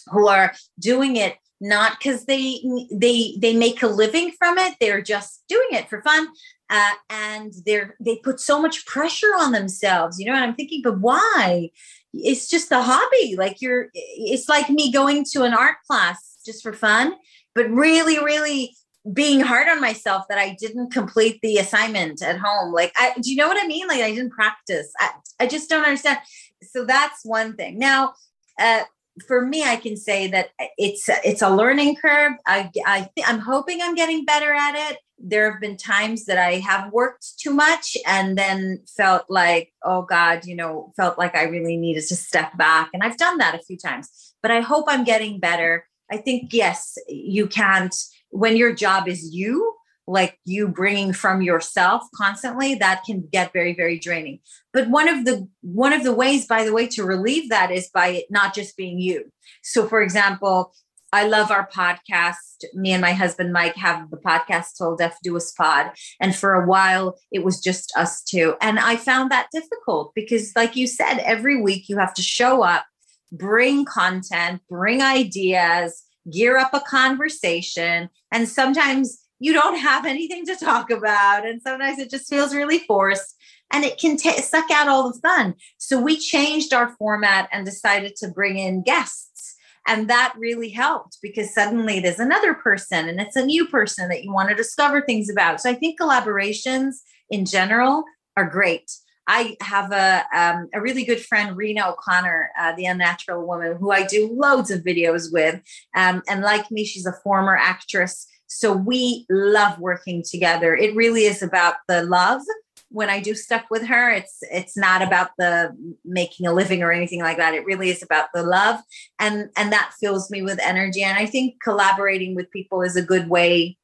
who 0.07 0.27
are 0.27 0.53
doing 0.79 1.17
it 1.17 1.35
not 1.59 1.97
because 1.97 2.25
they 2.25 2.61
they 2.91 3.35
they 3.39 3.55
make 3.55 3.81
a 3.83 3.87
living 3.87 4.31
from 4.37 4.57
it. 4.57 4.75
They're 4.79 5.01
just 5.01 5.43
doing 5.47 5.69
it 5.71 5.89
for 5.89 6.01
fun 6.01 6.27
uh, 6.69 6.93
and 7.09 7.53
they're 7.65 7.95
they 7.99 8.17
put 8.17 8.39
so 8.39 8.61
much 8.61 8.85
pressure 8.85 9.33
on 9.37 9.51
themselves 9.51 10.19
you 10.19 10.25
know 10.25 10.33
and 10.33 10.43
i'm 10.43 10.55
thinking? 10.55 10.81
But 10.83 10.99
why? 10.99 11.71
It's 12.13 12.47
just 12.47 12.71
a 12.71 12.81
hobby. 12.81 13.35
Like 13.37 13.61
you're 13.61 13.89
it's 13.93 14.49
like 14.49 14.69
me 14.69 14.91
going 14.91 15.25
to 15.33 15.43
an 15.43 15.53
art 15.53 15.77
class 15.87 16.39
just 16.45 16.63
for 16.63 16.73
fun 16.73 17.13
but 17.53 17.69
really 17.69 18.23
really 18.23 18.75
being 19.13 19.39
hard 19.39 19.67
on 19.67 19.79
myself 19.79 20.25
that 20.29 20.37
I 20.37 20.55
didn't 20.59 20.91
complete 20.91 21.39
the 21.41 21.57
assignment 21.57 22.21
at 22.21 22.37
home. 22.37 22.73
Like, 22.73 22.91
I, 22.97 23.13
do 23.19 23.29
you 23.31 23.37
know 23.37 23.47
what 23.47 23.63
I 23.63 23.67
mean? 23.67 23.87
Like, 23.87 24.01
I 24.01 24.13
didn't 24.13 24.31
practice. 24.31 24.91
I, 24.99 25.09
I 25.39 25.47
just 25.47 25.69
don't 25.69 25.83
understand. 25.83 26.19
So 26.63 26.85
that's 26.85 27.23
one 27.23 27.55
thing. 27.55 27.77
Now, 27.77 28.13
uh, 28.59 28.83
for 29.25 29.45
me, 29.45 29.63
I 29.63 29.77
can 29.77 29.97
say 29.97 30.27
that 30.27 30.49
it's 30.77 31.09
it's 31.23 31.41
a 31.41 31.49
learning 31.49 31.95
curve. 31.95 32.33
I 32.45 32.69
I 32.85 33.09
I'm 33.25 33.39
hoping 33.39 33.81
I'm 33.81 33.95
getting 33.95 34.25
better 34.25 34.53
at 34.53 34.91
it. 34.91 34.99
There 35.17 35.51
have 35.51 35.59
been 35.59 35.77
times 35.77 36.25
that 36.25 36.37
I 36.37 36.55
have 36.59 36.91
worked 36.91 37.39
too 37.39 37.51
much 37.51 37.97
and 38.05 38.37
then 38.37 38.83
felt 38.95 39.23
like, 39.27 39.73
oh 39.83 40.03
God, 40.03 40.45
you 40.45 40.55
know, 40.55 40.93
felt 40.95 41.17
like 41.17 41.35
I 41.35 41.43
really 41.43 41.77
needed 41.77 42.07
to 42.07 42.15
step 42.15 42.55
back. 42.57 42.89
And 42.93 43.01
I've 43.01 43.17
done 43.17 43.39
that 43.39 43.55
a 43.55 43.63
few 43.63 43.77
times, 43.77 44.35
but 44.43 44.51
I 44.51 44.61
hope 44.61 44.85
I'm 44.87 45.03
getting 45.03 45.39
better. 45.39 45.87
I 46.11 46.17
think 46.17 46.53
yes, 46.53 46.97
you 47.07 47.47
can't 47.47 47.95
when 48.29 48.57
your 48.57 48.73
job 48.73 49.07
is 49.07 49.33
you 49.33 49.73
like 50.09 50.39
you 50.45 50.69
bringing 50.69 51.11
from 51.11 51.41
yourself 51.41 52.03
constantly 52.15 52.75
that 52.75 53.03
can 53.05 53.27
get 53.31 53.51
very 53.51 53.75
very 53.75 53.99
draining 53.99 54.39
but 54.73 54.89
one 54.89 55.09
of 55.09 55.25
the 55.25 55.47
one 55.61 55.91
of 55.91 56.03
the 56.03 56.13
ways 56.13 56.47
by 56.47 56.63
the 56.63 56.73
way 56.73 56.87
to 56.87 57.03
relieve 57.03 57.49
that 57.49 57.71
is 57.71 57.89
by 57.93 58.07
it 58.07 58.25
not 58.29 58.55
just 58.55 58.77
being 58.77 58.99
you 58.99 59.25
so 59.63 59.85
for 59.85 60.01
example 60.01 60.73
I 61.13 61.25
love 61.25 61.51
our 61.51 61.67
podcast. 61.69 62.65
Me 62.73 62.91
and 62.91 63.01
my 63.01 63.13
husband 63.13 63.53
Mike 63.53 63.75
have 63.77 64.09
the 64.11 64.17
podcast 64.17 64.77
Till 64.77 64.95
Death 64.97 65.17
Do 65.23 65.37
Us 65.37 65.51
Pod. 65.53 65.91
And 66.19 66.35
for 66.35 66.53
a 66.53 66.67
while, 66.67 67.17
it 67.31 67.45
was 67.45 67.61
just 67.61 67.93
us 67.95 68.21
two. 68.21 68.55
And 68.61 68.77
I 68.77 68.97
found 68.97 69.31
that 69.31 69.47
difficult 69.53 70.11
because, 70.15 70.51
like 70.55 70.75
you 70.75 70.85
said, 70.85 71.19
every 71.19 71.61
week 71.61 71.87
you 71.87 71.97
have 71.97 72.13
to 72.15 72.21
show 72.21 72.61
up, 72.61 72.85
bring 73.31 73.85
content, 73.85 74.61
bring 74.69 75.01
ideas, 75.01 76.03
gear 76.31 76.57
up 76.57 76.73
a 76.73 76.79
conversation. 76.79 78.09
And 78.31 78.47
sometimes 78.47 79.19
you 79.39 79.53
don't 79.53 79.77
have 79.77 80.05
anything 80.05 80.45
to 80.45 80.55
talk 80.55 80.89
about. 80.89 81.45
And 81.45 81.61
sometimes 81.61 81.99
it 81.99 82.09
just 82.09 82.29
feels 82.29 82.55
really 82.55 82.79
forced 82.79 83.35
and 83.71 83.83
it 83.83 83.97
can 83.97 84.17
t- 84.17 84.41
suck 84.41 84.69
out 84.71 84.87
all 84.87 85.11
the 85.11 85.19
fun. 85.19 85.55
So 85.77 86.01
we 86.01 86.17
changed 86.17 86.73
our 86.73 86.95
format 86.97 87.49
and 87.51 87.65
decided 87.65 88.15
to 88.17 88.29
bring 88.29 88.57
in 88.57 88.83
guests. 88.83 89.55
And 89.87 90.09
that 90.09 90.33
really 90.37 90.69
helped 90.69 91.17
because 91.21 91.53
suddenly 91.53 91.99
there's 91.99 92.19
another 92.19 92.53
person 92.53 93.07
and 93.07 93.21
it's 93.21 93.37
a 93.37 93.45
new 93.45 93.67
person 93.67 94.09
that 94.09 94.23
you 94.23 94.33
want 94.33 94.49
to 94.49 94.55
discover 94.55 95.01
things 95.01 95.29
about. 95.29 95.61
So 95.61 95.69
I 95.69 95.75
think 95.75 95.99
collaborations 95.99 96.95
in 97.29 97.45
general 97.45 98.03
are 98.35 98.49
great. 98.49 98.91
I 99.27 99.57
have 99.61 99.91
a 99.91 100.23
um, 100.33 100.69
a 100.73 100.81
really 100.81 101.03
good 101.03 101.23
friend, 101.23 101.57
Rena 101.57 101.89
O'Connor, 101.89 102.51
uh, 102.59 102.73
the 102.75 102.85
Unnatural 102.85 103.45
Woman, 103.45 103.77
who 103.77 103.91
I 103.91 104.05
do 104.05 104.31
loads 104.33 104.71
of 104.71 104.81
videos 104.81 105.31
with. 105.31 105.61
Um, 105.95 106.23
and 106.29 106.41
like 106.41 106.71
me, 106.71 106.85
she's 106.85 107.05
a 107.05 107.13
former 107.23 107.55
actress 107.55 108.27
so 108.47 108.73
we 108.73 109.25
love 109.29 109.77
working 109.79 110.23
together. 110.23 110.75
It 110.75 110.95
really 110.95 111.25
is 111.25 111.43
about 111.43 111.75
the 111.87 112.03
love. 112.03 112.41
When 112.89 113.09
I 113.09 113.19
do 113.19 113.35
stuff 113.35 113.65
with 113.69 113.85
her, 113.85 114.09
it's 114.09 114.37
it's 114.43 114.77
not 114.77 115.01
about 115.01 115.31
the 115.37 115.75
making 116.05 116.47
a 116.47 116.53
living 116.53 116.81
or 116.81 116.91
anything 116.93 117.19
like 117.19 117.35
that. 117.37 117.53
It 117.53 117.65
really 117.65 117.89
is 117.89 118.01
about 118.01 118.29
the 118.33 118.43
love 118.43 118.79
and 119.19 119.49
and 119.57 119.73
that 119.73 119.93
fills 119.99 120.31
me 120.31 120.41
with 120.41 120.59
energy 120.61 121.03
and 121.03 121.17
I 121.17 121.25
think 121.25 121.61
collaborating 121.61 122.33
with 122.33 122.49
people 122.51 122.81
is 122.81 122.95
a 122.95 123.01
good 123.01 123.27
way 123.27 123.77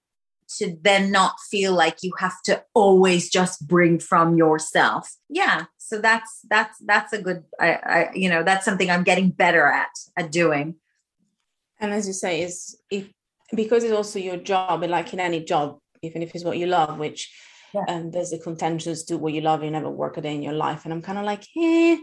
to 0.57 0.77
then 0.81 1.11
not 1.11 1.35
feel 1.49 1.73
like 1.73 1.97
you 2.01 2.13
have 2.19 2.41
to 2.43 2.63
always 2.73 3.29
just 3.29 3.67
bring 3.67 3.99
from 3.99 4.37
yourself. 4.37 5.09
Yeah, 5.29 5.65
so 5.77 5.99
that's 5.99 6.39
that's 6.49 6.77
that's 6.85 7.13
a 7.13 7.21
good 7.21 7.43
I, 7.59 7.73
I 7.73 8.11
you 8.13 8.29
know, 8.29 8.43
that's 8.43 8.65
something 8.65 8.89
I'm 8.89 9.03
getting 9.03 9.29
better 9.29 9.67
at 9.67 9.91
at 10.17 10.31
doing. 10.31 10.75
And 11.79 11.91
as 11.91 12.07
you 12.07 12.13
say, 12.13 12.41
is 12.41 12.77
if 12.89 13.09
because 13.55 13.83
it's 13.83 13.93
also 13.93 14.19
your 14.19 14.37
job 14.37 14.83
and 14.83 14.91
like 14.91 15.13
in 15.13 15.19
any 15.19 15.43
job 15.43 15.79
even 16.01 16.21
if 16.21 16.33
it's 16.35 16.43
what 16.43 16.57
you 16.57 16.67
love 16.67 16.97
which 16.97 17.31
yeah. 17.73 17.83
um, 17.87 18.11
there's 18.11 18.33
a 18.33 18.39
contentious 18.39 19.03
to 19.03 19.17
what 19.17 19.33
you 19.33 19.41
love 19.41 19.63
you 19.63 19.71
never 19.71 19.89
work 19.89 20.17
a 20.17 20.21
day 20.21 20.35
in 20.35 20.43
your 20.43 20.53
life 20.53 20.83
and 20.83 20.93
i'm 20.93 21.01
kind 21.01 21.17
of 21.17 21.25
like 21.25 21.43
eh, 21.57 21.97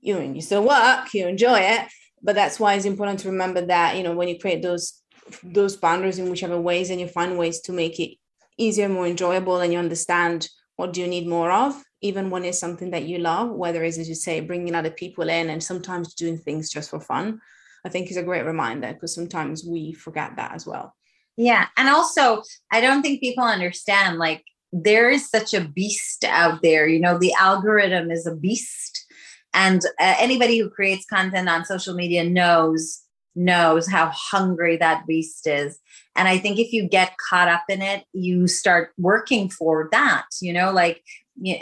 you 0.00 0.20
you 0.20 0.40
still 0.40 0.64
work 0.64 1.12
you 1.14 1.26
enjoy 1.26 1.58
it 1.58 1.86
but 2.22 2.34
that's 2.34 2.60
why 2.60 2.74
it's 2.74 2.84
important 2.84 3.20
to 3.20 3.30
remember 3.30 3.64
that 3.64 3.96
you 3.96 4.02
know 4.02 4.14
when 4.14 4.28
you 4.28 4.38
create 4.38 4.62
those 4.62 5.01
those 5.42 5.76
boundaries 5.76 6.18
in 6.18 6.30
whichever 6.30 6.60
ways 6.60 6.90
and 6.90 7.00
you 7.00 7.08
find 7.08 7.38
ways 7.38 7.60
to 7.60 7.72
make 7.72 7.98
it 8.00 8.16
easier 8.58 8.88
more 8.88 9.06
enjoyable 9.06 9.60
and 9.60 9.72
you 9.72 9.78
understand 9.78 10.48
what 10.76 10.92
do 10.92 11.00
you 11.00 11.06
need 11.06 11.26
more 11.26 11.50
of 11.50 11.82
even 12.00 12.30
when 12.30 12.44
it's 12.44 12.58
something 12.58 12.90
that 12.90 13.04
you 13.04 13.18
love 13.18 13.50
whether 13.50 13.82
it's 13.84 13.98
as 13.98 14.08
you 14.08 14.14
say 14.14 14.40
bringing 14.40 14.74
other 14.74 14.90
people 14.90 15.28
in 15.28 15.50
and 15.50 15.62
sometimes 15.62 16.14
doing 16.14 16.36
things 16.36 16.70
just 16.70 16.90
for 16.90 17.00
fun 17.00 17.40
I 17.84 17.88
think 17.88 18.10
is 18.10 18.16
a 18.16 18.22
great 18.22 18.44
reminder 18.44 18.92
because 18.92 19.14
sometimes 19.14 19.64
we 19.64 19.92
forget 19.92 20.36
that 20.36 20.52
as 20.54 20.66
well. 20.66 20.94
Yeah. 21.36 21.66
And 21.76 21.88
also, 21.88 22.42
I 22.70 22.80
don't 22.80 23.02
think 23.02 23.20
people 23.20 23.44
understand 23.44 24.18
like 24.18 24.44
there 24.72 25.10
is 25.10 25.28
such 25.28 25.54
a 25.54 25.64
beast 25.64 26.24
out 26.24 26.62
there. 26.62 26.86
You 26.86 27.00
know, 27.00 27.18
the 27.18 27.32
algorithm 27.38 28.10
is 28.10 28.26
a 28.26 28.34
beast. 28.34 29.06
And 29.54 29.84
uh, 30.00 30.14
anybody 30.18 30.58
who 30.58 30.70
creates 30.70 31.04
content 31.06 31.48
on 31.48 31.64
social 31.64 31.94
media 31.94 32.24
knows 32.24 33.01
knows 33.34 33.88
how 33.88 34.10
hungry 34.14 34.76
that 34.76 35.06
beast 35.06 35.46
is. 35.46 35.78
And 36.16 36.28
I 36.28 36.38
think 36.38 36.58
if 36.58 36.72
you 36.72 36.88
get 36.88 37.16
caught 37.30 37.48
up 37.48 37.64
in 37.68 37.80
it, 37.82 38.04
you 38.12 38.46
start 38.46 38.92
working 38.98 39.48
for 39.48 39.88
that, 39.92 40.26
you 40.40 40.52
know, 40.52 40.72
like 40.72 41.02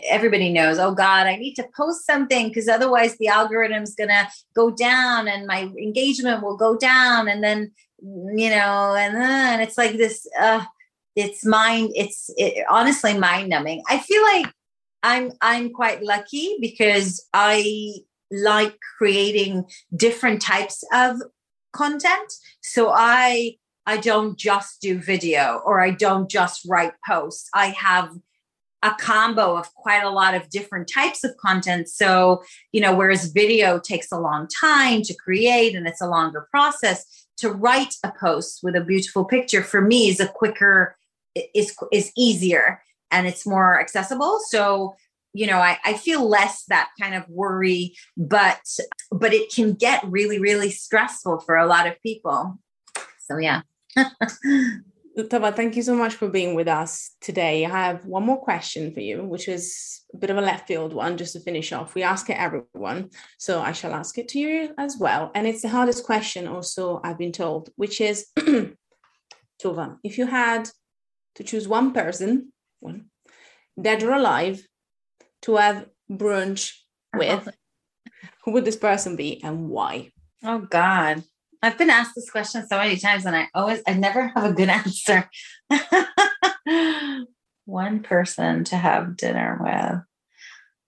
everybody 0.09 0.53
knows, 0.53 0.79
oh 0.79 0.95
God, 0.95 1.27
I 1.27 1.37
need 1.37 1.55
to 1.55 1.69
post 1.77 2.05
something 2.05 2.49
because 2.49 2.69
otherwise 2.69 3.17
the 3.17 3.29
algorithm's 3.29 3.95
going 3.95 4.09
to 4.09 4.29
go 4.55 4.71
down 4.71 5.29
and 5.29 5.47
my 5.47 5.63
engagement 5.63 6.43
will 6.43 6.57
go 6.57 6.77
down. 6.77 7.29
And 7.29 7.43
then, 7.43 7.71
you 8.03 8.51
know, 8.51 8.95
and 8.95 9.15
then 9.15 9.61
it's 9.61 9.79
like 9.79 9.93
this, 9.93 10.27
uh, 10.39 10.65
it's 11.15 11.45
mind, 11.45 11.91
it's 11.95 12.31
it, 12.37 12.65
honestly 12.69 13.17
mind 13.17 13.49
numbing. 13.49 13.83
I 13.89 13.99
feel 13.99 14.23
like 14.23 14.53
I'm, 15.03 15.33
I'm 15.41 15.73
quite 15.73 16.03
lucky 16.03 16.57
because 16.61 17.25
I 17.33 17.95
like 18.31 18.77
creating 18.99 19.65
different 19.97 20.43
types 20.43 20.85
of 20.93 21.21
content. 21.73 22.33
So 22.63 22.91
I, 22.95 23.57
I 23.87 23.97
don't 23.97 24.39
just 24.39 24.81
do 24.81 24.99
video 24.99 25.63
or 25.65 25.81
I 25.81 25.91
don't 25.91 26.31
just 26.31 26.67
write 26.69 26.93
posts. 27.07 27.49
I 27.55 27.67
have 27.69 28.11
a 28.83 28.95
combo 28.99 29.57
of 29.57 29.73
quite 29.75 30.03
a 30.03 30.11
lot 30.11 30.35
of 30.35 30.49
different 30.49 30.89
types 30.89 31.23
of 31.23 31.37
content. 31.37 31.89
So, 31.89 32.43
you 32.73 32.81
know, 32.81 32.95
whereas 32.95 33.33
video 33.33 33.79
takes 33.79 34.11
a 34.11 34.19
long 34.19 34.49
time 34.61 35.03
to 35.03 35.15
create 35.15 35.75
and 35.75 35.87
it's 35.87 36.01
a 36.01 36.09
longer 36.09 36.47
process, 36.51 37.27
to 37.39 37.51
write 37.51 37.95
a 38.05 38.13
post 38.19 38.61
with 38.63 38.77
a 38.77 38.81
beautiful 38.81 39.25
picture 39.25 39.63
for 39.63 39.81
me 39.81 40.09
is 40.09 40.21
a 40.21 40.29
quicker, 40.29 40.97
is 41.55 41.77
is 41.93 42.13
easier 42.17 42.83
and 43.11 43.27
it's 43.27 43.47
more 43.47 43.81
accessible. 43.81 44.39
So, 44.49 44.95
you 45.33 45.47
know, 45.47 45.59
I, 45.59 45.79
I 45.85 45.95
feel 45.95 46.29
less 46.29 46.65
that 46.65 46.91
kind 47.01 47.15
of 47.15 47.25
worry, 47.29 47.95
but 48.17 48.61
but 49.11 49.33
it 49.33 49.53
can 49.53 49.75
get 49.75 50.05
really, 50.05 50.39
really 50.39 50.71
stressful 50.71 51.41
for 51.41 51.57
a 51.57 51.67
lot 51.67 51.87
of 51.87 52.01
people. 52.03 52.59
So 53.21 53.39
yeah. 53.39 53.63
Tova, 55.19 55.55
thank 55.55 55.77
you 55.77 55.83
so 55.83 55.95
much 55.95 56.15
for 56.15 56.29
being 56.29 56.55
with 56.55 56.69
us 56.69 57.11
today. 57.21 57.65
I 57.67 57.69
have 57.69 58.07
one 58.07 58.25
more 58.25 58.41
question 58.41 58.93
for 58.95 59.01
you, 59.01 59.25
which 59.25 59.49
is 59.49 60.03
a 60.15 60.17
bit 60.17 60.31
of 60.31 60.37
a 60.37 60.41
left 60.41 60.69
field 60.69 60.93
one, 60.93 61.17
just 61.17 61.33
to 61.33 61.41
finish 61.41 61.73
off. 61.73 61.95
We 61.95 62.03
ask 62.03 62.31
it 62.31 62.39
everyone, 62.39 63.11
so 63.37 63.61
I 63.61 63.73
shall 63.73 63.93
ask 63.93 64.19
it 64.19 64.29
to 64.29 64.39
you 64.39 64.73
as 64.79 64.97
well. 64.99 65.31
And 65.35 65.47
it's 65.47 65.63
the 65.63 65.69
hardest 65.69 66.05
question, 66.05 66.47
also, 66.47 67.01
I've 67.03 67.19
been 67.19 67.33
told, 67.33 67.71
which 67.77 68.01
is 68.01 68.27
Tova, 69.63 69.99
if 70.05 70.17
you 70.17 70.27
had 70.27 70.71
to 71.35 71.45
choose 71.45 71.69
one 71.69 71.93
person, 71.93 72.53
one, 72.79 73.07
dead 73.81 74.03
or 74.03 74.13
alive, 74.13 74.63
to 75.43 75.57
have 75.57 75.87
brunch 76.11 76.73
with, 77.15 77.45
who 78.45 78.51
oh. 78.51 78.53
would 78.53 78.65
this 78.65 78.77
person 78.77 79.17
be 79.17 79.43
and 79.43 79.69
why? 79.69 80.13
Oh, 80.45 80.59
God. 80.59 81.25
I've 81.63 81.77
been 81.77 81.91
asked 81.91 82.15
this 82.15 82.31
question 82.31 82.67
so 82.67 82.79
many 82.79 82.97
times 82.97 83.27
and 83.27 83.37
I 83.37 83.49
always 83.55 83.83
I 83.87 83.93
never 83.95 84.29
have 84.29 84.45
a 84.45 84.53
good 84.53 84.69
answer. 84.71 85.29
One 87.67 88.03
person 88.03 88.65
to 88.65 88.77
have 88.77 89.17
dinner 89.17 89.59
with. 89.61 90.01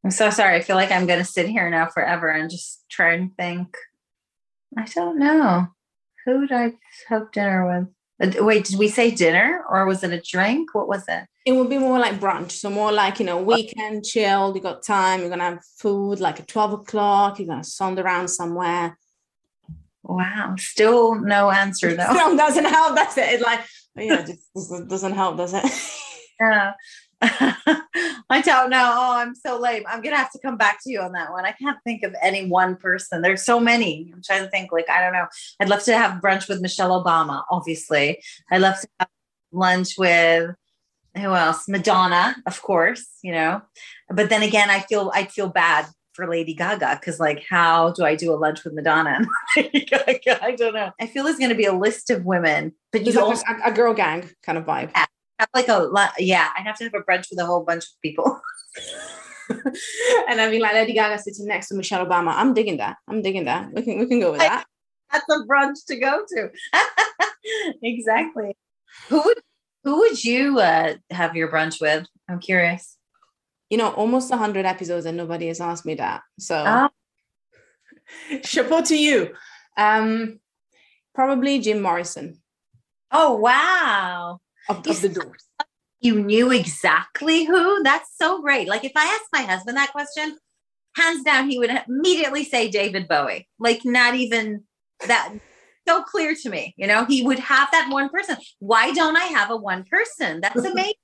I'm 0.05 0.11
so 0.11 0.31
sorry. 0.31 0.57
I 0.57 0.63
feel 0.63 0.77
like 0.77 0.91
I'm 0.91 1.07
gonna 1.07 1.25
sit 1.25 1.49
here 1.49 1.71
now 1.71 1.87
forever 1.87 2.29
and 2.29 2.51
just 2.51 2.85
try 2.91 3.13
and 3.15 3.37
think. 3.37 3.77
I 4.77 4.85
don't 4.87 5.19
know. 5.19 5.69
Who 6.25 6.41
would 6.41 6.53
I 6.53 6.73
have 7.09 7.31
dinner 7.33 7.67
with? 7.67 7.89
Wait, 8.23 8.65
did 8.65 8.79
we 8.79 8.89
say 8.89 9.11
dinner 9.11 9.65
or 9.69 9.85
was 9.87 10.05
it 10.05 10.13
a 10.13 10.21
drink? 10.21 10.75
What 10.75 10.89
was 10.89 11.05
it? 11.09 11.25
It 11.45 11.53
would 11.53 11.69
be 11.69 11.79
more 11.79 11.99
like 11.99 12.21
brunch. 12.21 12.53
So 12.53 12.71
more 12.71 12.93
like, 12.93 13.19
you 13.19 13.27
know, 13.27 13.43
weekend 13.43 14.05
chill, 14.05 14.55
you 14.55 14.63
got 14.63 14.85
time, 14.85 15.21
you're 15.21 15.29
gonna 15.29 15.43
have 15.43 15.65
food 15.79 16.21
like 16.21 16.39
at 16.39 16.49
12 16.49 16.73
o'clock, 16.75 17.39
you're 17.39 17.49
gonna 17.49 17.63
sonder 17.63 18.05
around 18.05 18.29
somewhere 18.29 18.97
Wow. 20.03 20.55
Still 20.59 21.15
no 21.17 21.51
answer 21.51 21.95
though. 21.97 22.13
Still 22.13 22.37
doesn't 22.37 22.65
help. 22.65 22.95
That's 22.95 23.17
it. 23.19 23.29
It's 23.35 23.43
like, 23.43 23.61
yeah, 23.97 24.21
it 24.21 24.27
just 24.27 24.89
doesn't 24.89 25.13
help, 25.13 25.37
does 25.37 25.55
it? 25.55 25.65
yeah. 26.41 26.73
I 28.31 28.41
don't 28.41 28.71
know. 28.71 28.93
Oh, 28.95 29.15
I'm 29.15 29.35
so 29.35 29.59
lame. 29.59 29.85
I'm 29.87 30.03
gonna 30.03 30.17
have 30.17 30.33
to 30.33 30.39
come 30.41 30.57
back 30.57 30.79
to 30.83 30.91
you 30.91 31.01
on 31.01 31.13
that 31.13 31.31
one. 31.31 31.45
I 31.45 31.53
can't 31.53 31.79
think 31.85 32.03
of 32.03 32.15
any 32.21 32.49
one 32.49 32.77
person. 32.77 33.23
There's 33.23 33.45
so 33.45 33.61
many. 33.61 34.11
I'm 34.13 34.23
trying 34.23 34.43
to 34.43 34.51
think. 34.51 34.73
Like 34.73 34.91
I 34.91 35.01
don't 35.01 35.13
know. 35.13 35.27
I'd 35.61 35.69
love 35.69 35.85
to 35.85 35.97
have 35.97 36.21
brunch 36.21 36.49
with 36.49 36.61
Michelle 36.61 37.03
Obama. 37.03 37.45
Obviously, 37.51 38.23
I'd 38.51 38.61
love 38.61 38.81
to 38.81 38.89
have 38.99 39.09
lunch 39.53 39.97
with 39.97 40.51
who 41.17 41.35
else? 41.35 41.69
Madonna, 41.69 42.37
of 42.47 42.61
course. 42.63 43.07
You 43.23 43.33
know, 43.33 43.63
but 44.09 44.31
then 44.31 44.43
again, 44.43 44.71
I 44.71 44.81
feel 44.81 45.13
I'd 45.15 45.31
feel 45.31 45.49
bad 45.49 45.87
for 46.15 46.29
Lady 46.29 46.55
Gaga 46.55 46.99
because, 47.01 47.21
like, 47.21 47.45
how 47.49 47.93
do 47.93 48.05
I 48.05 48.15
do 48.15 48.33
a 48.33 48.37
lunch 48.37 48.65
with 48.65 48.75
Madonna 48.75 49.11
and 49.11 49.27
Lady 49.57 49.85
Gaga? 49.85 50.45
I 50.45 50.53
don't 50.53 50.75
know. 50.75 50.91
I 51.01 51.07
feel 51.07 51.25
there's 51.25 51.39
going 51.39 51.51
to 51.51 51.57
be 51.57 51.65
a 51.65 51.73
list 51.73 52.11
of 52.11 52.25
women, 52.25 52.73
but 52.93 53.07
you 53.07 53.13
Like 53.13 53.25
also 53.25 53.45
a, 53.49 53.71
a 53.71 53.73
girl 53.73 53.95
gang 53.95 54.29
kind 54.43 54.59
of 54.59 54.65
vibe. 54.65 54.91
Have 55.43 55.51
like 55.55 55.69
a 55.69 55.79
lot. 55.79 56.13
Yeah, 56.19 56.49
I'd 56.57 56.67
have 56.67 56.79
to 56.79 56.85
have 56.85 56.95
a 56.95 57.01
brunch 57.01 57.31
with 57.31 57.39
a 57.39 57.47
whole 57.47 57.65
bunch 57.65 57.85
of 57.85 58.01
people. 58.03 58.41
and 59.51 60.41
I 60.41 60.51
mean, 60.51 60.61
like 60.61 60.75
Lady 60.75 60.93
Gaga 60.93 61.19
sitting 61.19 61.47
next 61.47 61.69
to 61.69 61.75
Michelle 61.75 62.07
Obama. 62.07 62.33
I'm 62.35 62.55
digging 62.55 62.79
that. 62.79 62.97
I'm 63.09 63.23
digging 63.23 63.45
that. 63.45 63.73
We 63.73 63.83
can 63.83 63.99
we 63.99 64.07
can 64.07 64.21
go 64.21 64.33
with 64.33 64.41
that. 64.41 64.65
That's 65.13 65.27
a 65.31 65.45
brunch 65.47 65.85
to 65.89 65.97
go 65.97 66.25
to. 66.27 66.51
exactly. 67.83 68.57
Who 69.09 69.23
would 69.23 69.41
who 69.85 69.99
would 69.99 70.25
you 70.25 70.59
uh, 70.61 70.95
have 71.11 71.37
your 71.37 71.49
brunch 71.49 71.81
with? 71.81 72.07
I'm 72.29 72.41
curious. 72.41 72.97
You 73.71 73.79
know, 73.79 73.91
almost 73.91 74.33
hundred 74.33 74.67
episodes 74.67 75.07
and 75.07 75.17
nobody 75.17 75.49
has 75.49 75.61
asked 75.61 75.87
me 75.87 75.95
that. 75.95 76.23
So 76.39 76.65
Oh, 76.67 78.41
chapeau 78.45 78.83
to 78.83 78.97
you. 78.97 79.35
Um, 79.77 80.41
probably 81.15 81.59
Jim 81.59 81.81
Morrison 81.81 82.43
oh 83.13 83.35
wow. 83.35 84.41
Of, 84.69 84.87
of 84.87 85.03
the 85.03 85.09
Doors. 85.09 85.45
You 86.01 86.21
knew 86.21 86.51
exactly 86.51 87.45
who? 87.45 87.83
That's 87.83 88.11
so 88.17 88.43
great. 88.43 88.69
Like 88.69 88.85
if 88.85 88.93
I 88.97 89.05
asked 89.05 89.29
my 89.33 89.43
husband 89.43 89.77
that 89.77 89.93
question, 89.93 90.37
hands 90.97 91.23
down, 91.23 91.49
he 91.49 91.59
would 91.59 91.71
immediately 91.89 92.45
say 92.45 92.69
David 92.69 93.09
Bowie. 93.09 93.49
Like 93.59 93.85
not 93.85 94.15
even 94.15 94.65
that 95.07 95.33
so 95.87 96.03
clear 96.03 96.35
to 96.43 96.51
me. 96.51 96.75
You 96.77 96.87
know, 96.87 97.05
he 97.05 97.23
would 97.23 97.39
have 97.39 97.69
that 97.73 97.89
one 97.91 98.09
person. 98.09 98.37
Why 98.59 98.93
don't 98.93 99.17
I 99.17 99.25
have 99.25 99.51
a 99.51 99.57
one 99.57 99.85
person? 99.85 100.41
That's 100.41 100.57
amazing. 100.65 100.95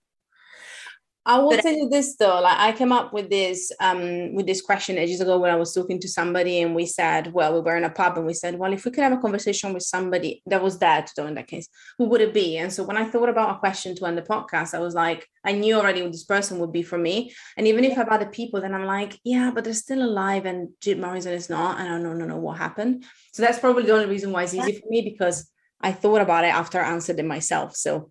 I 1.29 1.39
will 1.39 1.51
But- 1.51 1.61
tell 1.61 1.75
you 1.75 1.91
this 1.91 2.17
though, 2.17 2.41
like 2.41 2.59
I 2.59 2.73
came 2.73 2.91
up 2.91 3.13
with 3.13 3.29
this 3.29 3.71
um 3.81 4.35
with 4.35 4.47
this 4.47 4.63
question 4.63 4.97
ages 4.97 5.21
ago 5.21 5.39
when 5.39 5.51
I 5.51 5.57
was 5.57 5.75
talking 5.75 6.01
to 6.01 6.09
somebody 6.09 6.63
and 6.63 6.75
we 6.75 6.87
said, 6.87 7.33
well, 7.35 7.53
we 7.53 7.61
were 7.61 7.77
in 7.77 7.85
a 7.85 7.91
pub 7.91 8.17
and 8.17 8.27
we 8.27 8.33
said, 8.33 8.59
well, 8.59 8.73
if 8.73 8.87
we 8.87 8.91
could 8.91 9.05
have 9.05 9.13
a 9.13 9.25
conversation 9.27 9.75
with 9.75 9.83
somebody 9.83 10.43
that 10.47 10.63
was 10.63 10.79
dead, 10.79 11.05
though 11.15 11.27
in 11.27 11.35
that 11.35 11.47
case, 11.47 11.69
who 11.99 12.07
would 12.07 12.23
it 12.23 12.33
be? 12.33 12.57
And 12.57 12.73
so 12.73 12.83
when 12.83 12.97
I 12.97 13.05
thought 13.05 13.29
about 13.29 13.55
a 13.55 13.59
question 13.59 13.95
to 13.97 14.07
end 14.07 14.17
the 14.17 14.23
podcast, 14.23 14.73
I 14.73 14.79
was 14.79 14.95
like, 14.95 15.29
I 15.45 15.53
knew 15.53 15.75
already 15.77 16.01
who 16.01 16.11
this 16.11 16.25
person 16.25 16.59
would 16.61 16.73
be 16.73 16.83
for 16.83 16.97
me. 16.97 17.35
And 17.59 17.67
even 17.69 17.85
if 17.85 17.93
I 17.93 17.97
have 17.97 18.09
other 18.09 18.31
people, 18.39 18.63
then 18.63 18.75
I'm 18.75 18.87
like, 18.87 19.21
yeah, 19.23 19.51
but 19.55 19.65
they're 19.65 19.75
still 19.75 20.03
alive 20.03 20.47
and 20.47 20.71
Jim 20.81 21.03
Morrison 21.03 21.35
is 21.35 21.51
not, 21.51 21.79
and 21.79 21.89
I 21.89 21.99
don't 22.03 22.19
know, 22.19 22.25
know 22.25 22.39
what 22.39 22.57
happened. 22.57 23.05
So 23.35 23.43
that's 23.43 23.59
probably 23.59 23.83
the 23.83 23.93
only 23.93 24.07
reason 24.07 24.33
why 24.33 24.45
it's 24.45 24.55
easy 24.55 24.73
for 24.81 24.89
me 24.89 25.03
because 25.03 25.51
I 25.79 25.93
thought 25.93 26.23
about 26.23 26.45
it 26.45 26.55
after 26.55 26.81
I 26.81 26.91
answered 26.91 27.21
it 27.21 27.27
myself. 27.27 27.77
So, 27.77 28.11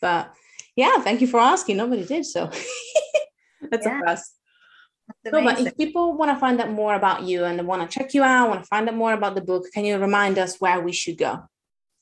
but 0.00 0.34
yeah, 0.78 0.96
thank 1.02 1.20
you 1.20 1.26
for 1.26 1.40
asking. 1.40 1.76
Nobody 1.76 2.04
did 2.06 2.24
so. 2.24 2.42
That's 3.70 3.84
Yeah. 3.84 3.98
a 3.98 4.02
plus. 4.04 4.34
No, 5.24 5.42
but 5.42 5.58
if 5.58 5.76
people 5.76 6.16
want 6.16 6.30
to 6.30 6.38
find 6.38 6.60
out 6.60 6.70
more 6.70 6.94
about 6.94 7.24
you 7.24 7.44
and 7.44 7.58
they 7.58 7.64
want 7.64 7.82
to 7.82 7.98
check 7.98 8.14
you 8.14 8.22
out, 8.22 8.48
want 8.48 8.62
to 8.62 8.66
find 8.68 8.88
out 8.88 8.94
more 8.94 9.12
about 9.12 9.34
the 9.34 9.40
book, 9.40 9.64
can 9.74 9.84
you 9.84 9.98
remind 9.98 10.38
us 10.38 10.60
where 10.60 10.80
we 10.80 10.92
should 10.92 11.18
go? 11.18 11.40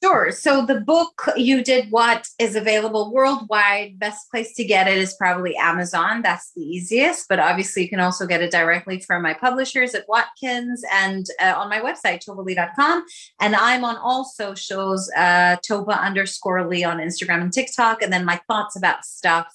Sure. 0.07 0.31
So 0.31 0.65
the 0.65 0.81
book 0.81 1.29
you 1.37 1.65
did 1.65 1.91
what 1.91 2.29
is 2.39 2.55
available 2.55 3.13
worldwide. 3.13 3.99
Best 3.99 4.31
place 4.31 4.55
to 4.55 4.65
get 4.65 4.87
it 4.87 4.99
is 4.99 5.15
probably 5.15 5.57
Amazon. 5.57 6.23
That's 6.23 6.53
the 6.55 6.63
easiest. 6.63 7.29
But 7.29 7.41
obviously, 7.41 7.83
you 7.83 7.89
can 7.89 7.99
also 7.99 8.25
get 8.25 8.41
it 8.41 8.53
directly 8.53 9.01
from 9.01 9.23
my 9.23 9.35
publishers 9.35 9.97
at 9.97 10.05
Watkins 10.09 10.85
and 10.93 11.27
uh, 11.43 11.55
on 11.57 11.69
my 11.69 11.81
website, 11.81 12.25
tovaleigh.com. 12.25 13.05
And 13.41 13.57
I'm 13.57 13.85
on 13.85 13.97
all 13.97 14.25
socials, 14.25 15.11
uh, 15.17 15.57
Tova 15.69 16.01
underscore 16.01 16.69
Leigh 16.69 16.85
on 16.85 16.99
Instagram 16.99 17.41
and 17.41 17.53
TikTok. 17.53 18.01
And 18.01 18.13
then 18.13 18.25
my 18.25 18.41
thoughts 18.47 18.77
about 18.77 19.05
stuff 19.05 19.53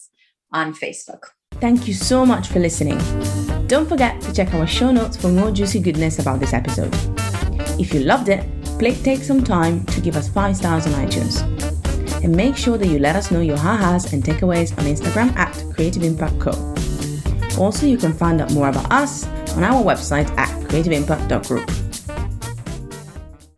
on 0.52 0.74
Facebook. 0.74 1.28
Thank 1.62 1.88
you 1.88 1.94
so 1.94 2.26
much 2.26 2.50
for 2.50 2.60
listening. 2.60 2.98
Don't 3.68 3.88
forget 3.88 4.20
to 4.24 4.34
check 4.34 4.54
our 4.54 4.68
show 4.68 4.92
notes 4.92 5.16
for 5.16 5.30
more 5.30 5.52
juicy 5.52 5.80
goodness 5.80 6.20
about 6.20 6.42
this 6.42 6.52
episode. 6.52 6.94
If 7.80 7.94
you 7.94 8.02
loved 8.02 8.28
it, 8.28 8.44
please 8.82 9.04
take 9.04 9.22
some 9.22 9.44
time 9.44 9.86
to 9.86 10.02
give 10.02 10.16
us 10.16 10.28
five 10.28 10.58
stars 10.58 10.88
on 10.88 10.94
iTunes. 10.94 11.44
And 12.24 12.36
make 12.36 12.58
sure 12.58 12.80
that 12.80 12.88
you 12.88 12.98
let 12.98 13.16
us 13.16 13.30
know 13.30 13.40
your 13.40 13.56
ha-has 13.56 14.12
and 14.12 14.24
takeaways 14.24 14.76
on 14.76 14.86
Instagram 14.86 15.36
at 15.36 15.54
Creative 15.76 16.02
Impact 16.02 16.40
Co. 16.40 16.52
Also, 17.60 17.86
you 17.86 17.98
can 17.98 18.12
find 18.12 18.42
out 18.42 18.52
more 18.54 18.70
about 18.70 18.92
us 18.92 19.28
on 19.56 19.64
our 19.64 19.84
website 19.84 20.36
at 20.36 20.50
creativeimpact.group. 20.68 21.91